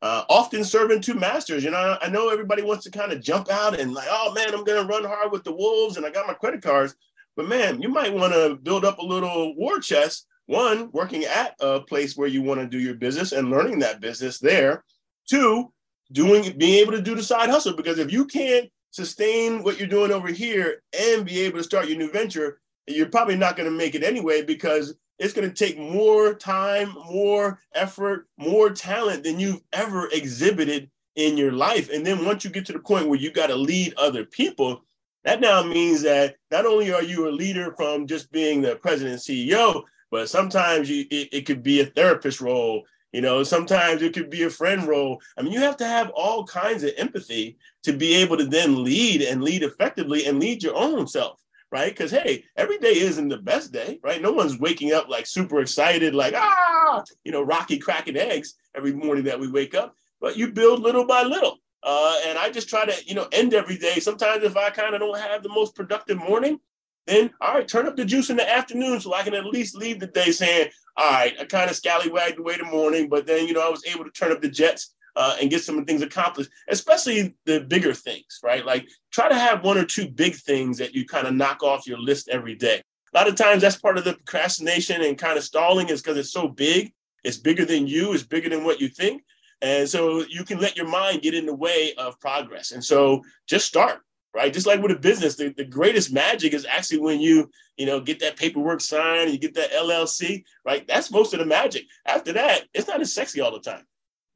uh, 0.02 0.24
often 0.28 0.62
serving 0.64 1.00
two 1.00 1.14
masters. 1.14 1.64
You 1.64 1.70
know 1.70 1.98
i 2.00 2.08
know 2.08 2.28
everybody 2.28 2.62
wants 2.62 2.84
to 2.84 2.90
kind 2.90 3.12
of 3.12 3.20
jump 3.20 3.50
out 3.50 3.78
and 3.78 3.92
like 3.92 4.08
oh 4.10 4.32
man 4.32 4.54
i'm 4.54 4.64
going 4.64 4.80
to 4.80 4.92
run 4.92 5.04
hard 5.04 5.32
with 5.32 5.44
the 5.44 5.52
wolves 5.52 5.96
and 5.96 6.06
i 6.06 6.10
got 6.10 6.26
my 6.26 6.34
credit 6.34 6.62
cards. 6.62 6.94
But 7.36 7.48
man 7.48 7.82
you 7.82 7.88
might 7.88 8.14
want 8.14 8.32
to 8.32 8.58
build 8.62 8.84
up 8.84 8.98
a 8.98 9.04
little 9.04 9.56
war 9.56 9.80
chest 9.80 10.26
one 10.48 10.90
working 10.92 11.24
at 11.24 11.54
a 11.60 11.80
place 11.80 12.16
where 12.16 12.26
you 12.26 12.42
want 12.42 12.58
to 12.58 12.66
do 12.66 12.78
your 12.78 12.94
business 12.94 13.32
and 13.32 13.50
learning 13.50 13.78
that 13.80 14.00
business 14.00 14.38
there. 14.38 14.82
Two 15.28 15.72
doing 16.12 16.56
being 16.56 16.80
able 16.80 16.92
to 16.92 17.02
do 17.02 17.14
the 17.14 17.22
side 17.22 17.50
hustle 17.50 17.76
because 17.76 17.98
if 17.98 18.10
you 18.10 18.24
can't 18.24 18.70
sustain 18.90 19.62
what 19.62 19.78
you're 19.78 19.86
doing 19.86 20.10
over 20.10 20.28
here 20.28 20.82
and 20.98 21.26
be 21.26 21.40
able 21.40 21.58
to 21.58 21.64
start 21.64 21.86
your 21.86 21.98
new 21.98 22.10
venture, 22.10 22.60
you're 22.86 23.10
probably 23.10 23.36
not 23.36 23.56
going 23.56 23.70
to 23.70 23.76
make 23.76 23.94
it 23.94 24.02
anyway 24.02 24.42
because 24.42 24.94
it's 25.18 25.32
going 25.32 25.48
to 25.48 25.54
take 25.54 25.78
more 25.78 26.34
time, 26.34 26.94
more 27.10 27.60
effort, 27.74 28.28
more 28.36 28.70
talent 28.70 29.24
than 29.24 29.40
you've 29.40 29.62
ever 29.72 30.08
exhibited 30.12 30.90
in 31.16 31.36
your 31.36 31.52
life. 31.52 31.90
And 31.90 32.06
then 32.06 32.24
once 32.24 32.44
you 32.44 32.50
get 32.50 32.64
to 32.66 32.72
the 32.72 32.78
point 32.78 33.08
where 33.08 33.18
you 33.18 33.32
got 33.32 33.48
to 33.48 33.56
lead 33.56 33.94
other 33.96 34.24
people, 34.24 34.84
that 35.24 35.40
now 35.40 35.62
means 35.62 36.02
that 36.02 36.36
not 36.50 36.64
only 36.64 36.92
are 36.92 37.02
you 37.02 37.28
a 37.28 37.30
leader 37.30 37.74
from 37.76 38.06
just 38.06 38.30
being 38.30 38.62
the 38.62 38.76
president 38.76 39.20
CEO, 39.20 39.82
but 40.10 40.28
sometimes 40.28 40.88
you, 40.88 41.04
it, 41.10 41.28
it 41.32 41.46
could 41.46 41.62
be 41.62 41.80
a 41.80 41.86
therapist 41.86 42.40
role. 42.40 42.84
You 43.12 43.20
know, 43.22 43.42
sometimes 43.42 44.02
it 44.02 44.14
could 44.14 44.30
be 44.30 44.44
a 44.44 44.50
friend 44.50 44.86
role. 44.86 45.20
I 45.36 45.42
mean, 45.42 45.52
you 45.52 45.60
have 45.60 45.76
to 45.78 45.86
have 45.86 46.10
all 46.10 46.44
kinds 46.44 46.82
of 46.84 46.92
empathy 46.96 47.56
to 47.82 47.92
be 47.92 48.14
able 48.14 48.36
to 48.36 48.44
then 48.44 48.84
lead 48.84 49.22
and 49.22 49.42
lead 49.42 49.62
effectively 49.62 50.26
and 50.26 50.38
lead 50.38 50.62
your 50.62 50.76
own 50.76 51.08
self, 51.08 51.42
right? 51.70 51.90
Because 51.90 52.10
hey, 52.10 52.44
every 52.56 52.78
day 52.78 52.98
isn't 52.98 53.28
the 53.28 53.38
best 53.38 53.72
day, 53.72 53.98
right? 54.02 54.22
No 54.22 54.32
one's 54.32 54.58
waking 54.58 54.92
up 54.92 55.08
like 55.08 55.26
super 55.26 55.60
excited, 55.60 56.14
like 56.14 56.34
ah, 56.36 57.02
you 57.24 57.32
know, 57.32 57.42
Rocky 57.42 57.78
cracking 57.78 58.16
eggs 58.16 58.54
every 58.74 58.92
morning 58.92 59.24
that 59.24 59.40
we 59.40 59.50
wake 59.50 59.74
up. 59.74 59.94
But 60.20 60.36
you 60.36 60.52
build 60.52 60.80
little 60.80 61.06
by 61.06 61.22
little. 61.22 61.58
Uh, 61.82 62.18
and 62.26 62.38
I 62.38 62.50
just 62.50 62.68
try 62.68 62.84
to, 62.84 62.94
you 63.06 63.14
know, 63.14 63.28
end 63.30 63.54
every 63.54 63.78
day. 63.78 64.00
Sometimes 64.00 64.42
if 64.42 64.56
I 64.56 64.70
kind 64.70 64.94
of 64.94 65.00
don't 65.00 65.18
have 65.18 65.42
the 65.42 65.48
most 65.48 65.76
productive 65.76 66.18
morning, 66.18 66.58
then 67.06 67.30
all 67.40 67.54
right, 67.54 67.68
turn 67.68 67.86
up 67.86 67.96
the 67.96 68.04
juice 68.04 68.30
in 68.30 68.36
the 68.36 68.50
afternoon 68.50 69.00
so 69.00 69.14
I 69.14 69.22
can 69.22 69.34
at 69.34 69.46
least 69.46 69.76
leave 69.76 70.00
the 70.00 70.08
day 70.08 70.30
saying, 70.30 70.70
all 70.96 71.10
right, 71.10 71.34
I 71.40 71.44
kind 71.44 71.70
of 71.70 71.76
scallywagged 71.76 72.38
away 72.38 72.56
the 72.56 72.64
morning, 72.64 73.08
but 73.08 73.26
then 73.26 73.46
you 73.46 73.54
know 73.54 73.66
I 73.66 73.70
was 73.70 73.86
able 73.86 74.04
to 74.04 74.10
turn 74.10 74.32
up 74.32 74.42
the 74.42 74.50
jets 74.50 74.94
uh, 75.18 75.36
and 75.40 75.50
get 75.50 75.64
some 75.64 75.84
things 75.84 76.00
accomplished, 76.00 76.48
especially 76.68 77.34
the 77.44 77.60
bigger 77.62 77.92
things, 77.92 78.38
right? 78.44 78.64
Like 78.64 78.88
try 79.10 79.28
to 79.28 79.34
have 79.34 79.64
one 79.64 79.76
or 79.76 79.84
two 79.84 80.08
big 80.08 80.36
things 80.36 80.78
that 80.78 80.94
you 80.94 81.04
kind 81.04 81.26
of 81.26 81.34
knock 81.34 81.64
off 81.64 81.88
your 81.88 81.98
list 81.98 82.28
every 82.28 82.54
day. 82.54 82.80
A 83.12 83.18
lot 83.18 83.26
of 83.26 83.34
times 83.34 83.60
that's 83.60 83.76
part 83.76 83.98
of 83.98 84.04
the 84.04 84.14
procrastination 84.14 85.02
and 85.02 85.18
kind 85.18 85.36
of 85.36 85.42
stalling 85.42 85.88
is 85.88 86.00
because 86.00 86.16
it's 86.16 86.30
so 86.30 86.46
big. 86.46 86.92
It's 87.24 87.36
bigger 87.36 87.64
than 87.64 87.88
you, 87.88 88.12
it's 88.12 88.22
bigger 88.22 88.48
than 88.48 88.62
what 88.62 88.80
you 88.80 88.88
think. 88.88 89.24
And 89.60 89.88
so 89.88 90.24
you 90.28 90.44
can 90.44 90.60
let 90.60 90.76
your 90.76 90.86
mind 90.86 91.22
get 91.22 91.34
in 91.34 91.46
the 91.46 91.54
way 91.54 91.94
of 91.98 92.20
progress. 92.20 92.70
And 92.70 92.84
so 92.84 93.24
just 93.48 93.66
start, 93.66 93.98
right? 94.36 94.52
Just 94.52 94.68
like 94.68 94.80
with 94.80 94.92
a 94.92 95.00
business, 95.00 95.34
the, 95.34 95.52
the 95.56 95.64
greatest 95.64 96.12
magic 96.12 96.54
is 96.54 96.64
actually 96.64 97.00
when 97.00 97.20
you, 97.20 97.50
you 97.76 97.86
know, 97.86 97.98
get 97.98 98.20
that 98.20 98.36
paperwork 98.36 98.80
signed, 98.80 99.22
and 99.22 99.32
you 99.32 99.38
get 99.38 99.54
that 99.54 99.72
LLC, 99.72 100.44
right? 100.64 100.86
That's 100.86 101.10
most 101.10 101.32
of 101.32 101.40
the 101.40 101.46
magic. 101.46 101.86
After 102.06 102.32
that, 102.34 102.66
it's 102.72 102.86
not 102.86 103.00
as 103.00 103.12
sexy 103.12 103.40
all 103.40 103.50
the 103.50 103.58
time. 103.58 103.84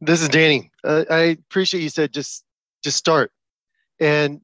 This 0.05 0.21
is 0.21 0.29
Danny. 0.29 0.73
Uh, 0.83 1.05
I 1.09 1.39
appreciate 1.47 1.81
you 1.81 1.89
said 1.89 2.13
just 2.13 2.43
just 2.83 2.97
start. 2.97 3.31
And 4.01 4.41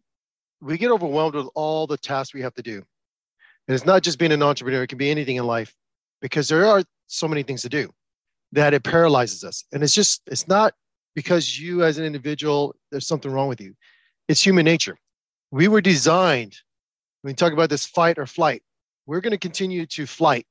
we 0.61 0.79
get 0.79 0.92
overwhelmed 0.92 1.35
with 1.35 1.49
all 1.57 1.88
the 1.88 1.97
tasks 1.97 2.33
we 2.33 2.42
have 2.42 2.55
to 2.55 2.62
do. 2.62 2.77
And 2.77 3.75
it's 3.75 3.85
not 3.85 4.05
just 4.05 4.21
being 4.21 4.31
an 4.31 4.40
entrepreneur, 4.40 4.85
it 4.85 4.87
can 4.87 4.99
be 4.99 5.11
anything 5.11 5.35
in 5.35 5.44
life 5.44 5.75
because 6.23 6.49
there 6.49 6.64
are 6.64 6.85
so 7.09 7.27
many 7.27 7.42
things 7.42 7.62
to 7.62 7.68
do 7.68 7.90
that 8.53 8.73
it 8.73 8.85
paralyzes 8.85 9.42
us. 9.42 9.64
And 9.73 9.83
it's 9.83 9.97
just, 9.97 10.23
it's 10.29 10.47
not 10.47 10.75
because 11.16 11.59
you 11.59 11.83
as 11.83 11.99
an 11.99 12.05
individual, 12.05 12.77
there's 12.92 13.09
something 13.09 13.31
wrong 13.31 13.49
with 13.49 13.61
you. 13.61 13.75
It's 14.29 14.40
human 14.40 14.64
nature. 14.64 14.97
We 15.51 15.66
were 15.66 15.81
designed, 15.81 16.57
when 17.23 17.33
we 17.33 17.35
talk 17.35 17.53
about 17.53 17.68
this 17.68 17.85
fight 17.85 18.16
or 18.16 18.27
flight, 18.27 18.62
we're 19.07 19.21
going 19.21 19.33
to 19.33 19.38
continue 19.38 19.87
to 19.87 20.07
flight 20.07 20.47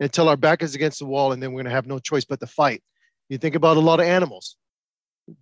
until 0.00 0.28
our 0.28 0.36
back 0.36 0.64
is 0.64 0.74
against 0.74 0.98
the 0.98 1.06
wall 1.06 1.30
and 1.30 1.40
then 1.40 1.52
we're 1.52 1.62
going 1.62 1.70
to 1.70 1.76
have 1.76 1.86
no 1.86 2.00
choice 2.00 2.24
but 2.24 2.40
to 2.40 2.46
fight. 2.48 2.82
You 3.28 3.38
think 3.38 3.54
about 3.54 3.76
a 3.76 3.80
lot 3.80 4.00
of 4.00 4.06
animals. 4.06 4.56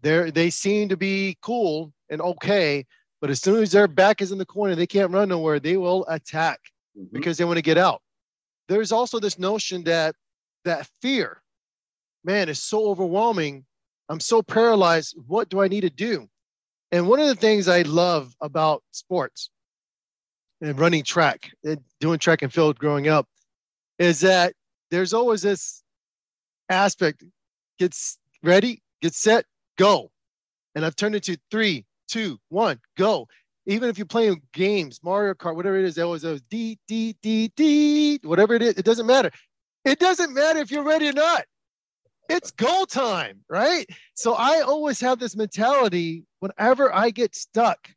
They're, 0.03 0.31
they 0.31 0.51
seem 0.51 0.89
to 0.91 0.97
be 0.97 1.37
cool 1.43 1.93
and 2.11 2.21
okay, 2.21 2.85
but 3.21 3.31
as 3.31 3.41
soon 3.41 3.63
as 3.63 3.73
their 3.73 3.89
back 3.89 4.21
is 4.21 4.33
in 4.33 4.39
the 4.39 4.47
corner, 4.47 4.75
they 4.75 4.87
can't 4.87 5.13
run 5.13 5.29
nowhere. 5.29 5.61
They 5.61 5.77
will 5.77 6.07
attack 6.09 6.61
mm-hmm. 6.97 7.09
because 7.13 7.39
they 7.39 7.45
want 7.45 7.59
to 7.59 7.63
get 7.63 7.79
out. 7.79 8.03
There's 8.69 8.93
also 8.93 9.19
this 9.19 9.39
notion 9.39 9.85
that 9.85 10.15
that 10.65 10.89
fear, 11.03 11.43
man, 12.25 12.49
is 12.49 12.63
so 12.63 12.87
overwhelming. 12.89 13.65
I'm 14.09 14.21
so 14.21 14.43
paralyzed. 14.43 15.17
What 15.27 15.49
do 15.49 15.61
I 15.61 15.69
need 15.69 15.83
to 15.83 15.91
do? 15.91 16.29
And 16.93 17.09
one 17.09 17.21
of 17.21 17.29
the 17.29 17.35
things 17.35 17.69
I 17.69 17.83
love 17.83 18.35
about 18.41 18.83
sports 18.91 19.51
and 20.61 20.79
running 20.79 21.05
track 21.05 21.51
and 21.65 21.81
doing 22.01 22.19
track 22.19 22.43
and 22.43 22.53
field 22.53 22.79
growing 22.79 23.09
up 23.09 23.27
is 23.99 24.21
that 24.21 24.55
there's 24.91 25.13
always 25.13 25.43
this 25.43 25.83
aspect 26.69 27.23
get 27.81 27.97
ready, 28.43 28.83
get 29.01 29.15
set, 29.15 29.47
go. 29.77 30.11
And 30.75 30.85
I've 30.85 30.95
turned 30.95 31.17
it 31.17 31.25
to 31.25 31.37
three, 31.51 31.85
two, 32.07 32.39
one, 32.51 32.79
go. 32.97 33.27
Even 33.67 33.89
if 33.89 33.99
you're 33.99 34.07
playing 34.07 34.43
games, 34.53 35.01
Mario 35.03 35.35
Kart, 35.35 35.57
whatever 35.57 35.79
it 35.79 35.85
is, 35.85 35.95
that 35.97 36.07
was 36.07 36.25
a 36.25 36.39
D, 36.51 36.79
D, 36.87 37.17
D, 37.23 38.21
whatever 38.23 38.55
it 38.55 38.63
is, 38.63 38.75
it 38.75 38.85
doesn't 38.85 39.07
matter. 39.07 39.31
It 39.85 39.99
doesn't 39.99 40.35
matter 40.35 40.61
if 40.61 40.71
you're 40.71 40.85
ready 40.85 41.09
or 41.09 41.13
not. 41.13 41.45
It's 42.29 42.51
go 42.51 42.85
time, 42.85 43.41
right? 43.49 43.87
So 44.15 44.35
I 44.35 44.61
always 44.61 45.01
have 45.01 45.19
this 45.19 45.35
mentality 45.35 46.25
whenever 46.39 46.95
I 46.95 47.11
get 47.11 47.35
stuck, 47.35 47.89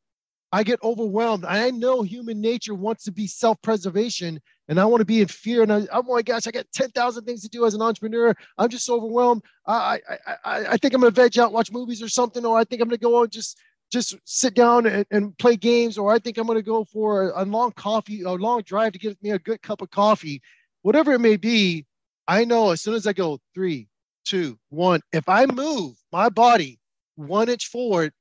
I 0.54 0.62
get 0.62 0.80
overwhelmed. 0.84 1.46
I 1.46 1.72
know 1.72 2.04
human 2.04 2.40
nature 2.40 2.76
wants 2.76 3.04
to 3.06 3.12
be 3.12 3.26
self 3.26 3.60
preservation 3.64 4.40
and 4.68 4.80
I 4.80 4.86
want 4.86 5.02
to 5.02 5.06
be 5.06 5.20
in 5.20 5.28
fear. 5.28 5.64
And 5.64 5.74
I, 5.74 5.88
oh 5.92 6.04
my 6.04 6.22
gosh, 6.22 6.46
I 6.46 6.52
got 6.52 6.68
10,000 6.72 7.26
things 7.26 7.42
to 7.42 7.50
do 7.50 7.66
as 7.66 7.74
an 7.74 7.82
entrepreneur. 7.82 8.36
I'm 8.60 8.70
just 8.70 8.88
overwhelmed. 8.88 9.42
I, 9.66 10.00
I, 10.08 10.18
I, 10.46 10.66
I 10.74 10.78
think 10.78 10.94
I'm 10.94 11.02
going 11.02 11.12
to 11.12 11.22
veg 11.22 11.40
out, 11.40 11.54
watch 11.54 11.72
movies 11.72 12.04
or 12.04 12.08
something, 12.08 12.46
or 12.46 12.56
I 12.56 12.66
think 12.66 12.84
I'm 12.84 12.88
going 12.88 13.00
to 13.00 13.04
go 13.04 13.24
and 13.24 13.32
just, 13.32 13.58
just 13.92 14.16
sit 14.26 14.54
down 14.54 14.86
and, 14.86 15.08
and 15.10 15.36
play 15.40 15.56
games, 15.56 15.98
or 15.98 16.14
I 16.14 16.20
think 16.20 16.38
I'm 16.38 16.46
going 16.46 16.60
to 16.60 16.64
go 16.64 16.86
for 16.86 17.32
a, 17.32 17.44
a 17.44 17.46
long 17.46 17.72
coffee, 17.72 18.22
a 18.22 18.32
long 18.34 18.62
drive 18.62 18.94
to 18.94 19.00
get 19.00 19.22
me 19.24 19.32
a 19.32 19.40
good 19.40 19.60
cup 19.64 19.82
of 19.82 19.90
coffee, 19.90 20.40
whatever 20.84 21.14
it 21.14 21.20
may 21.20 21.36
be. 21.36 21.88
I 22.28 22.46
know 22.46 22.70
as 22.70 22.82
soon 22.84 22.94
as 22.94 23.08
I 23.08 23.14
go 23.14 23.40
three, 23.56 23.88
two, 24.24 24.60
one, 24.70 25.02
if 25.12 25.28
I 25.28 25.48
move 25.48 25.96
my 26.12 26.30
body 26.30 26.80
one 27.16 27.50
inch 27.50 27.66
forward, 27.66 28.14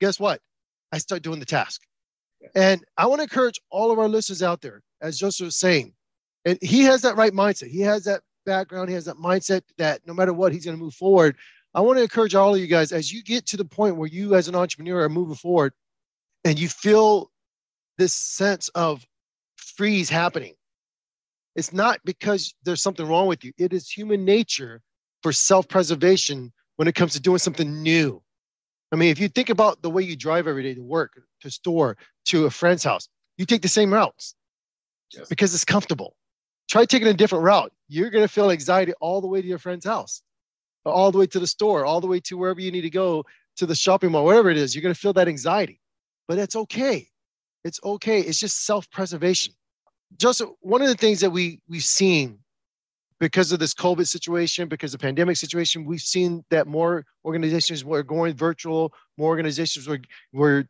guess 0.00 0.20
what? 0.20 0.40
I 0.92 0.98
start 0.98 1.22
doing 1.22 1.40
the 1.40 1.46
task. 1.46 1.82
And 2.54 2.84
I 2.98 3.06
want 3.06 3.20
to 3.20 3.24
encourage 3.24 3.60
all 3.70 3.90
of 3.90 3.98
our 3.98 4.08
listeners 4.08 4.42
out 4.42 4.60
there 4.60 4.82
as 5.00 5.18
Joseph 5.18 5.46
was 5.46 5.56
saying. 5.56 5.94
And 6.44 6.58
he 6.60 6.82
has 6.82 7.02
that 7.02 7.16
right 7.16 7.32
mindset. 7.32 7.68
He 7.68 7.80
has 7.80 8.04
that 8.04 8.20
background. 8.44 8.88
He 8.88 8.94
has 8.94 9.04
that 9.06 9.16
mindset 9.16 9.62
that 9.78 10.00
no 10.06 10.14
matter 10.14 10.32
what, 10.32 10.52
he's 10.52 10.64
going 10.64 10.76
to 10.76 10.82
move 10.82 10.94
forward. 10.94 11.36
I 11.74 11.80
want 11.80 11.98
to 11.98 12.02
encourage 12.02 12.34
all 12.34 12.54
of 12.54 12.60
you 12.60 12.66
guys 12.66 12.92
as 12.92 13.12
you 13.12 13.22
get 13.22 13.46
to 13.46 13.56
the 13.56 13.64
point 13.64 13.96
where 13.96 14.08
you, 14.08 14.34
as 14.34 14.48
an 14.48 14.54
entrepreneur, 14.54 15.04
are 15.04 15.08
moving 15.08 15.36
forward 15.36 15.72
and 16.44 16.58
you 16.58 16.68
feel 16.68 17.30
this 17.98 18.12
sense 18.12 18.68
of 18.70 19.06
freeze 19.56 20.10
happening. 20.10 20.54
It's 21.54 21.72
not 21.72 22.00
because 22.04 22.54
there's 22.64 22.82
something 22.82 23.06
wrong 23.06 23.26
with 23.26 23.44
you, 23.44 23.52
it 23.58 23.72
is 23.72 23.90
human 23.90 24.24
nature 24.24 24.80
for 25.22 25.32
self 25.32 25.68
preservation 25.68 26.52
when 26.76 26.88
it 26.88 26.94
comes 26.94 27.12
to 27.12 27.20
doing 27.20 27.38
something 27.38 27.82
new. 27.82 28.21
I 28.92 28.96
mean, 28.96 29.08
if 29.08 29.18
you 29.18 29.28
think 29.28 29.48
about 29.48 29.82
the 29.82 29.90
way 29.90 30.02
you 30.02 30.16
drive 30.16 30.46
every 30.46 30.62
day 30.62 30.74
to 30.74 30.82
work, 30.82 31.20
to 31.40 31.50
store, 31.50 31.96
to 32.26 32.44
a 32.44 32.50
friend's 32.50 32.84
house, 32.84 33.08
you 33.38 33.46
take 33.46 33.62
the 33.62 33.68
same 33.68 33.92
routes 33.92 34.34
yes. 35.12 35.28
because 35.28 35.54
it's 35.54 35.64
comfortable. 35.64 36.14
Try 36.68 36.84
taking 36.84 37.08
a 37.08 37.14
different 37.14 37.44
route. 37.44 37.72
You're 37.88 38.10
going 38.10 38.24
to 38.24 38.32
feel 38.32 38.50
anxiety 38.50 38.92
all 39.00 39.20
the 39.22 39.26
way 39.26 39.40
to 39.40 39.48
your 39.48 39.58
friend's 39.58 39.86
house, 39.86 40.22
all 40.84 41.10
the 41.10 41.18
way 41.18 41.26
to 41.26 41.40
the 41.40 41.46
store, 41.46 41.86
all 41.86 42.00
the 42.00 42.06
way 42.06 42.20
to 42.20 42.36
wherever 42.36 42.60
you 42.60 42.70
need 42.70 42.82
to 42.82 42.90
go 42.90 43.24
to 43.56 43.66
the 43.66 43.74
shopping 43.74 44.12
mall, 44.12 44.26
whatever 44.26 44.50
it 44.50 44.58
is. 44.58 44.74
You're 44.74 44.82
going 44.82 44.94
to 44.94 45.00
feel 45.00 45.14
that 45.14 45.28
anxiety, 45.28 45.80
but 46.28 46.36
that's 46.36 46.56
okay. 46.56 47.08
It's 47.64 47.80
okay. 47.82 48.20
It's 48.20 48.38
just 48.38 48.66
self 48.66 48.90
preservation. 48.90 49.54
Just 50.18 50.42
one 50.60 50.82
of 50.82 50.88
the 50.88 50.96
things 50.96 51.20
that 51.20 51.30
we, 51.30 51.60
we've 51.68 51.82
seen 51.82 52.38
because 53.22 53.52
of 53.52 53.60
this 53.60 53.72
COVID 53.72 54.08
situation, 54.08 54.68
because 54.68 54.92
of 54.92 54.98
the 54.98 55.06
pandemic 55.06 55.36
situation, 55.36 55.84
we've 55.84 56.00
seen 56.00 56.44
that 56.50 56.66
more 56.66 57.04
organizations 57.24 57.84
were 57.84 58.02
going 58.02 58.34
virtual, 58.34 58.92
more 59.16 59.28
organizations 59.28 59.86
were, 59.86 60.00
were 60.32 60.66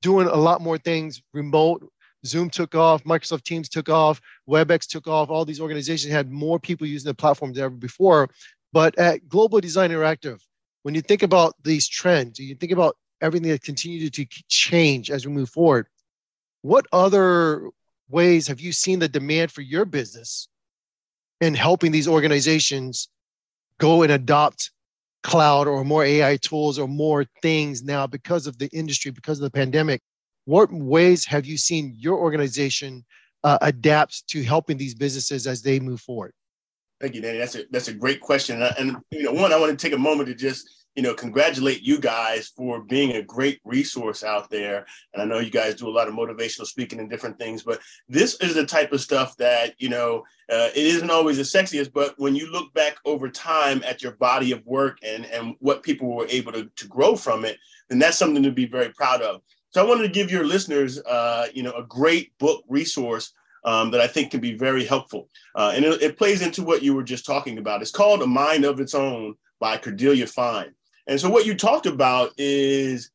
doing 0.00 0.26
a 0.26 0.34
lot 0.34 0.60
more 0.60 0.76
things 0.76 1.22
remote. 1.32 1.88
Zoom 2.26 2.50
took 2.50 2.74
off, 2.74 3.04
Microsoft 3.04 3.44
Teams 3.44 3.68
took 3.68 3.88
off, 3.88 4.20
WebEx 4.50 4.88
took 4.88 5.06
off. 5.06 5.30
All 5.30 5.44
these 5.44 5.60
organizations 5.60 6.12
had 6.12 6.28
more 6.28 6.58
people 6.58 6.88
using 6.88 7.08
the 7.08 7.14
platform 7.14 7.52
than 7.52 7.62
ever 7.62 7.76
before. 7.76 8.28
But 8.72 8.98
at 8.98 9.28
Global 9.28 9.60
Design 9.60 9.90
Interactive, 9.90 10.40
when 10.82 10.96
you 10.96 11.02
think 11.02 11.22
about 11.22 11.54
these 11.62 11.86
trends, 11.86 12.36
you 12.40 12.56
think 12.56 12.72
about 12.72 12.96
everything 13.20 13.50
that 13.50 13.62
continues 13.62 14.10
to 14.10 14.26
change 14.48 15.08
as 15.08 15.24
we 15.24 15.32
move 15.32 15.50
forward, 15.50 15.86
what 16.62 16.84
other 16.92 17.70
ways 18.08 18.48
have 18.48 18.60
you 18.60 18.72
seen 18.72 18.98
the 18.98 19.08
demand 19.08 19.52
for 19.52 19.60
your 19.60 19.84
business 19.84 20.48
in 21.42 21.54
helping 21.54 21.90
these 21.90 22.06
organizations 22.06 23.08
go 23.78 24.02
and 24.02 24.12
adopt 24.12 24.70
cloud 25.24 25.66
or 25.66 25.84
more 25.84 26.04
AI 26.04 26.36
tools 26.36 26.78
or 26.78 26.86
more 26.86 27.26
things 27.42 27.82
now 27.82 28.06
because 28.06 28.46
of 28.46 28.56
the 28.58 28.68
industry, 28.68 29.10
because 29.10 29.38
of 29.38 29.42
the 29.42 29.50
pandemic. 29.50 30.00
What 30.44 30.72
ways 30.72 31.24
have 31.26 31.44
you 31.44 31.56
seen 31.56 31.94
your 31.96 32.16
organization 32.16 33.04
uh, 33.42 33.58
adapt 33.60 34.26
to 34.28 34.42
helping 34.42 34.76
these 34.76 34.94
businesses 34.94 35.48
as 35.48 35.62
they 35.62 35.80
move 35.80 36.00
forward? 36.00 36.32
Thank 37.00 37.16
you, 37.16 37.20
Danny. 37.20 37.38
That's 37.38 37.56
a 37.56 37.64
that's 37.72 37.88
a 37.88 37.94
great 37.94 38.20
question. 38.20 38.62
And, 38.62 38.74
and 38.78 38.96
you 39.10 39.24
know, 39.24 39.32
one, 39.32 39.52
I 39.52 39.58
want 39.58 39.76
to 39.76 39.76
take 39.76 39.94
a 39.94 39.98
moment 39.98 40.28
to 40.28 40.36
just 40.36 40.81
you 40.94 41.02
know, 41.02 41.14
congratulate 41.14 41.82
you 41.82 41.98
guys 41.98 42.52
for 42.54 42.82
being 42.82 43.12
a 43.12 43.22
great 43.22 43.60
resource 43.64 44.22
out 44.22 44.50
there. 44.50 44.84
And 45.12 45.22
I 45.22 45.24
know 45.24 45.38
you 45.38 45.50
guys 45.50 45.74
do 45.74 45.88
a 45.88 45.90
lot 45.90 46.08
of 46.08 46.14
motivational 46.14 46.66
speaking 46.66 47.00
and 47.00 47.08
different 47.08 47.38
things, 47.38 47.62
but 47.62 47.80
this 48.08 48.34
is 48.40 48.54
the 48.54 48.66
type 48.66 48.92
of 48.92 49.00
stuff 49.00 49.36
that, 49.38 49.74
you 49.78 49.88
know, 49.88 50.22
uh, 50.50 50.68
it 50.74 50.86
isn't 50.86 51.10
always 51.10 51.38
the 51.38 51.42
sexiest, 51.42 51.92
but 51.92 52.14
when 52.18 52.34
you 52.34 52.50
look 52.50 52.72
back 52.74 52.96
over 53.06 53.30
time 53.30 53.82
at 53.86 54.02
your 54.02 54.12
body 54.12 54.52
of 54.52 54.64
work 54.66 54.98
and, 55.02 55.24
and 55.26 55.54
what 55.60 55.82
people 55.82 56.14
were 56.14 56.26
able 56.28 56.52
to, 56.52 56.70
to 56.76 56.86
grow 56.88 57.16
from 57.16 57.44
it, 57.44 57.56
then 57.88 57.98
that's 57.98 58.18
something 58.18 58.42
to 58.42 58.52
be 58.52 58.66
very 58.66 58.90
proud 58.90 59.22
of. 59.22 59.40
So 59.70 59.82
I 59.82 59.88
wanted 59.88 60.02
to 60.02 60.08
give 60.08 60.30
your 60.30 60.44
listeners, 60.44 61.00
uh, 61.00 61.46
you 61.54 61.62
know, 61.62 61.72
a 61.72 61.84
great 61.84 62.36
book 62.38 62.62
resource 62.68 63.32
um, 63.64 63.90
that 63.92 64.00
I 64.02 64.06
think 64.06 64.30
can 64.30 64.40
be 64.40 64.54
very 64.54 64.84
helpful. 64.84 65.30
Uh, 65.54 65.72
and 65.74 65.84
it, 65.84 66.02
it 66.02 66.18
plays 66.18 66.42
into 66.42 66.62
what 66.62 66.82
you 66.82 66.94
were 66.94 67.02
just 67.02 67.24
talking 67.24 67.56
about. 67.56 67.80
It's 67.80 67.90
called 67.90 68.20
A 68.20 68.26
Mind 68.26 68.66
of 68.66 68.80
Its 68.80 68.94
Own 68.94 69.36
by 69.60 69.78
Cordelia 69.78 70.26
Fine. 70.26 70.74
And 71.06 71.20
so 71.20 71.28
what 71.30 71.46
you 71.46 71.54
talked 71.54 71.86
about 71.86 72.32
is, 72.38 73.10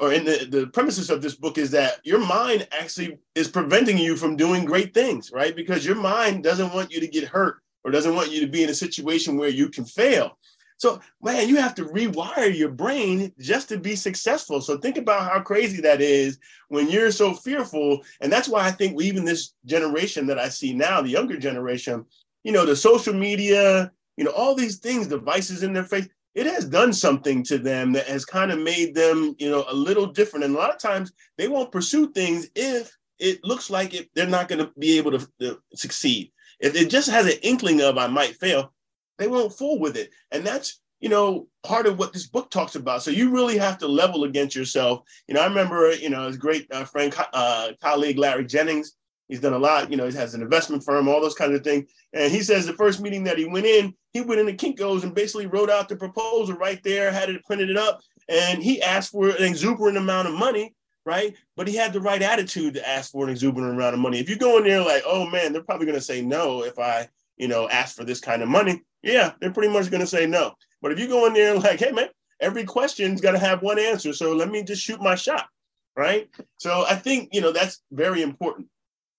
or 0.00 0.12
in 0.12 0.24
the, 0.24 0.46
the 0.48 0.66
premises 0.68 1.10
of 1.10 1.22
this 1.22 1.34
book 1.34 1.58
is 1.58 1.70
that 1.72 1.98
your 2.04 2.24
mind 2.24 2.68
actually 2.72 3.18
is 3.34 3.48
preventing 3.48 3.98
you 3.98 4.16
from 4.16 4.36
doing 4.36 4.64
great 4.64 4.94
things, 4.94 5.32
right? 5.32 5.56
Because 5.56 5.84
your 5.84 5.96
mind 5.96 6.44
doesn't 6.44 6.72
want 6.72 6.92
you 6.92 7.00
to 7.00 7.08
get 7.08 7.24
hurt 7.24 7.62
or 7.84 7.90
doesn't 7.90 8.14
want 8.14 8.30
you 8.30 8.40
to 8.40 8.46
be 8.46 8.62
in 8.62 8.70
a 8.70 8.74
situation 8.74 9.36
where 9.36 9.48
you 9.48 9.68
can 9.68 9.84
fail. 9.84 10.38
So, 10.82 11.00
man, 11.22 11.48
you 11.48 11.56
have 11.56 11.76
to 11.76 11.84
rewire 11.84 12.52
your 12.52 12.70
brain 12.70 13.32
just 13.38 13.68
to 13.68 13.78
be 13.78 13.94
successful. 13.94 14.60
So, 14.60 14.78
think 14.78 14.98
about 14.98 15.30
how 15.30 15.40
crazy 15.40 15.80
that 15.82 16.00
is 16.00 16.40
when 16.68 16.90
you're 16.90 17.12
so 17.12 17.34
fearful. 17.34 18.02
And 18.20 18.32
that's 18.32 18.48
why 18.48 18.66
I 18.66 18.72
think 18.72 19.00
even 19.00 19.24
this 19.24 19.54
generation 19.64 20.26
that 20.26 20.40
I 20.40 20.48
see 20.48 20.72
now, 20.72 21.00
the 21.00 21.08
younger 21.08 21.36
generation, 21.36 22.04
you 22.42 22.50
know, 22.50 22.66
the 22.66 22.74
social 22.74 23.14
media, 23.14 23.92
you 24.16 24.24
know, 24.24 24.32
all 24.32 24.56
these 24.56 24.78
things, 24.78 25.06
devices 25.06 25.62
in 25.62 25.72
their 25.72 25.84
face, 25.84 26.08
it 26.34 26.46
has 26.46 26.64
done 26.64 26.92
something 26.92 27.42
to 27.44 27.58
them 27.58 27.92
that 27.92 28.06
has 28.06 28.24
kind 28.24 28.50
of 28.50 28.58
made 28.58 28.94
them, 28.94 29.34
you 29.38 29.50
know, 29.50 29.64
a 29.68 29.74
little 29.74 30.06
different. 30.06 30.44
And 30.44 30.54
a 30.54 30.58
lot 30.58 30.74
of 30.74 30.78
times 30.78 31.12
they 31.36 31.48
won't 31.48 31.72
pursue 31.72 32.10
things 32.12 32.48
if 32.54 32.96
it 33.18 33.44
looks 33.44 33.70
like 33.70 33.94
it, 33.94 34.10
they're 34.14 34.26
not 34.26 34.48
going 34.48 34.58
to 34.58 34.72
be 34.78 34.98
able 34.98 35.12
to, 35.12 35.28
to 35.40 35.58
succeed. 35.74 36.32
If 36.58 36.74
it 36.74 36.90
just 36.90 37.10
has 37.10 37.26
an 37.26 37.38
inkling 37.42 37.80
of 37.82 37.98
I 37.98 38.06
might 38.06 38.36
fail, 38.36 38.72
they 39.18 39.28
won't 39.28 39.52
fool 39.52 39.78
with 39.78 39.96
it. 39.96 40.10
And 40.30 40.44
that's, 40.44 40.80
you 41.00 41.08
know, 41.08 41.48
part 41.62 41.86
of 41.86 41.98
what 41.98 42.12
this 42.12 42.26
book 42.26 42.50
talks 42.50 42.76
about. 42.76 43.02
So 43.02 43.10
you 43.10 43.30
really 43.30 43.58
have 43.58 43.78
to 43.78 43.88
level 43.88 44.24
against 44.24 44.56
yourself. 44.56 45.02
You 45.28 45.34
know, 45.34 45.42
I 45.42 45.46
remember, 45.46 45.92
you 45.94 46.08
know, 46.08 46.26
his 46.26 46.36
great 46.36 46.66
uh, 46.72 46.84
friend, 46.84 47.14
uh, 47.32 47.72
colleague 47.82 48.18
Larry 48.18 48.46
Jennings, 48.46 48.94
He's 49.28 49.40
done 49.40 49.54
a 49.54 49.58
lot. 49.58 49.90
You 49.90 49.96
know, 49.96 50.06
he 50.06 50.14
has 50.16 50.34
an 50.34 50.42
investment 50.42 50.84
firm, 50.84 51.08
all 51.08 51.20
those 51.20 51.34
kinds 51.34 51.54
of 51.54 51.64
things. 51.64 51.90
And 52.12 52.30
he 52.30 52.42
says 52.42 52.66
the 52.66 52.74
first 52.74 53.00
meeting 53.00 53.24
that 53.24 53.38
he 53.38 53.46
went 53.46 53.66
in, 53.66 53.94
he 54.12 54.20
went 54.20 54.40
into 54.40 54.52
Kinko's 54.52 55.04
and 55.04 55.14
basically 55.14 55.46
wrote 55.46 55.70
out 55.70 55.88
the 55.88 55.96
proposal 55.96 56.56
right 56.56 56.82
there, 56.82 57.10
had 57.10 57.30
it 57.30 57.44
printed 57.44 57.70
it 57.70 57.76
up, 57.76 58.00
and 58.28 58.62
he 58.62 58.82
asked 58.82 59.12
for 59.12 59.30
an 59.30 59.44
exuberant 59.44 59.96
amount 59.96 60.28
of 60.28 60.34
money, 60.34 60.74
right? 61.06 61.34
But 61.56 61.68
he 61.68 61.76
had 61.76 61.92
the 61.92 62.00
right 62.00 62.20
attitude 62.20 62.74
to 62.74 62.88
ask 62.88 63.10
for 63.10 63.24
an 63.24 63.30
exuberant 63.30 63.72
amount 63.72 63.94
of 63.94 64.00
money. 64.00 64.18
If 64.18 64.28
you 64.28 64.36
go 64.36 64.58
in 64.58 64.64
there 64.64 64.84
like, 64.84 65.02
oh 65.06 65.28
man, 65.28 65.52
they're 65.52 65.62
probably 65.62 65.86
going 65.86 65.98
to 65.98 66.04
say 66.04 66.20
no 66.22 66.64
if 66.64 66.78
I, 66.78 67.08
you 67.36 67.48
know, 67.48 67.68
ask 67.68 67.96
for 67.96 68.04
this 68.04 68.20
kind 68.20 68.42
of 68.42 68.48
money. 68.48 68.82
Yeah, 69.02 69.32
they're 69.40 69.52
pretty 69.52 69.72
much 69.72 69.90
going 69.90 70.00
to 70.00 70.06
say 70.06 70.26
no. 70.26 70.54
But 70.80 70.92
if 70.92 70.98
you 70.98 71.08
go 71.08 71.26
in 71.26 71.32
there 71.32 71.58
like, 71.58 71.80
hey 71.80 71.92
man, 71.92 72.08
every 72.40 72.64
question's 72.64 73.20
got 73.20 73.32
to 73.32 73.38
have 73.38 73.62
one 73.62 73.78
answer, 73.78 74.12
so 74.12 74.34
let 74.34 74.50
me 74.50 74.62
just 74.62 74.82
shoot 74.82 75.00
my 75.00 75.14
shot, 75.14 75.48
right? 75.96 76.28
So 76.58 76.84
I 76.88 76.96
think 76.96 77.30
you 77.32 77.40
know 77.40 77.52
that's 77.52 77.82
very 77.90 78.22
important. 78.22 78.68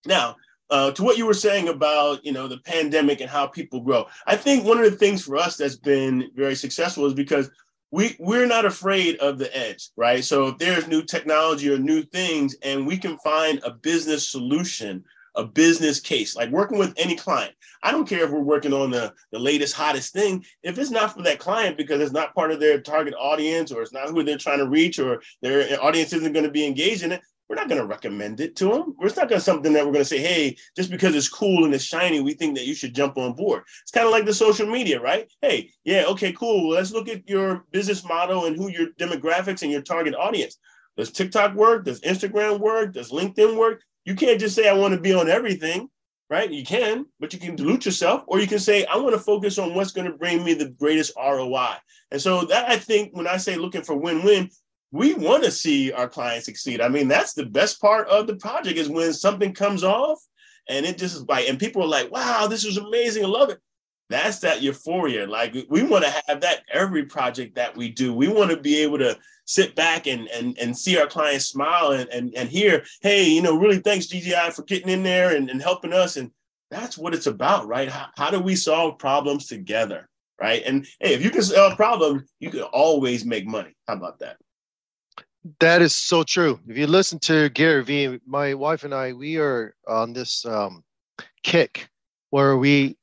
Now, 0.05 0.35
uh, 0.69 0.91
to 0.91 1.03
what 1.03 1.17
you 1.17 1.25
were 1.25 1.33
saying 1.33 1.67
about 1.67 2.25
you 2.25 2.31
know 2.31 2.47
the 2.47 2.57
pandemic 2.59 3.21
and 3.21 3.29
how 3.29 3.47
people 3.47 3.81
grow, 3.81 4.05
I 4.25 4.35
think 4.35 4.65
one 4.65 4.77
of 4.77 4.89
the 4.89 4.97
things 4.97 5.23
for 5.23 5.37
us 5.37 5.57
that's 5.57 5.75
been 5.75 6.31
very 6.35 6.55
successful 6.55 7.05
is 7.05 7.13
because 7.13 7.49
we 7.91 8.15
we're 8.19 8.47
not 8.47 8.65
afraid 8.65 9.17
of 9.17 9.37
the 9.37 9.55
edge, 9.55 9.89
right? 9.95 10.23
So 10.23 10.47
if 10.47 10.57
there's 10.57 10.87
new 10.87 11.03
technology 11.03 11.71
or 11.71 11.77
new 11.77 12.01
things, 12.01 12.55
and 12.63 12.87
we 12.87 12.97
can 12.97 13.17
find 13.19 13.61
a 13.63 13.71
business 13.71 14.27
solution, 14.27 15.03
a 15.35 15.43
business 15.43 15.99
case, 15.99 16.35
like 16.35 16.49
working 16.49 16.79
with 16.79 16.93
any 16.97 17.15
client. 17.15 17.53
I 17.83 17.91
don't 17.91 18.07
care 18.07 18.23
if 18.23 18.31
we're 18.31 18.39
working 18.39 18.73
on 18.73 18.91
the, 18.91 19.13
the 19.31 19.39
latest, 19.39 19.75
hottest 19.75 20.13
thing. 20.13 20.43
If 20.63 20.79
it's 20.79 20.89
not 20.89 21.13
for 21.13 21.21
that 21.23 21.39
client 21.39 21.75
because 21.75 22.01
it's 22.01 22.13
not 22.13 22.33
part 22.33 22.51
of 22.51 22.59
their 22.59 22.79
target 22.79 23.13
audience 23.19 23.71
or 23.71 23.81
it's 23.81 23.93
not 23.93 24.09
who 24.09 24.23
they're 24.23 24.37
trying 24.37 24.59
to 24.59 24.67
reach 24.67 24.99
or 24.99 25.21
their 25.41 25.83
audience 25.83 26.13
isn't 26.13 26.33
going 26.33 26.45
to 26.45 26.51
be 26.51 26.65
engaged 26.65 27.03
in 27.03 27.11
it, 27.11 27.21
we're 27.49 27.55
not 27.55 27.67
going 27.69 27.81
to 27.81 27.87
recommend 27.87 28.39
it 28.39 28.55
to 28.57 28.65
them. 28.65 28.95
It's 29.01 29.15
not 29.15 29.29
going 29.29 29.39
to 29.39 29.43
something 29.43 29.73
that 29.73 29.85
we're 29.85 29.91
going 29.91 30.03
to 30.03 30.09
say, 30.09 30.19
hey, 30.19 30.55
just 30.75 30.89
because 30.89 31.15
it's 31.15 31.29
cool 31.29 31.65
and 31.65 31.73
it's 31.73 31.83
shiny, 31.83 32.21
we 32.21 32.33
think 32.33 32.55
that 32.55 32.65
you 32.65 32.73
should 32.73 32.95
jump 32.95 33.17
on 33.17 33.33
board. 33.33 33.63
It's 33.81 33.91
kind 33.91 34.05
of 34.05 34.11
like 34.11 34.25
the 34.25 34.33
social 34.33 34.65
media, 34.65 35.01
right? 35.01 35.31
Hey, 35.41 35.71
yeah, 35.83 36.05
okay, 36.07 36.31
cool. 36.31 36.69
Let's 36.69 36.91
look 36.91 37.09
at 37.09 37.27
your 37.29 37.65
business 37.71 38.03
model 38.03 38.45
and 38.45 38.55
who 38.55 38.69
your 38.69 38.87
demographics 38.99 39.61
and 39.61 39.71
your 39.71 39.81
target 39.81 40.15
audience. 40.15 40.57
Does 40.95 41.11
TikTok 41.11 41.55
work? 41.55 41.85
Does 41.85 42.01
Instagram 42.01 42.59
work? 42.59 42.93
Does 42.93 43.11
LinkedIn 43.11 43.57
work? 43.57 43.83
You 44.05 44.15
can't 44.15 44.39
just 44.39 44.55
say 44.55 44.69
I 44.69 44.73
want 44.73 44.93
to 44.93 44.99
be 44.99 45.13
on 45.13 45.29
everything, 45.29 45.89
right? 46.29 46.49
You 46.51 46.63
can, 46.63 47.05
but 47.19 47.33
you 47.33 47.39
can 47.39 47.55
dilute 47.55 47.85
yourself, 47.85 48.23
or 48.27 48.39
you 48.39 48.47
can 48.47 48.59
say 48.59 48.85
I 48.85 48.97
want 48.97 49.13
to 49.13 49.19
focus 49.19 49.57
on 49.57 49.73
what's 49.73 49.91
going 49.91 50.09
to 50.09 50.17
bring 50.17 50.43
me 50.43 50.53
the 50.53 50.69
greatest 50.69 51.13
ROI. 51.17 51.75
And 52.11 52.21
so 52.21 52.45
that 52.45 52.69
I 52.69 52.77
think 52.77 53.15
when 53.15 53.27
I 53.27 53.37
say 53.37 53.55
looking 53.55 53.81
for 53.81 53.95
win-win, 53.95 54.49
we 54.93 55.15
want 55.15 55.43
to 55.43 55.49
see 55.49 55.91
our 55.91 56.07
clients 56.07 56.45
succeed. 56.45 56.79
I 56.79 56.87
mean, 56.87 57.07
that's 57.07 57.33
the 57.33 57.47
best 57.47 57.81
part 57.81 58.07
of 58.09 58.27
the 58.27 58.35
project 58.35 58.77
is 58.77 58.87
when 58.87 59.11
something 59.11 59.51
comes 59.51 59.83
off 59.83 60.21
and 60.69 60.85
it 60.85 60.99
just 60.99 61.15
is 61.15 61.25
like, 61.27 61.49
and 61.49 61.57
people 61.57 61.81
are 61.81 61.87
like, 61.87 62.11
wow, 62.11 62.45
this 62.45 62.63
is 62.63 62.77
amazing. 62.77 63.25
I 63.25 63.27
love 63.27 63.49
it. 63.49 63.57
That's 64.11 64.37
that 64.39 64.61
euphoria. 64.61 65.25
Like 65.25 65.55
we 65.67 65.81
want 65.81 66.05
to 66.05 66.21
have 66.27 66.41
that 66.41 66.61
every 66.71 67.05
project 67.05 67.55
that 67.55 67.75
we 67.75 67.89
do. 67.89 68.13
We 68.13 68.27
want 68.27 68.51
to 68.51 68.57
be 68.57 68.83
able 68.83 68.99
to 68.99 69.17
sit 69.45 69.75
back 69.75 70.05
and 70.05 70.27
and, 70.27 70.55
and 70.59 70.77
see 70.77 70.99
our 70.99 71.07
clients 71.07 71.47
smile 71.47 71.93
and, 71.93 72.07
and, 72.09 72.31
and 72.35 72.47
hear, 72.47 72.85
hey, 73.01 73.27
you 73.27 73.41
know, 73.41 73.57
really 73.57 73.79
thanks 73.79 74.05
GDI 74.05 74.53
for 74.53 74.61
getting 74.61 74.89
in 74.89 75.01
there 75.01 75.35
and, 75.35 75.49
and 75.49 75.59
helping 75.59 75.93
us. 75.93 76.17
And 76.17 76.29
that's 76.69 76.99
what 76.99 77.15
it's 77.15 77.27
about, 77.27 77.65
right? 77.65 77.89
How, 77.89 78.09
how 78.15 78.29
do 78.29 78.39
we 78.39 78.55
solve 78.55 78.99
problems 78.99 79.47
together? 79.47 80.07
Right. 80.39 80.61
And 80.63 80.85
hey, 80.99 81.15
if 81.15 81.23
you 81.23 81.31
can 81.31 81.41
solve 81.41 81.77
problems, 81.77 82.29
you 82.39 82.51
can 82.51 82.61
always 82.61 83.25
make 83.25 83.47
money. 83.47 83.75
How 83.87 83.95
about 83.95 84.19
that? 84.19 84.37
That 85.59 85.81
is 85.81 85.93
so 85.93 86.23
true. 86.23 86.59
If 86.67 86.77
you 86.77 86.87
listen 86.87 87.19
to 87.19 87.49
Gary 87.49 87.83
Vee, 87.83 88.19
my 88.25 88.53
wife 88.53 88.85
and 88.85 88.93
I, 88.93 89.11
we 89.11 89.37
are 89.37 89.75
on 89.87 90.13
this 90.13 90.45
um, 90.45 90.83
kick 91.43 91.89
where 92.29 92.57
we 92.57 92.97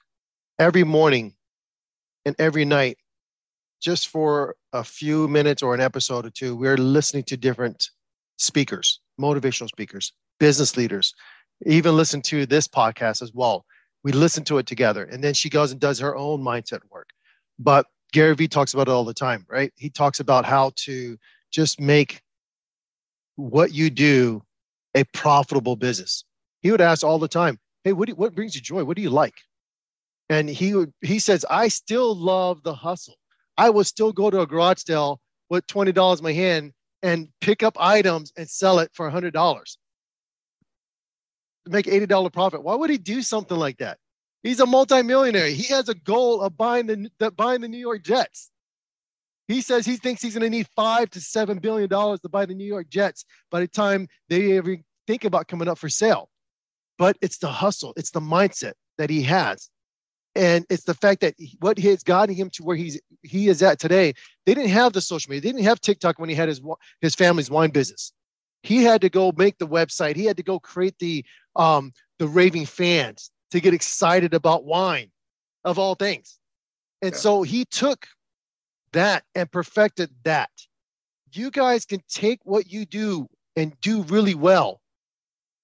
every 0.58 0.84
morning 0.84 1.34
and 2.24 2.34
every 2.38 2.64
night, 2.64 2.96
just 3.80 4.08
for 4.08 4.56
a 4.72 4.82
few 4.82 5.28
minutes 5.28 5.62
or 5.62 5.74
an 5.74 5.80
episode 5.82 6.24
or 6.24 6.30
two, 6.30 6.56
we're 6.56 6.78
listening 6.78 7.24
to 7.24 7.36
different 7.36 7.90
speakers, 8.38 9.00
motivational 9.20 9.68
speakers, 9.68 10.12
business 10.38 10.78
leaders, 10.78 11.14
even 11.66 11.94
listen 11.94 12.22
to 12.22 12.46
this 12.46 12.66
podcast 12.66 13.20
as 13.20 13.32
well. 13.34 13.66
We 14.02 14.12
listen 14.12 14.44
to 14.44 14.56
it 14.56 14.66
together. 14.66 15.04
And 15.04 15.22
then 15.22 15.34
she 15.34 15.50
goes 15.50 15.72
and 15.72 15.80
does 15.80 15.98
her 15.98 16.16
own 16.16 16.40
mindset 16.40 16.80
work. 16.90 17.10
But 17.58 17.84
Gary 18.12 18.34
Vee 18.34 18.48
talks 18.48 18.72
about 18.72 18.88
it 18.88 18.92
all 18.92 19.04
the 19.04 19.12
time, 19.12 19.44
right? 19.48 19.72
He 19.76 19.90
talks 19.90 20.20
about 20.20 20.46
how 20.46 20.72
to 20.76 21.18
just 21.50 21.78
make 21.80 22.22
what 23.36 23.72
you 23.72 23.90
do 23.90 24.42
a 24.94 25.04
profitable 25.04 25.76
business. 25.76 26.24
He 26.62 26.70
would 26.70 26.80
ask 26.80 27.04
all 27.04 27.18
the 27.18 27.28
time, 27.28 27.58
"Hey, 27.84 27.92
what 27.92 28.08
do, 28.08 28.14
what 28.14 28.34
brings 28.34 28.54
you 28.54 28.60
joy? 28.60 28.84
What 28.84 28.96
do 28.96 29.02
you 29.02 29.10
like?" 29.10 29.34
And 30.28 30.48
he 30.48 30.74
would 30.74 30.92
he 31.00 31.18
says, 31.18 31.44
"I 31.48 31.68
still 31.68 32.14
love 32.14 32.62
the 32.62 32.74
hustle. 32.74 33.16
I 33.56 33.70
will 33.70 33.84
still 33.84 34.12
go 34.12 34.30
to 34.30 34.40
a 34.40 34.46
garage 34.46 34.82
sale 34.86 35.20
with 35.48 35.66
twenty 35.66 35.92
dollars 35.92 36.20
in 36.20 36.24
my 36.24 36.32
hand 36.32 36.72
and 37.02 37.28
pick 37.40 37.62
up 37.62 37.76
items 37.80 38.32
and 38.36 38.48
sell 38.48 38.78
it 38.78 38.90
for 38.94 39.08
hundred 39.10 39.32
dollars, 39.32 39.78
make 41.66 41.86
eighty 41.88 42.06
dollar 42.06 42.30
profit. 42.30 42.62
Why 42.62 42.74
would 42.74 42.90
he 42.90 42.98
do 42.98 43.22
something 43.22 43.56
like 43.56 43.78
that? 43.78 43.98
He's 44.42 44.60
a 44.60 44.66
multimillionaire. 44.66 45.48
He 45.48 45.64
has 45.64 45.88
a 45.88 45.94
goal 45.94 46.40
of 46.40 46.56
buying 46.56 46.86
the, 46.86 47.10
the 47.18 47.30
buying 47.30 47.60
the 47.60 47.68
New 47.68 47.78
York 47.78 48.02
Jets. 48.02 48.50
He 49.50 49.62
says 49.62 49.84
he 49.84 49.96
thinks 49.96 50.22
he's 50.22 50.34
going 50.34 50.44
to 50.44 50.56
need 50.56 50.68
five 50.76 51.10
to 51.10 51.20
seven 51.20 51.58
billion 51.58 51.88
dollars 51.88 52.20
to 52.20 52.28
buy 52.28 52.46
the 52.46 52.54
New 52.54 52.64
York 52.64 52.88
Jets 52.88 53.24
by 53.50 53.58
the 53.58 53.66
time 53.66 54.06
they 54.28 54.56
ever 54.56 54.76
think 55.08 55.24
about 55.24 55.48
coming 55.48 55.66
up 55.66 55.76
for 55.76 55.88
sale. 55.88 56.30
But 56.98 57.16
it's 57.20 57.38
the 57.38 57.48
hustle, 57.48 57.92
it's 57.96 58.12
the 58.12 58.20
mindset 58.20 58.74
that 58.96 59.10
he 59.10 59.22
has, 59.22 59.68
and 60.36 60.64
it's 60.70 60.84
the 60.84 60.94
fact 60.94 61.20
that 61.22 61.34
what 61.58 61.80
has 61.80 62.04
gotten 62.04 62.32
him 62.32 62.48
to 62.50 62.62
where 62.62 62.76
he's 62.76 63.00
he 63.22 63.48
is 63.48 63.60
at 63.60 63.80
today. 63.80 64.12
They 64.46 64.54
didn't 64.54 64.70
have 64.70 64.92
the 64.92 65.00
social 65.00 65.30
media, 65.30 65.40
they 65.40 65.48
didn't 65.56 65.64
have 65.64 65.80
TikTok 65.80 66.20
when 66.20 66.28
he 66.28 66.36
had 66.36 66.48
his 66.48 66.60
his 67.00 67.16
family's 67.16 67.50
wine 67.50 67.70
business. 67.70 68.12
He 68.62 68.84
had 68.84 69.00
to 69.00 69.08
go 69.08 69.32
make 69.36 69.58
the 69.58 69.66
website. 69.66 70.14
He 70.14 70.26
had 70.26 70.36
to 70.36 70.44
go 70.44 70.60
create 70.60 70.98
the 71.00 71.24
um, 71.56 71.92
the 72.20 72.28
raving 72.28 72.66
fans 72.66 73.32
to 73.50 73.60
get 73.60 73.74
excited 73.74 74.32
about 74.32 74.64
wine, 74.64 75.10
of 75.64 75.76
all 75.76 75.96
things. 75.96 76.38
And 77.02 77.12
yeah. 77.12 77.18
so 77.18 77.42
he 77.42 77.64
took 77.64 78.06
that 78.92 79.24
and 79.34 79.50
perfected 79.50 80.10
that. 80.24 80.50
You 81.32 81.50
guys 81.50 81.84
can 81.84 82.02
take 82.08 82.40
what 82.44 82.70
you 82.70 82.84
do 82.84 83.28
and 83.56 83.78
do 83.80 84.02
really 84.02 84.34
well, 84.34 84.80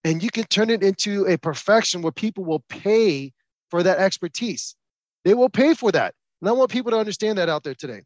and 0.05 0.22
you 0.22 0.31
can 0.31 0.45
turn 0.45 0.70
it 0.70 0.83
into 0.83 1.27
a 1.27 1.37
perfection 1.37 2.03
where 2.03 2.12
people 2.12 2.45
will 2.45 2.64
pay 2.68 3.33
for 3.70 3.83
that 3.83 3.99
expertise. 3.99 4.77
They 5.24 5.35
will 5.35 5.49
pay 5.49 5.74
for 5.74 5.91
that. 5.93 6.14
And 6.41 6.49
I 6.49 6.53
want 6.53 6.70
people 6.70 6.93
to 6.93 6.99
understand 6.99 7.39
that 7.39 7.49
out 7.49 7.64
there 7.64 7.74
today. 7.74 8.03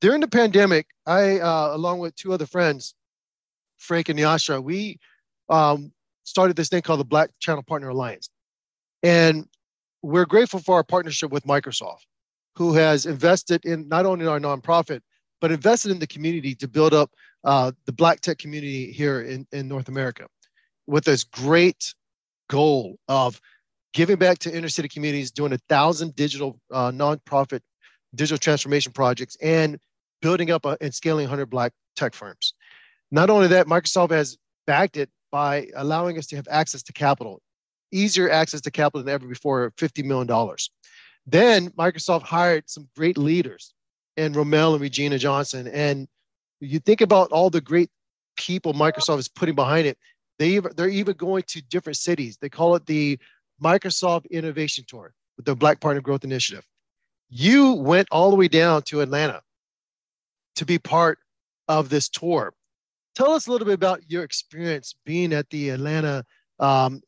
During 0.00 0.20
the 0.20 0.28
pandemic, 0.28 0.86
I, 1.06 1.38
uh, 1.38 1.70
along 1.72 1.98
with 1.98 2.14
two 2.16 2.32
other 2.32 2.46
friends, 2.46 2.94
Frank 3.76 4.08
and 4.08 4.18
Yasha, 4.18 4.60
we 4.60 4.98
um, 5.48 5.92
started 6.24 6.56
this 6.56 6.68
thing 6.68 6.82
called 6.82 7.00
the 7.00 7.04
Black 7.04 7.30
Channel 7.40 7.62
Partner 7.62 7.90
Alliance. 7.90 8.30
And 9.02 9.46
we're 10.02 10.26
grateful 10.26 10.60
for 10.60 10.76
our 10.76 10.84
partnership 10.84 11.30
with 11.30 11.44
Microsoft, 11.44 12.06
who 12.56 12.74
has 12.74 13.06
invested 13.06 13.64
in 13.64 13.88
not 13.88 14.06
only 14.06 14.26
our 14.26 14.38
nonprofit, 14.38 15.00
but 15.40 15.50
invested 15.50 15.90
in 15.90 15.98
the 15.98 16.06
community 16.06 16.54
to 16.54 16.68
build 16.68 16.94
up 16.94 17.10
uh, 17.44 17.72
the 17.86 17.92
Black 17.92 18.20
tech 18.20 18.38
community 18.38 18.90
here 18.92 19.20
in, 19.22 19.46
in 19.52 19.68
North 19.68 19.88
America 19.88 20.26
with 20.86 21.04
this 21.04 21.24
great 21.24 21.94
goal 22.48 22.96
of 23.08 23.40
giving 23.92 24.16
back 24.16 24.38
to 24.38 24.54
inner 24.54 24.68
city 24.68 24.88
communities, 24.88 25.30
doing 25.30 25.52
a 25.52 25.58
thousand 25.68 26.14
digital 26.16 26.58
uh, 26.72 26.90
nonprofit 26.90 27.60
digital 28.14 28.38
transformation 28.38 28.92
projects, 28.92 29.36
and 29.42 29.78
building 30.22 30.50
up 30.50 30.64
a, 30.64 30.76
and 30.80 30.94
scaling 30.94 31.24
100 31.24 31.46
Black 31.46 31.72
tech 31.96 32.14
firms. 32.14 32.54
Not 33.10 33.28
only 33.28 33.48
that, 33.48 33.66
Microsoft 33.66 34.10
has 34.10 34.38
backed 34.66 34.96
it 34.96 35.10
by 35.30 35.68
allowing 35.74 36.16
us 36.16 36.26
to 36.28 36.36
have 36.36 36.46
access 36.48 36.82
to 36.84 36.92
capital 36.92 37.40
easier 37.94 38.28
access 38.28 38.60
to 38.62 38.70
capital 38.70 39.04
than 39.04 39.14
ever 39.14 39.26
before, 39.26 39.70
$50 39.78 40.04
million. 40.04 40.28
Then 41.26 41.70
Microsoft 41.70 42.22
hired 42.22 42.68
some 42.68 42.88
great 42.96 43.16
leaders 43.16 43.72
and 44.16 44.34
Romel 44.34 44.72
and 44.72 44.80
Regina 44.80 45.18
Johnson. 45.18 45.68
And 45.68 46.06
you 46.60 46.78
think 46.78 47.00
about 47.00 47.32
all 47.32 47.50
the 47.50 47.60
great 47.60 47.90
people 48.36 48.74
Microsoft 48.74 49.18
is 49.18 49.28
putting 49.28 49.54
behind 49.54 49.86
it. 49.86 49.98
They, 50.38 50.58
they're 50.58 50.88
even 50.88 51.16
going 51.16 51.44
to 51.48 51.62
different 51.62 51.96
cities. 51.96 52.36
They 52.40 52.48
call 52.48 52.74
it 52.74 52.86
the 52.86 53.18
Microsoft 53.62 54.30
Innovation 54.30 54.84
Tour 54.86 55.14
with 55.36 55.46
the 55.46 55.54
Black 55.54 55.80
Partner 55.80 56.00
Growth 56.00 56.24
Initiative. 56.24 56.66
You 57.28 57.72
went 57.72 58.08
all 58.10 58.30
the 58.30 58.36
way 58.36 58.48
down 58.48 58.82
to 58.82 59.00
Atlanta 59.00 59.42
to 60.56 60.64
be 60.66 60.78
part 60.78 61.18
of 61.68 61.88
this 61.88 62.08
tour. 62.08 62.52
Tell 63.14 63.32
us 63.32 63.46
a 63.46 63.52
little 63.52 63.64
bit 63.64 63.74
about 63.74 64.02
your 64.08 64.24
experience 64.24 64.94
being 65.04 65.32
at 65.32 65.48
the 65.50 65.70
Atlanta 65.70 66.24
um, 66.58 67.00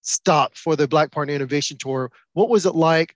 stop 0.00 0.56
for 0.56 0.76
the 0.76 0.88
Black 0.88 1.12
Partner 1.12 1.34
Innovation 1.34 1.76
Tour. 1.78 2.10
What 2.32 2.48
was 2.48 2.66
it 2.66 2.74
like? 2.74 3.14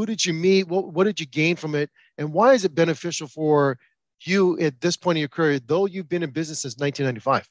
Who 0.00 0.06
did 0.06 0.24
you 0.24 0.32
meet? 0.32 0.66
What, 0.66 0.94
what 0.94 1.04
did 1.04 1.20
you 1.20 1.26
gain 1.26 1.56
from 1.56 1.74
it? 1.74 1.90
And 2.16 2.32
why 2.32 2.54
is 2.54 2.64
it 2.64 2.74
beneficial 2.74 3.28
for 3.28 3.76
you 4.22 4.58
at 4.58 4.80
this 4.80 4.96
point 4.96 5.18
in 5.18 5.20
your 5.20 5.28
career, 5.28 5.60
though 5.60 5.84
you've 5.84 6.08
been 6.08 6.22
in 6.22 6.30
business 6.30 6.62
since 6.62 6.78
1995? 6.78 7.46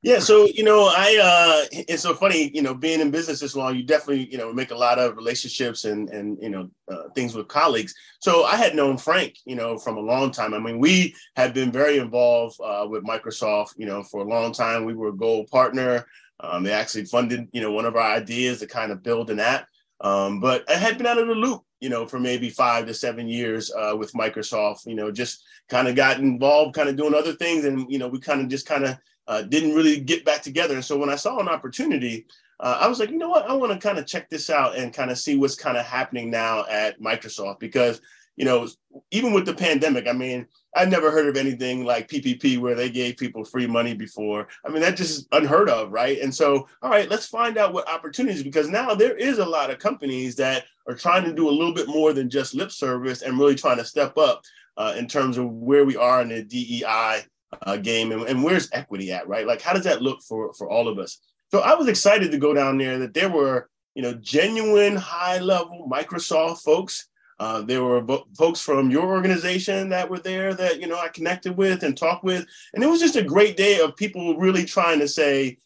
Yeah, 0.00 0.18
so 0.18 0.46
you 0.46 0.64
know, 0.64 0.86
I 0.86 1.18
uh 1.22 1.66
it's 1.70 2.04
so 2.04 2.14
funny, 2.14 2.50
you 2.54 2.62
know, 2.62 2.72
being 2.72 3.00
in 3.00 3.10
business 3.10 3.40
this 3.40 3.54
long, 3.54 3.76
you 3.76 3.82
definitely, 3.82 4.32
you 4.32 4.38
know, 4.38 4.50
make 4.50 4.70
a 4.70 4.74
lot 4.74 4.98
of 4.98 5.14
relationships 5.14 5.84
and 5.84 6.08
and 6.08 6.38
you 6.40 6.48
know, 6.48 6.70
uh, 6.90 7.10
things 7.14 7.34
with 7.34 7.48
colleagues. 7.48 7.94
So 8.20 8.44
I 8.44 8.56
had 8.56 8.74
known 8.74 8.96
Frank, 8.96 9.34
you 9.44 9.54
know, 9.54 9.76
from 9.76 9.98
a 9.98 10.00
long 10.00 10.30
time. 10.30 10.54
I 10.54 10.58
mean, 10.58 10.78
we 10.78 11.14
had 11.36 11.52
been 11.52 11.70
very 11.70 11.98
involved 11.98 12.58
uh, 12.64 12.86
with 12.88 13.04
Microsoft, 13.04 13.74
you 13.76 13.84
know, 13.84 14.02
for 14.04 14.22
a 14.22 14.28
long 14.28 14.52
time. 14.52 14.86
We 14.86 14.94
were 14.94 15.08
a 15.08 15.16
gold 15.16 15.48
partner. 15.48 16.06
Um, 16.40 16.62
they 16.62 16.72
actually 16.72 17.04
funded, 17.04 17.46
you 17.52 17.60
know, 17.60 17.72
one 17.72 17.84
of 17.84 17.94
our 17.94 18.10
ideas 18.10 18.60
to 18.60 18.66
kind 18.66 18.90
of 18.90 19.02
build 19.02 19.28
an 19.28 19.38
app. 19.38 19.66
Um, 20.00 20.40
but 20.40 20.68
I 20.70 20.74
had 20.74 20.96
been 20.96 21.06
out 21.06 21.18
of 21.18 21.26
the 21.26 21.34
loop, 21.34 21.62
you 21.80 21.88
know, 21.88 22.06
for 22.06 22.20
maybe 22.20 22.50
five 22.50 22.86
to 22.86 22.94
seven 22.94 23.28
years 23.28 23.72
uh, 23.72 23.96
with 23.96 24.12
Microsoft. 24.12 24.86
You 24.86 24.94
know, 24.94 25.10
just 25.10 25.44
kind 25.68 25.88
of 25.88 25.96
got 25.96 26.18
involved, 26.18 26.74
kind 26.74 26.88
of 26.88 26.96
doing 26.96 27.14
other 27.14 27.32
things, 27.32 27.64
and 27.64 27.90
you 27.90 27.98
know, 27.98 28.08
we 28.08 28.20
kind 28.20 28.40
of 28.40 28.48
just 28.48 28.66
kind 28.66 28.84
of 28.84 28.98
uh, 29.26 29.42
didn't 29.42 29.74
really 29.74 30.00
get 30.00 30.24
back 30.24 30.42
together. 30.42 30.74
And 30.74 30.84
so 30.84 30.96
when 30.96 31.10
I 31.10 31.16
saw 31.16 31.38
an 31.38 31.48
opportunity, 31.48 32.26
uh, 32.60 32.78
I 32.80 32.88
was 32.88 32.98
like, 32.98 33.10
you 33.10 33.18
know 33.18 33.28
what, 33.28 33.48
I 33.48 33.54
want 33.54 33.72
to 33.72 33.78
kind 33.78 33.98
of 33.98 34.06
check 34.06 34.30
this 34.30 34.50
out 34.50 34.76
and 34.76 34.92
kind 34.92 35.10
of 35.10 35.18
see 35.18 35.36
what's 35.36 35.54
kind 35.54 35.76
of 35.76 35.84
happening 35.84 36.30
now 36.30 36.64
at 36.68 37.00
Microsoft 37.00 37.58
because 37.58 38.00
you 38.38 38.44
know, 38.44 38.68
even 39.10 39.32
with 39.32 39.44
the 39.46 39.52
pandemic, 39.52 40.06
I 40.06 40.12
mean, 40.12 40.46
I 40.76 40.84
never 40.84 41.10
heard 41.10 41.26
of 41.26 41.36
anything 41.36 41.84
like 41.84 42.08
PPP 42.08 42.58
where 42.58 42.74
they 42.74 42.90
gave 42.90 43.16
people 43.16 43.44
free 43.44 43.66
money 43.66 43.94
before. 43.94 44.48
I 44.64 44.68
mean, 44.68 44.82
that 44.82 44.96
just 44.96 45.26
unheard 45.32 45.68
of, 45.68 45.90
right? 45.90 46.20
And 46.20 46.34
so, 46.34 46.68
all 46.82 46.90
right, 46.90 47.08
let's 47.08 47.26
find 47.26 47.56
out 47.56 47.72
what 47.72 47.88
opportunities 47.88 48.42
because 48.42 48.68
now 48.68 48.94
there 48.94 49.16
is 49.16 49.38
a 49.38 49.46
lot 49.46 49.70
of 49.70 49.78
companies 49.78 50.36
that 50.36 50.64
are 50.86 50.94
trying 50.94 51.24
to 51.24 51.32
do 51.32 51.48
a 51.48 51.50
little 51.50 51.74
bit 51.74 51.88
more 51.88 52.12
than 52.12 52.28
just 52.28 52.54
lip 52.54 52.70
service 52.70 53.22
and 53.22 53.38
really 53.38 53.54
trying 53.54 53.78
to 53.78 53.84
step 53.84 54.16
up 54.18 54.42
uh, 54.76 54.94
in 54.96 55.08
terms 55.08 55.38
of 55.38 55.50
where 55.50 55.84
we 55.84 55.96
are 55.96 56.20
in 56.22 56.28
the 56.28 56.42
DEI 56.42 57.20
uh, 57.62 57.76
game 57.78 58.12
and, 58.12 58.22
and 58.22 58.44
where's 58.44 58.68
equity 58.72 59.10
at, 59.10 59.26
right? 59.26 59.46
Like, 59.46 59.62
how 59.62 59.72
does 59.72 59.84
that 59.84 60.02
look 60.02 60.20
for 60.22 60.52
for 60.54 60.68
all 60.70 60.86
of 60.86 60.98
us? 60.98 61.18
So 61.50 61.60
I 61.60 61.74
was 61.74 61.88
excited 61.88 62.30
to 62.30 62.38
go 62.38 62.52
down 62.52 62.76
there 62.76 62.98
that 62.98 63.14
there 63.14 63.30
were, 63.30 63.70
you 63.94 64.02
know, 64.02 64.12
genuine 64.14 64.96
high 64.96 65.38
level 65.38 65.88
Microsoft 65.90 66.62
folks 66.62 67.07
uh, 67.40 67.62
there 67.62 67.84
were 67.84 68.04
folks 68.36 68.60
from 68.60 68.90
your 68.90 69.06
organization 69.06 69.88
that 69.90 70.10
were 70.10 70.18
there 70.18 70.54
that 70.54 70.80
you 70.80 70.86
know 70.86 70.98
I 70.98 71.08
connected 71.08 71.56
with 71.56 71.82
and 71.82 71.96
talked 71.96 72.24
with, 72.24 72.44
and 72.74 72.82
it 72.82 72.88
was 72.88 73.00
just 73.00 73.16
a 73.16 73.22
great 73.22 73.56
day 73.56 73.80
of 73.80 73.96
people 73.96 74.36
really 74.36 74.64
trying 74.64 74.98
to 75.00 75.08
say, 75.08 75.58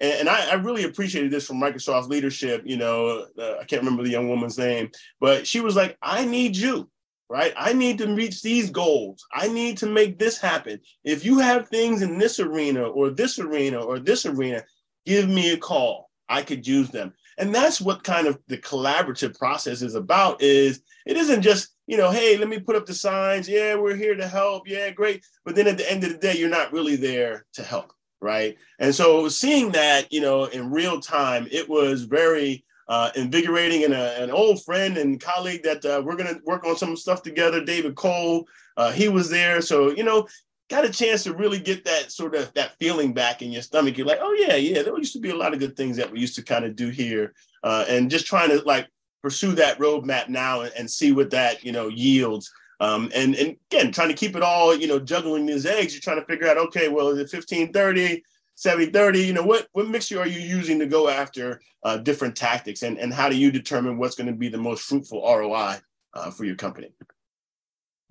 and, 0.00 0.12
and 0.12 0.28
I, 0.28 0.50
I, 0.50 0.54
really 0.54 0.84
appreciated 0.84 1.30
this 1.30 1.46
from 1.46 1.60
Microsoft 1.60 2.08
leadership. 2.08 2.62
You 2.64 2.78
know, 2.78 3.26
uh, 3.38 3.58
I 3.60 3.64
can't 3.64 3.82
remember 3.82 4.02
the 4.02 4.10
young 4.10 4.28
woman's 4.28 4.58
name, 4.58 4.90
but 5.20 5.46
she 5.46 5.60
was 5.60 5.76
like, 5.76 5.96
"I 6.02 6.24
need 6.24 6.56
you." 6.56 6.90
Right? 7.28 7.54
I 7.56 7.74
need 7.74 7.98
to 7.98 8.12
reach 8.12 8.42
these 8.42 8.70
goals. 8.70 9.24
I 9.32 9.46
need 9.46 9.78
to 9.78 9.86
make 9.86 10.18
this 10.18 10.36
happen. 10.36 10.80
If 11.04 11.24
you 11.24 11.38
have 11.38 11.68
things 11.68 12.02
in 12.02 12.18
this 12.18 12.40
arena 12.40 12.82
or 12.82 13.10
this 13.10 13.38
arena 13.38 13.78
or 13.78 14.00
this 14.00 14.26
arena, 14.26 14.64
give 15.06 15.28
me 15.28 15.52
a 15.52 15.56
call. 15.56 16.10
I 16.28 16.42
could 16.42 16.66
use 16.66 16.90
them 16.90 17.14
and 17.40 17.54
that's 17.54 17.80
what 17.80 18.04
kind 18.04 18.26
of 18.26 18.38
the 18.46 18.58
collaborative 18.58 19.36
process 19.36 19.82
is 19.82 19.94
about 19.94 20.40
is 20.42 20.82
it 21.06 21.16
isn't 21.16 21.42
just 21.42 21.70
you 21.86 21.96
know 21.96 22.10
hey 22.10 22.36
let 22.36 22.48
me 22.48 22.58
put 22.58 22.76
up 22.76 22.86
the 22.86 22.94
signs. 22.94 23.48
Yeah 23.48 23.74
we're 23.74 23.96
here 23.96 24.14
to 24.14 24.28
help. 24.28 24.68
Yeah 24.68 24.90
great. 24.90 25.24
But 25.44 25.56
then 25.56 25.66
at 25.66 25.78
the 25.78 25.90
end 25.90 26.04
of 26.04 26.10
the 26.10 26.18
day 26.18 26.36
you're 26.36 26.48
not 26.48 26.72
really 26.72 26.96
there 26.96 27.46
to 27.54 27.62
help 27.62 27.92
right? 28.22 28.58
And 28.78 28.94
so 28.94 29.28
seeing 29.28 29.72
that 29.72 30.12
you 30.12 30.20
know 30.20 30.44
in 30.44 30.70
real 30.70 31.00
time 31.00 31.48
it 31.50 31.68
was 31.68 32.04
very 32.04 32.64
uh, 32.88 33.10
invigorating. 33.14 33.84
And 33.84 33.94
a, 33.94 34.22
an 34.22 34.30
old 34.30 34.62
friend 34.64 34.98
and 34.98 35.20
colleague 35.20 35.62
that 35.62 35.84
uh, 35.84 36.02
we're 36.04 36.16
going 36.16 36.34
to 36.34 36.40
work 36.44 36.66
on 36.66 36.76
some 36.76 36.96
stuff 36.96 37.22
together 37.22 37.64
david 37.64 37.94
cole 37.94 38.46
uh, 38.76 38.92
he 38.92 39.08
was 39.08 39.28
there. 39.30 39.60
So 39.60 39.90
you 39.90 40.04
know 40.04 40.26
got 40.70 40.84
a 40.84 40.90
chance 40.90 41.24
to 41.24 41.34
really 41.34 41.58
get 41.58 41.84
that 41.84 42.12
sort 42.12 42.34
of 42.34 42.54
that 42.54 42.78
feeling 42.78 43.12
back 43.12 43.42
in 43.42 43.50
your 43.50 43.60
stomach. 43.60 43.98
You're 43.98 44.06
like, 44.06 44.20
oh 44.22 44.32
yeah, 44.38 44.54
yeah, 44.54 44.82
there 44.82 44.96
used 44.96 45.12
to 45.14 45.20
be 45.20 45.30
a 45.30 45.36
lot 45.36 45.52
of 45.52 45.58
good 45.58 45.76
things 45.76 45.96
that 45.96 46.10
we 46.10 46.20
used 46.20 46.36
to 46.36 46.42
kind 46.42 46.64
of 46.64 46.76
do 46.76 46.88
here, 46.88 47.34
uh, 47.64 47.84
and 47.88 48.10
just 48.10 48.26
trying 48.26 48.50
to 48.50 48.62
like 48.62 48.88
pursue 49.22 49.52
that 49.52 49.78
roadmap 49.78 50.28
now 50.28 50.62
and, 50.62 50.72
and 50.78 50.90
see 50.90 51.12
what 51.12 51.30
that 51.30 51.64
you 51.64 51.72
know 51.72 51.88
yields. 51.88 52.50
Um, 52.80 53.10
and, 53.14 53.34
and 53.34 53.56
again, 53.70 53.92
trying 53.92 54.08
to 54.08 54.14
keep 54.14 54.34
it 54.34 54.42
all, 54.42 54.74
you 54.74 54.86
know, 54.86 54.98
juggling 54.98 55.44
these 55.44 55.66
eggs, 55.66 55.92
you're 55.92 56.00
trying 56.00 56.18
to 56.18 56.24
figure 56.24 56.48
out, 56.48 56.56
okay, 56.56 56.88
well, 56.88 57.08
is 57.08 57.18
it 57.18 57.28
15, 57.28 57.74
30, 57.74 58.22
70, 58.54 58.90
30, 58.90 59.20
you 59.20 59.32
know, 59.34 59.42
what, 59.42 59.68
what 59.72 59.86
mixture 59.86 60.18
are 60.18 60.26
you 60.26 60.40
using 60.40 60.78
to 60.78 60.86
go 60.86 61.06
after 61.06 61.60
uh, 61.84 61.98
different 61.98 62.34
tactics 62.34 62.82
and, 62.82 62.98
and 62.98 63.12
how 63.12 63.28
do 63.28 63.36
you 63.36 63.52
determine 63.52 63.98
what's 63.98 64.14
going 64.14 64.28
to 64.28 64.32
be 64.32 64.48
the 64.48 64.56
most 64.56 64.84
fruitful 64.84 65.20
ROI 65.20 65.76
uh, 66.14 66.30
for 66.30 66.44
your 66.44 66.56
company? 66.56 66.90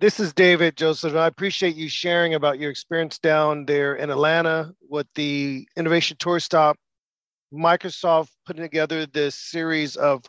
This 0.00 0.18
is 0.18 0.32
David 0.32 0.78
Joseph. 0.78 1.10
And 1.10 1.20
I 1.20 1.26
appreciate 1.26 1.76
you 1.76 1.86
sharing 1.90 2.32
about 2.32 2.58
your 2.58 2.70
experience 2.70 3.18
down 3.18 3.66
there 3.66 3.96
in 3.96 4.08
Atlanta 4.08 4.72
with 4.88 5.06
the 5.14 5.68
Innovation 5.76 6.16
Tour 6.18 6.40
Stop. 6.40 6.78
Microsoft 7.52 8.30
putting 8.46 8.62
together 8.62 9.04
this 9.04 9.34
series 9.34 9.96
of 9.96 10.24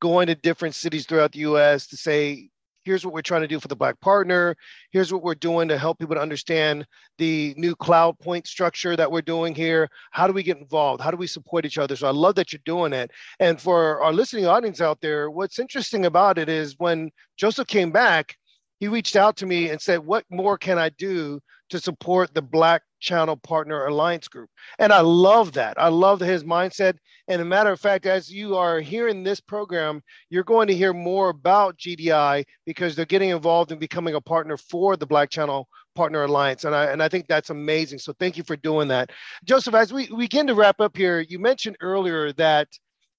going 0.00 0.28
to 0.28 0.34
different 0.34 0.74
cities 0.74 1.04
throughout 1.04 1.32
the 1.32 1.40
US 1.40 1.86
to 1.88 1.98
say, 1.98 2.48
here's 2.82 3.04
what 3.04 3.12
we're 3.12 3.20
trying 3.20 3.42
to 3.42 3.46
do 3.46 3.60
for 3.60 3.68
the 3.68 3.76
Black 3.76 4.00
partner. 4.00 4.56
Here's 4.90 5.12
what 5.12 5.22
we're 5.22 5.34
doing 5.34 5.68
to 5.68 5.76
help 5.76 5.98
people 5.98 6.14
to 6.14 6.22
understand 6.22 6.86
the 7.18 7.52
new 7.58 7.76
cloud 7.76 8.18
point 8.20 8.46
structure 8.46 8.96
that 8.96 9.12
we're 9.12 9.20
doing 9.20 9.54
here. 9.54 9.90
How 10.12 10.28
do 10.28 10.32
we 10.32 10.42
get 10.42 10.56
involved? 10.56 11.02
How 11.02 11.10
do 11.10 11.18
we 11.18 11.26
support 11.26 11.66
each 11.66 11.76
other? 11.76 11.94
So 11.94 12.08
I 12.08 12.12
love 12.12 12.36
that 12.36 12.54
you're 12.54 12.62
doing 12.64 12.94
it. 12.94 13.10
And 13.38 13.60
for 13.60 14.00
our 14.00 14.14
listening 14.14 14.46
audience 14.46 14.80
out 14.80 15.02
there, 15.02 15.30
what's 15.30 15.58
interesting 15.58 16.06
about 16.06 16.38
it 16.38 16.48
is 16.48 16.76
when 16.78 17.10
Joseph 17.36 17.66
came 17.66 17.90
back, 17.90 18.38
he 18.80 18.88
reached 18.88 19.14
out 19.14 19.36
to 19.36 19.46
me 19.46 19.68
and 19.68 19.80
said, 19.80 19.98
What 19.98 20.24
more 20.30 20.58
can 20.58 20.78
I 20.78 20.88
do 20.88 21.40
to 21.68 21.78
support 21.78 22.34
the 22.34 22.42
Black 22.42 22.82
Channel 22.98 23.36
Partner 23.36 23.86
Alliance 23.86 24.26
Group? 24.26 24.48
And 24.78 24.92
I 24.92 25.00
love 25.00 25.52
that. 25.52 25.78
I 25.78 25.88
love 25.88 26.18
his 26.18 26.42
mindset. 26.44 26.96
And 27.28 27.40
a 27.40 27.44
matter 27.44 27.70
of 27.70 27.78
fact, 27.78 28.06
as 28.06 28.32
you 28.32 28.56
are 28.56 28.80
hearing 28.80 29.22
this 29.22 29.38
program, 29.38 30.02
you're 30.30 30.42
going 30.42 30.66
to 30.66 30.74
hear 30.74 30.94
more 30.94 31.28
about 31.28 31.76
GDI 31.76 32.44
because 32.64 32.96
they're 32.96 33.04
getting 33.04 33.30
involved 33.30 33.70
in 33.70 33.78
becoming 33.78 34.14
a 34.14 34.20
partner 34.20 34.56
for 34.56 34.96
the 34.96 35.06
Black 35.06 35.30
Channel 35.30 35.68
Partner 35.94 36.22
Alliance. 36.22 36.64
And 36.64 36.74
I, 36.74 36.86
and 36.86 37.02
I 37.02 37.08
think 37.08 37.26
that's 37.28 37.50
amazing. 37.50 37.98
So 37.98 38.14
thank 38.18 38.38
you 38.38 38.44
for 38.44 38.56
doing 38.56 38.88
that. 38.88 39.10
Joseph, 39.44 39.74
as 39.74 39.92
we, 39.92 40.08
we 40.10 40.24
begin 40.24 40.46
to 40.46 40.54
wrap 40.54 40.80
up 40.80 40.96
here, 40.96 41.20
you 41.20 41.38
mentioned 41.38 41.76
earlier 41.80 42.32
that 42.32 42.68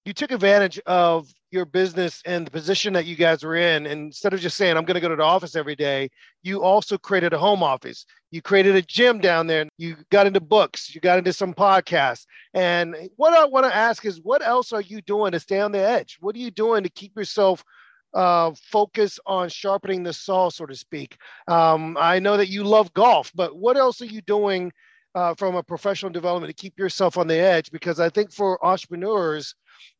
you 0.05 0.13
took 0.13 0.31
advantage 0.31 0.79
of 0.87 1.27
your 1.51 1.65
business 1.65 2.21
and 2.25 2.47
the 2.47 2.51
position 2.51 2.93
that 2.93 3.05
you 3.05 3.15
guys 3.15 3.43
were 3.43 3.55
in. 3.55 3.85
And 3.85 4.01
instead 4.07 4.33
of 4.33 4.39
just 4.39 4.57
saying, 4.57 4.77
I'm 4.77 4.85
going 4.85 4.95
to 4.95 5.01
go 5.01 5.09
to 5.09 5.15
the 5.15 5.23
office 5.23 5.55
every 5.55 5.75
day, 5.75 6.09
you 6.43 6.63
also 6.63 6.97
created 6.97 7.33
a 7.33 7.37
home 7.37 7.61
office. 7.61 8.05
You 8.31 8.41
created 8.41 8.75
a 8.75 8.81
gym 8.81 9.19
down 9.19 9.47
there. 9.47 9.67
You 9.77 9.97
got 10.09 10.27
into 10.27 10.39
books. 10.39 10.93
You 10.95 11.01
got 11.01 11.17
into 11.17 11.33
some 11.33 11.53
podcasts. 11.53 12.25
And 12.53 12.95
what 13.17 13.33
I 13.33 13.45
want 13.45 13.65
to 13.65 13.75
ask 13.75 14.05
is, 14.05 14.21
what 14.21 14.41
else 14.41 14.71
are 14.71 14.81
you 14.81 15.01
doing 15.01 15.33
to 15.33 15.39
stay 15.39 15.59
on 15.59 15.71
the 15.71 15.79
edge? 15.79 16.17
What 16.21 16.35
are 16.35 16.39
you 16.39 16.51
doing 16.51 16.83
to 16.83 16.89
keep 16.89 17.15
yourself 17.15 17.63
uh, 18.13 18.51
focus 18.71 19.19
on 19.25 19.49
sharpening 19.49 20.03
the 20.03 20.13
saw, 20.13 20.49
so 20.49 20.65
to 20.65 20.75
speak? 20.75 21.17
Um, 21.47 21.97
I 21.99 22.19
know 22.19 22.37
that 22.37 22.49
you 22.49 22.63
love 22.63 22.93
golf, 22.93 23.31
but 23.35 23.55
what 23.57 23.77
else 23.77 24.01
are 24.01 24.05
you 24.05 24.21
doing 24.21 24.71
uh, 25.13 25.33
from 25.35 25.55
a 25.55 25.63
professional 25.63 26.11
development 26.11 26.55
to 26.55 26.61
keep 26.61 26.79
yourself 26.79 27.17
on 27.17 27.27
the 27.27 27.37
edge? 27.37 27.71
Because 27.71 27.99
I 27.99 28.09
think 28.09 28.31
for 28.31 28.63
entrepreneurs, 28.65 29.53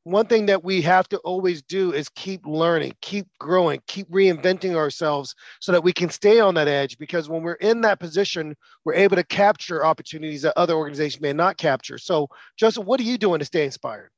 one 0.04 0.26
thing 0.26 0.48
that 0.48 0.64
we 0.64 0.82
have 0.82 1.08
to 1.10 1.18
always 1.20 1.62
do 1.62 1.94
is 1.94 2.10
keep 2.10 2.46
learning, 2.46 2.94
keep 3.02 3.28
growing, 3.40 3.82
keep 3.88 4.10
reinventing 4.10 4.76
ourselves 4.76 5.36
so 5.60 5.72
that 5.72 5.84
we 5.84 5.94
can 5.94 6.10
stay 6.10 6.40
on 6.40 6.56
that 6.56 6.68
edge. 6.68 6.98
Because 6.98 7.30
when 7.30 7.44
we're 7.44 7.54
in 7.54 7.82
that 7.82 8.00
position, 8.00 8.56
we're 8.84 8.96
able 8.96 9.16
to 9.16 9.24
capture 9.24 9.86
opportunities 9.86 10.42
that 10.42 10.58
other 10.58 10.74
organizations 10.74 11.22
may 11.22 11.34
not 11.34 11.58
capture. 11.58 11.98
So, 11.98 12.28
Joseph, 12.58 12.86
what 12.86 13.00
are 13.00 13.04
you 13.04 13.18
doing 13.18 13.40
to 13.40 13.46
stay 13.46 13.66
inspired? 13.66 14.10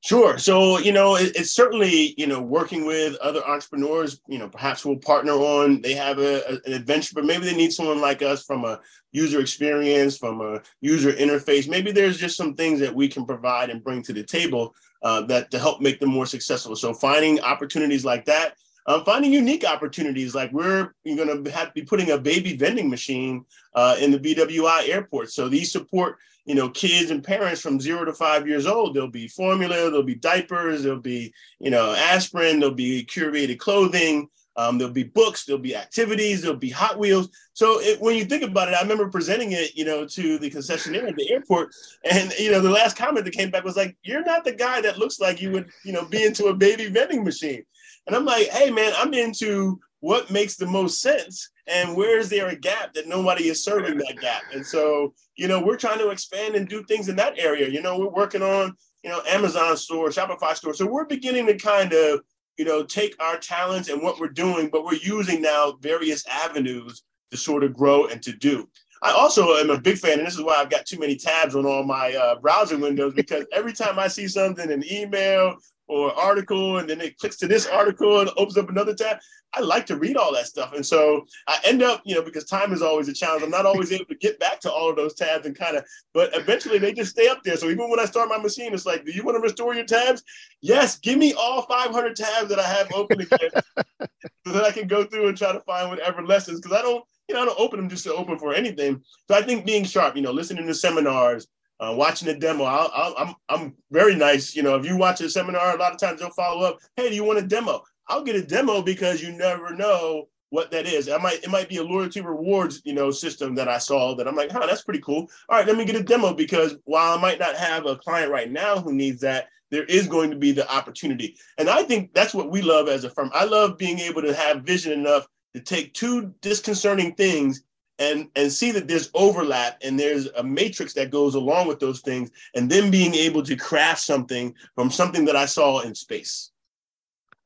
Sure. 0.00 0.38
So, 0.38 0.78
you 0.78 0.92
know, 0.92 1.16
it, 1.16 1.32
it's 1.34 1.52
certainly, 1.52 2.14
you 2.16 2.28
know, 2.28 2.40
working 2.40 2.86
with 2.86 3.16
other 3.16 3.44
entrepreneurs, 3.44 4.20
you 4.28 4.38
know, 4.38 4.48
perhaps 4.48 4.84
we'll 4.84 4.96
partner 4.96 5.32
on, 5.32 5.82
they 5.82 5.94
have 5.94 6.18
a, 6.20 6.40
a, 6.48 6.52
an 6.66 6.72
adventure, 6.72 7.14
but 7.16 7.24
maybe 7.24 7.44
they 7.44 7.56
need 7.56 7.72
someone 7.72 8.00
like 8.00 8.22
us 8.22 8.44
from 8.44 8.64
a 8.64 8.78
user 9.10 9.40
experience, 9.40 10.16
from 10.16 10.40
a 10.40 10.62
user 10.80 11.12
interface. 11.12 11.68
Maybe 11.68 11.90
there's 11.90 12.16
just 12.16 12.36
some 12.36 12.54
things 12.54 12.78
that 12.78 12.94
we 12.94 13.08
can 13.08 13.26
provide 13.26 13.70
and 13.70 13.82
bring 13.82 14.02
to 14.04 14.12
the 14.12 14.22
table 14.22 14.72
uh, 15.02 15.22
that 15.22 15.50
to 15.50 15.58
help 15.58 15.80
make 15.80 16.00
them 16.00 16.10
more 16.10 16.26
successful. 16.26 16.76
So 16.76 16.92
finding 16.92 17.40
opportunities 17.40 18.04
like 18.04 18.24
that, 18.26 18.54
um, 18.86 19.04
finding 19.04 19.32
unique 19.32 19.64
opportunities 19.64 20.34
like 20.34 20.50
we're 20.52 20.94
going 21.04 21.44
to 21.44 21.50
have 21.50 21.68
to 21.68 21.74
be 21.74 21.82
putting 21.82 22.10
a 22.10 22.18
baby 22.18 22.56
vending 22.56 22.88
machine 22.88 23.44
uh, 23.74 23.96
in 24.00 24.10
the 24.10 24.18
BWI 24.18 24.88
airport. 24.88 25.30
So 25.30 25.48
these 25.48 25.70
support 25.70 26.18
you 26.48 26.54
know 26.54 26.70
kids 26.70 27.10
and 27.10 27.22
parents 27.22 27.60
from 27.60 27.78
zero 27.78 28.06
to 28.06 28.14
five 28.14 28.48
years 28.48 28.66
old. 28.66 28.94
There'll 28.96 29.10
be 29.10 29.28
formula, 29.28 29.76
there'll 29.90 30.02
be 30.02 30.14
diapers, 30.14 30.82
there'll 30.82 30.98
be 30.98 31.32
you 31.60 31.70
know 31.70 31.92
aspirin, 31.92 32.58
there'll 32.58 32.74
be 32.74 33.04
curated 33.04 33.58
clothing. 33.58 34.28
Um, 34.58 34.76
there'll 34.76 34.92
be 34.92 35.04
books, 35.04 35.44
there'll 35.44 35.62
be 35.62 35.76
activities, 35.76 36.42
there'll 36.42 36.56
be 36.56 36.68
Hot 36.70 36.98
Wheels. 36.98 37.28
So 37.52 37.80
it, 37.80 38.00
when 38.00 38.16
you 38.16 38.24
think 38.24 38.42
about 38.42 38.66
it, 38.66 38.74
I 38.74 38.82
remember 38.82 39.08
presenting 39.08 39.52
it, 39.52 39.76
you 39.76 39.84
know, 39.84 40.04
to 40.04 40.36
the 40.36 40.50
concessionaire 40.50 41.08
at 41.08 41.14
the 41.14 41.30
airport, 41.30 41.72
and 42.10 42.32
you 42.32 42.50
know, 42.50 42.60
the 42.60 42.68
last 42.68 42.96
comment 42.96 43.24
that 43.24 43.34
came 43.34 43.52
back 43.52 43.62
was 43.62 43.76
like, 43.76 43.96
"You're 44.02 44.24
not 44.24 44.44
the 44.44 44.52
guy 44.52 44.80
that 44.80 44.98
looks 44.98 45.20
like 45.20 45.40
you 45.40 45.52
would, 45.52 45.70
you 45.84 45.92
know, 45.92 46.04
be 46.04 46.24
into 46.24 46.46
a 46.46 46.54
baby 46.54 46.88
vending 46.88 47.22
machine." 47.22 47.62
And 48.08 48.16
I'm 48.16 48.24
like, 48.24 48.48
"Hey, 48.48 48.68
man, 48.72 48.92
I'm 48.96 49.14
into 49.14 49.78
what 50.00 50.28
makes 50.28 50.56
the 50.56 50.66
most 50.66 51.00
sense, 51.00 51.50
and 51.68 51.96
where 51.96 52.18
is 52.18 52.28
there 52.28 52.48
a 52.48 52.56
gap 52.56 52.94
that 52.94 53.06
nobody 53.06 53.48
is 53.48 53.62
serving 53.62 53.96
that 53.98 54.18
gap?" 54.20 54.42
And 54.52 54.66
so, 54.66 55.14
you 55.36 55.46
know, 55.46 55.62
we're 55.62 55.76
trying 55.76 55.98
to 55.98 56.10
expand 56.10 56.56
and 56.56 56.68
do 56.68 56.82
things 56.82 57.08
in 57.08 57.14
that 57.14 57.38
area. 57.38 57.68
You 57.68 57.80
know, 57.80 57.96
we're 57.96 58.08
working 58.08 58.42
on, 58.42 58.74
you 59.04 59.10
know, 59.10 59.22
Amazon 59.28 59.76
store, 59.76 60.08
Shopify 60.08 60.56
store. 60.56 60.74
So 60.74 60.84
we're 60.84 61.04
beginning 61.04 61.46
to 61.46 61.56
kind 61.56 61.92
of 61.92 62.22
you 62.58 62.64
know, 62.64 62.82
take 62.82 63.14
our 63.22 63.38
talents 63.38 63.88
and 63.88 64.02
what 64.02 64.18
we're 64.18 64.28
doing, 64.28 64.68
but 64.68 64.84
we're 64.84 64.94
using 64.94 65.40
now 65.40 65.78
various 65.80 66.26
avenues 66.26 67.04
to 67.30 67.36
sort 67.36 67.62
of 67.62 67.74
grow 67.74 68.06
and 68.06 68.20
to 68.22 68.32
do. 68.32 68.68
I 69.00 69.12
also 69.12 69.54
am 69.54 69.70
a 69.70 69.80
big 69.80 69.96
fan, 69.96 70.18
and 70.18 70.26
this 70.26 70.34
is 70.34 70.42
why 70.42 70.56
I've 70.56 70.70
got 70.70 70.84
too 70.84 70.98
many 70.98 71.14
tabs 71.14 71.54
on 71.54 71.64
all 71.64 71.84
my 71.84 72.12
uh, 72.14 72.40
browser 72.40 72.76
windows 72.76 73.14
because 73.14 73.46
every 73.52 73.72
time 73.72 73.98
I 73.98 74.08
see 74.08 74.26
something, 74.26 74.70
an 74.70 74.82
email 74.90 75.56
or 75.86 76.12
article, 76.14 76.78
and 76.78 76.90
then 76.90 77.00
it 77.00 77.16
clicks 77.16 77.36
to 77.38 77.46
this 77.46 77.66
article 77.66 78.20
and 78.20 78.30
opens 78.36 78.58
up 78.58 78.68
another 78.68 78.94
tab. 78.94 79.18
I 79.54 79.60
like 79.60 79.86
to 79.86 79.96
read 79.96 80.16
all 80.16 80.32
that 80.34 80.46
stuff. 80.46 80.74
And 80.74 80.84
so 80.84 81.26
I 81.46 81.58
end 81.64 81.82
up, 81.82 82.02
you 82.04 82.14
know, 82.14 82.22
because 82.22 82.44
time 82.44 82.72
is 82.72 82.82
always 82.82 83.08
a 83.08 83.14
challenge, 83.14 83.42
I'm 83.42 83.50
not 83.50 83.66
always 83.66 83.92
able 83.92 84.04
to 84.06 84.14
get 84.14 84.38
back 84.38 84.60
to 84.60 84.70
all 84.70 84.90
of 84.90 84.96
those 84.96 85.14
tabs 85.14 85.46
and 85.46 85.56
kind 85.56 85.76
of, 85.76 85.84
but 86.12 86.30
eventually 86.34 86.78
they 86.78 86.92
just 86.92 87.12
stay 87.12 87.28
up 87.28 87.42
there. 87.42 87.56
So 87.56 87.68
even 87.68 87.88
when 87.88 88.00
I 88.00 88.04
start 88.04 88.28
my 88.28 88.38
machine, 88.38 88.74
it's 88.74 88.86
like, 88.86 89.04
do 89.04 89.12
you 89.12 89.24
want 89.24 89.36
to 89.36 89.42
restore 89.42 89.74
your 89.74 89.84
tabs? 89.84 90.22
Yes, 90.60 90.98
give 90.98 91.18
me 91.18 91.32
all 91.32 91.62
500 91.62 92.14
tabs 92.14 92.48
that 92.50 92.58
I 92.58 92.68
have 92.68 92.92
open 92.92 93.20
again 93.22 93.50
so 94.46 94.52
that 94.52 94.64
I 94.64 94.70
can 94.70 94.86
go 94.86 95.04
through 95.04 95.28
and 95.28 95.36
try 95.36 95.52
to 95.52 95.60
find 95.60 95.88
whatever 95.88 96.24
lessons. 96.24 96.60
Because 96.60 96.78
I 96.78 96.82
don't, 96.82 97.04
you 97.28 97.34
know, 97.34 97.42
I 97.42 97.44
don't 97.46 97.60
open 97.60 97.80
them 97.80 97.88
just 97.88 98.04
to 98.04 98.14
open 98.14 98.38
for 98.38 98.52
anything. 98.54 99.02
So 99.28 99.36
I 99.36 99.42
think 99.42 99.64
being 99.64 99.84
sharp, 99.84 100.16
you 100.16 100.22
know, 100.22 100.32
listening 100.32 100.66
to 100.66 100.74
seminars, 100.74 101.46
uh, 101.80 101.94
watching 101.96 102.26
the 102.26 102.34
demo. 102.34 102.64
i 102.64 103.06
am 103.06 103.14
I'm, 103.16 103.34
I'm 103.48 103.74
very 103.90 104.14
nice. 104.14 104.54
You 104.54 104.62
know, 104.62 104.76
if 104.76 104.84
you 104.84 104.96
watch 104.96 105.20
a 105.20 105.30
seminar, 105.30 105.74
a 105.74 105.78
lot 105.78 105.92
of 105.92 105.98
times 105.98 106.20
they'll 106.20 106.30
follow 106.30 106.66
up. 106.66 106.78
Hey, 106.96 107.08
do 107.08 107.14
you 107.14 107.24
want 107.24 107.38
a 107.38 107.42
demo? 107.42 107.82
I'll 108.08 108.24
get 108.24 108.36
a 108.36 108.42
demo 108.42 108.82
because 108.82 109.22
you 109.22 109.32
never 109.32 109.74
know 109.74 110.28
what 110.50 110.70
that 110.70 110.86
is. 110.86 111.08
I 111.08 111.18
might 111.18 111.42
it 111.42 111.50
might 111.50 111.68
be 111.68 111.76
a 111.76 111.82
loyalty 111.82 112.20
rewards, 112.20 112.80
you 112.84 112.94
know, 112.94 113.10
system 113.10 113.54
that 113.56 113.68
I 113.68 113.78
saw 113.78 114.14
that 114.14 114.26
I'm 114.26 114.36
like, 114.36 114.50
huh, 114.50 114.66
that's 114.66 114.82
pretty 114.82 115.00
cool. 115.00 115.28
All 115.48 115.58
right, 115.58 115.66
let 115.66 115.76
me 115.76 115.84
get 115.84 115.96
a 115.96 116.02
demo 116.02 116.32
because 116.32 116.76
while 116.84 117.16
I 117.16 117.20
might 117.20 117.38
not 117.38 117.56
have 117.56 117.86
a 117.86 117.96
client 117.96 118.32
right 118.32 118.50
now 118.50 118.78
who 118.80 118.92
needs 118.92 119.20
that, 119.20 119.48
there 119.70 119.84
is 119.84 120.06
going 120.06 120.30
to 120.30 120.36
be 120.36 120.52
the 120.52 120.70
opportunity. 120.72 121.36
And 121.58 121.68
I 121.68 121.82
think 121.82 122.14
that's 122.14 122.34
what 122.34 122.50
we 122.50 122.62
love 122.62 122.88
as 122.88 123.04
a 123.04 123.10
firm. 123.10 123.30
I 123.34 123.44
love 123.44 123.76
being 123.76 123.98
able 123.98 124.22
to 124.22 124.34
have 124.34 124.62
vision 124.62 124.92
enough 124.92 125.26
to 125.54 125.60
take 125.60 125.92
two 125.94 126.32
disconcerting 126.40 127.14
things 127.14 127.62
and 127.98 128.28
and 128.36 128.52
see 128.52 128.70
that 128.70 128.86
there's 128.86 129.10
overlap 129.14 129.78
and 129.82 129.98
there's 129.98 130.26
a 130.36 130.42
matrix 130.42 130.94
that 130.94 131.10
goes 131.10 131.34
along 131.34 131.66
with 131.66 131.80
those 131.80 132.00
things 132.00 132.30
and 132.54 132.70
then 132.70 132.90
being 132.90 133.14
able 133.14 133.42
to 133.42 133.56
craft 133.56 134.00
something 134.00 134.54
from 134.74 134.90
something 134.90 135.24
that 135.24 135.36
I 135.36 135.46
saw 135.46 135.80
in 135.80 135.94
space. 135.94 136.52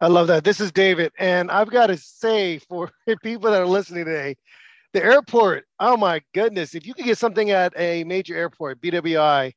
I 0.02 0.08
love 0.08 0.26
that. 0.26 0.42
This 0.42 0.60
is 0.60 0.72
David. 0.72 1.12
And 1.16 1.48
I've 1.48 1.70
got 1.70 1.86
to 1.86 1.96
say, 1.96 2.58
for 2.58 2.90
people 3.22 3.52
that 3.52 3.62
are 3.62 3.66
listening 3.66 4.04
today, 4.04 4.34
the 4.92 5.02
airport, 5.02 5.64
oh 5.78 5.96
my 5.96 6.20
goodness, 6.34 6.74
if 6.74 6.84
you 6.84 6.92
could 6.92 7.04
get 7.04 7.18
something 7.18 7.52
at 7.52 7.72
a 7.76 8.02
major 8.02 8.36
airport, 8.36 8.80
BWI, 8.80 9.52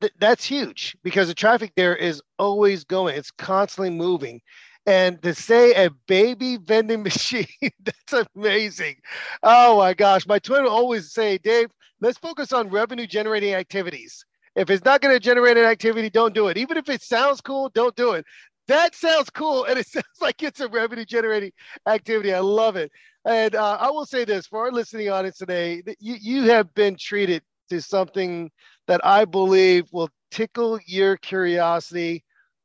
th- 0.00 0.12
that's 0.18 0.44
huge 0.44 0.96
because 1.04 1.28
the 1.28 1.34
traffic 1.34 1.70
there 1.76 1.94
is 1.94 2.20
always 2.40 2.82
going, 2.82 3.16
it's 3.16 3.30
constantly 3.30 3.90
moving. 3.90 4.40
And 4.86 5.22
to 5.22 5.34
say 5.34 5.86
a 5.86 5.90
baby 6.08 6.56
vending 6.56 7.02
machine, 7.04 7.46
that's 7.84 8.26
amazing. 8.34 8.96
Oh 9.44 9.76
my 9.76 9.94
gosh. 9.94 10.26
My 10.26 10.40
twin 10.40 10.64
will 10.64 10.70
always 10.70 11.12
say, 11.12 11.38
Dave, 11.38 11.68
let's 12.00 12.18
focus 12.18 12.52
on 12.52 12.70
revenue 12.70 13.06
generating 13.06 13.54
activities. 13.54 14.24
If 14.56 14.68
it's 14.68 14.84
not 14.84 15.00
going 15.00 15.14
to 15.14 15.20
generate 15.20 15.58
an 15.58 15.64
activity, 15.64 16.10
don't 16.10 16.34
do 16.34 16.48
it. 16.48 16.56
Even 16.56 16.76
if 16.76 16.88
it 16.88 17.02
sounds 17.02 17.40
cool, 17.40 17.68
don't 17.68 17.94
do 17.94 18.12
it 18.12 18.24
that 18.68 18.94
sounds 18.94 19.30
cool 19.30 19.64
and 19.64 19.78
it 19.78 19.86
sounds 19.88 20.06
like 20.20 20.42
it's 20.42 20.60
a 20.60 20.68
revenue 20.68 21.04
generating 21.04 21.52
activity. 21.88 22.32
I 22.32 22.40
love 22.40 22.76
it. 22.76 22.90
And 23.24 23.54
uh, 23.56 23.78
i 23.80 23.90
will 23.90 24.06
say 24.06 24.24
this 24.24 24.46
for 24.46 24.60
our 24.66 24.72
listening 24.72 25.08
audience 25.10 25.38
today 25.38 25.82
you, 25.98 26.16
you 26.20 26.42
have 26.44 26.72
been 26.74 26.96
treated 26.96 27.42
to 27.70 27.80
something 27.82 28.50
that 28.86 29.04
i 29.04 29.24
believe 29.24 29.86
will 29.92 30.10
tickle 30.30 30.78
your 30.86 31.16
curiosity 31.16 32.22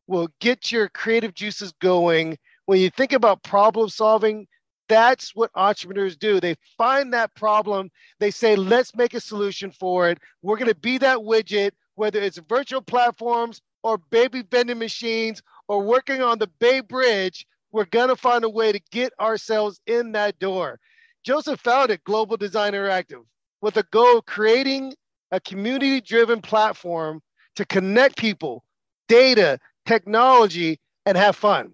will 0.08 0.28
get 0.40 0.72
your 0.72 0.90
creative 0.90 1.34
juices 1.34 1.74
going. 1.82 2.38
When 2.66 2.80
you 2.80 2.90
think 2.90 3.14
about 3.14 3.44
problem 3.44 3.90
solving 3.90 4.48
that's 4.90 5.34
what 5.34 5.50
entrepreneurs 5.56 6.18
do. 6.18 6.42
They 6.42 6.56
find 6.78 7.14
that 7.14 7.34
problem. 7.34 7.90
They 8.20 8.30
say 8.30 8.58
let's 8.58 8.94
make 8.94 9.14
a 9.14 9.22
solution 9.22 9.72
for 9.72 10.10
it. 10.10 10.18
We're 10.42 10.58
going 10.58 10.68
to 10.68 10.76
be 10.76 10.98
that 10.98 11.20
widget 11.20 11.72
whether 11.96 12.20
it's 12.20 12.38
virtual 12.50 12.82
platforms 12.82 13.62
or 13.84 13.98
baby 13.98 14.44
vending 14.52 14.80
machines 14.80 15.42
or 15.72 15.82
working 15.82 16.22
on 16.22 16.38
the 16.38 16.50
Bay 16.60 16.82
Bridge, 16.82 17.48
we're 17.72 17.86
going 17.86 18.10
to 18.10 18.16
find 18.18 18.44
a 18.44 18.50
way 18.50 18.74
to 18.74 18.80
get 18.92 19.14
ourselves 19.22 19.80
in 19.88 20.12
that 20.12 20.38
door. 20.38 20.82
Joseph 21.24 21.62
founded 21.62 22.04
Global 22.04 22.36
Design 22.36 22.74
Interactive 22.74 23.24
with 23.62 23.78
a 23.78 23.84
goal 23.84 24.18
of 24.18 24.26
creating 24.26 24.94
a 25.32 25.40
community 25.40 26.02
driven 26.02 26.42
platform 26.42 27.22
to 27.56 27.66
connect 27.66 28.18
people, 28.18 28.66
data, 29.08 29.58
technology, 29.86 30.78
and 31.06 31.18
have 31.18 31.38
fun. 31.38 31.72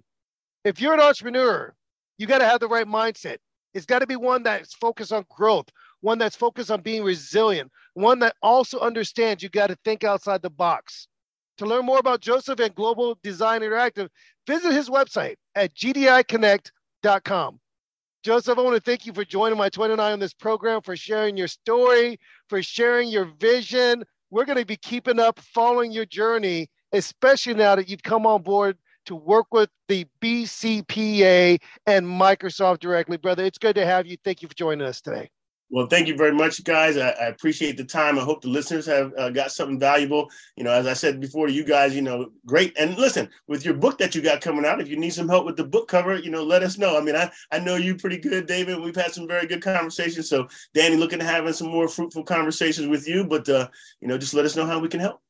If 0.64 0.80
you're 0.80 0.93
an 0.93 1.00
entrepreneur, 1.00 1.74
you 2.20 2.28
got 2.28 2.38
to 2.38 2.45
have 2.45 2.60
the 2.60 2.68
right 2.68 2.86
mindset. 2.86 3.38
It's 3.74 3.88
got 3.88 4.00
to 4.00 4.08
be 4.08 4.16
one 4.16 4.43
that's 4.43 4.76
focused 4.76 5.12
on 5.12 5.26
growth, 5.28 5.70
one 6.02 6.20
that's 6.20 6.36
focused 6.36 6.70
on 6.70 6.82
being 6.82 7.04
resilient, 7.04 7.72
one 7.95 8.20
that 8.20 8.36
also 8.43 8.78
understands 8.80 9.41
you 9.41 9.50
got 9.50 9.68
to 9.68 9.78
think 9.84 10.04
outside 10.04 10.43
the 10.43 10.52
box. 10.52 11.08
To 11.58 11.66
learn 11.66 11.86
more 11.86 11.99
about 11.99 12.22
Joseph 12.22 12.60
and 12.60 12.74
Global 12.76 13.18
Design 13.24 13.62
Interactive, 13.62 14.10
visit 14.45 14.74
his 14.74 14.89
website 14.89 15.36
at 15.55 15.74
gdiconnect.com. 15.74 17.60
Joseph, 18.24 18.58
I 18.58 18.62
want 18.62 18.76
to 18.76 18.82
thank 18.82 19.05
you 19.05 19.14
for 19.14 19.24
joining 19.24 19.58
my 19.58 19.70
29 19.70 20.12
on 20.12 20.20
this 20.20 20.34
program, 20.34 20.82
for 20.82 20.95
sharing 20.95 21.38
your 21.38 21.47
story, 21.47 22.20
for 22.49 22.62
sharing 22.62 23.10
your 23.10 23.26
vision. 23.39 24.03
We're 24.30 24.45
going 24.45 24.58
to 24.58 24.66
be 24.66 24.76
keeping 24.76 25.20
up, 25.20 25.39
following 25.39 25.91
your 25.91 26.05
journey, 26.05 26.70
especially 26.91 27.53
now 27.53 27.76
that 27.76 27.89
you've 27.89 28.03
come 28.03 28.26
on 28.26 28.41
board 28.43 28.78
to 29.05 29.16
work 29.16 29.47
with 29.51 29.70
the 29.88 30.05
BCPA 30.22 31.60
and 31.86 32.05
Microsoft 32.05 32.80
directly. 32.80 33.18
Brother, 33.18 33.45
it's 33.45 33.58
good 33.58 33.76
to 33.76 33.86
have 33.86 34.05
you. 34.05 34.18
Thank 34.24 34.41
you 34.41 34.49
for 34.49 34.55
joining 34.55 34.86
us 34.86 34.99
today. 34.99 35.30
Well, 35.70 35.88
thank 35.88 36.07
you 36.07 36.15
very 36.15 36.32
much, 36.32 36.63
guys. 36.63 36.97
I, 36.97 37.09
I 37.09 37.26
appreciate 37.26 37.76
the 37.76 37.84
time. 37.84 38.18
I 38.18 38.24
hope 38.24 38.41
the 38.41 38.47
listeners 38.47 38.86
have 38.86 39.11
uh, 39.18 39.30
got 39.30 39.51
something 39.51 39.80
valuable. 39.80 40.30
You 40.55 40.63
know, 40.63 40.72
as 40.72 40.88
I 40.88 40.93
said 40.93 41.20
before 41.20 41.49
you 41.49 41.65
guys, 41.65 41.93
you 41.93 42.01
know, 42.01 42.32
great. 42.45 42.74
And 42.78 42.97
listen, 42.97 43.30
with 43.47 43.65
your 43.65 43.74
book 43.74 43.97
that 43.97 44.15
you 44.15 44.22
got 44.22 44.39
coming 44.39 44.65
out, 44.65 44.80
if 44.80 44.88
you 44.88 44.95
need 44.95 45.13
some 45.13 45.28
help 45.28 45.45
with 45.45 45.57
the 45.57 45.65
book 45.65 45.89
cover, 45.89 46.15
you 46.18 46.32
know, 46.32 46.43
let 46.43 46.63
us 46.63 46.78
know. 46.78 46.97
I 46.97 47.01
mean, 47.01 47.18
I, 47.18 47.30
I 47.51 47.59
know 47.59 47.76
you 47.76 47.95
pretty 47.95 48.18
good, 48.18 48.47
David. 48.47 48.80
We've 48.80 48.95
had 48.95 49.13
some 49.13 49.28
very 49.28 49.45
good 49.45 49.61
conversations. 49.61 50.30
So, 50.30 50.47
Danny, 50.74 50.95
looking 50.95 51.20
to 51.20 51.26
having 51.26 51.51
some 51.51 51.68
more 51.68 51.89
fruitful 51.89 52.24
conversations 52.24 52.88
with 52.88 53.05
you. 53.05 53.26
But, 53.26 53.49
uh, 53.49 53.68
you 53.99 54.07
know, 54.07 54.18
just 54.18 54.34
let 54.34 54.45
us 54.45 54.55
know 54.55 54.65
how 54.65 54.80
we 54.80 54.88
can 54.88 55.01
help. 55.01 55.22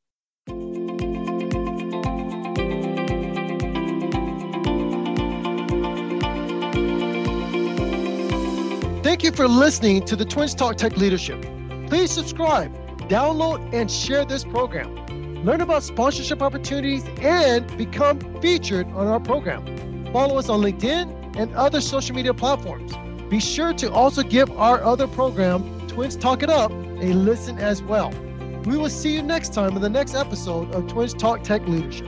Thank 9.17 9.31
you 9.31 9.31
for 9.31 9.47
listening 9.47 10.05
to 10.05 10.15
the 10.15 10.25
Twins 10.25 10.53
Talk 10.53 10.77
Tech 10.77 10.95
Leadership. 10.95 11.41
Please 11.87 12.11
subscribe, 12.11 12.71
download, 13.09 13.73
and 13.73 13.89
share 13.89 14.23
this 14.25 14.43
program. 14.43 15.43
Learn 15.43 15.61
about 15.61 15.81
sponsorship 15.81 16.43
opportunities 16.43 17.03
and 17.19 17.65
become 17.79 18.19
featured 18.41 18.85
on 18.91 19.07
our 19.07 19.19
program. 19.19 19.65
Follow 20.13 20.37
us 20.37 20.49
on 20.49 20.61
LinkedIn 20.61 21.35
and 21.35 21.51
other 21.55 21.81
social 21.81 22.15
media 22.15 22.31
platforms. 22.31 22.93
Be 23.27 23.39
sure 23.39 23.73
to 23.73 23.91
also 23.91 24.21
give 24.21 24.51
our 24.51 24.83
other 24.83 25.07
program, 25.07 25.87
Twins 25.87 26.15
Talk 26.15 26.43
It 26.43 26.51
Up, 26.51 26.69
a 26.69 27.13
listen 27.13 27.57
as 27.57 27.81
well. 27.81 28.11
We 28.65 28.77
will 28.77 28.87
see 28.87 29.15
you 29.15 29.23
next 29.23 29.51
time 29.51 29.75
in 29.75 29.81
the 29.81 29.89
next 29.89 30.13
episode 30.13 30.75
of 30.75 30.85
Twins 30.85 31.15
Talk 31.15 31.41
Tech 31.41 31.67
Leadership. 31.67 32.05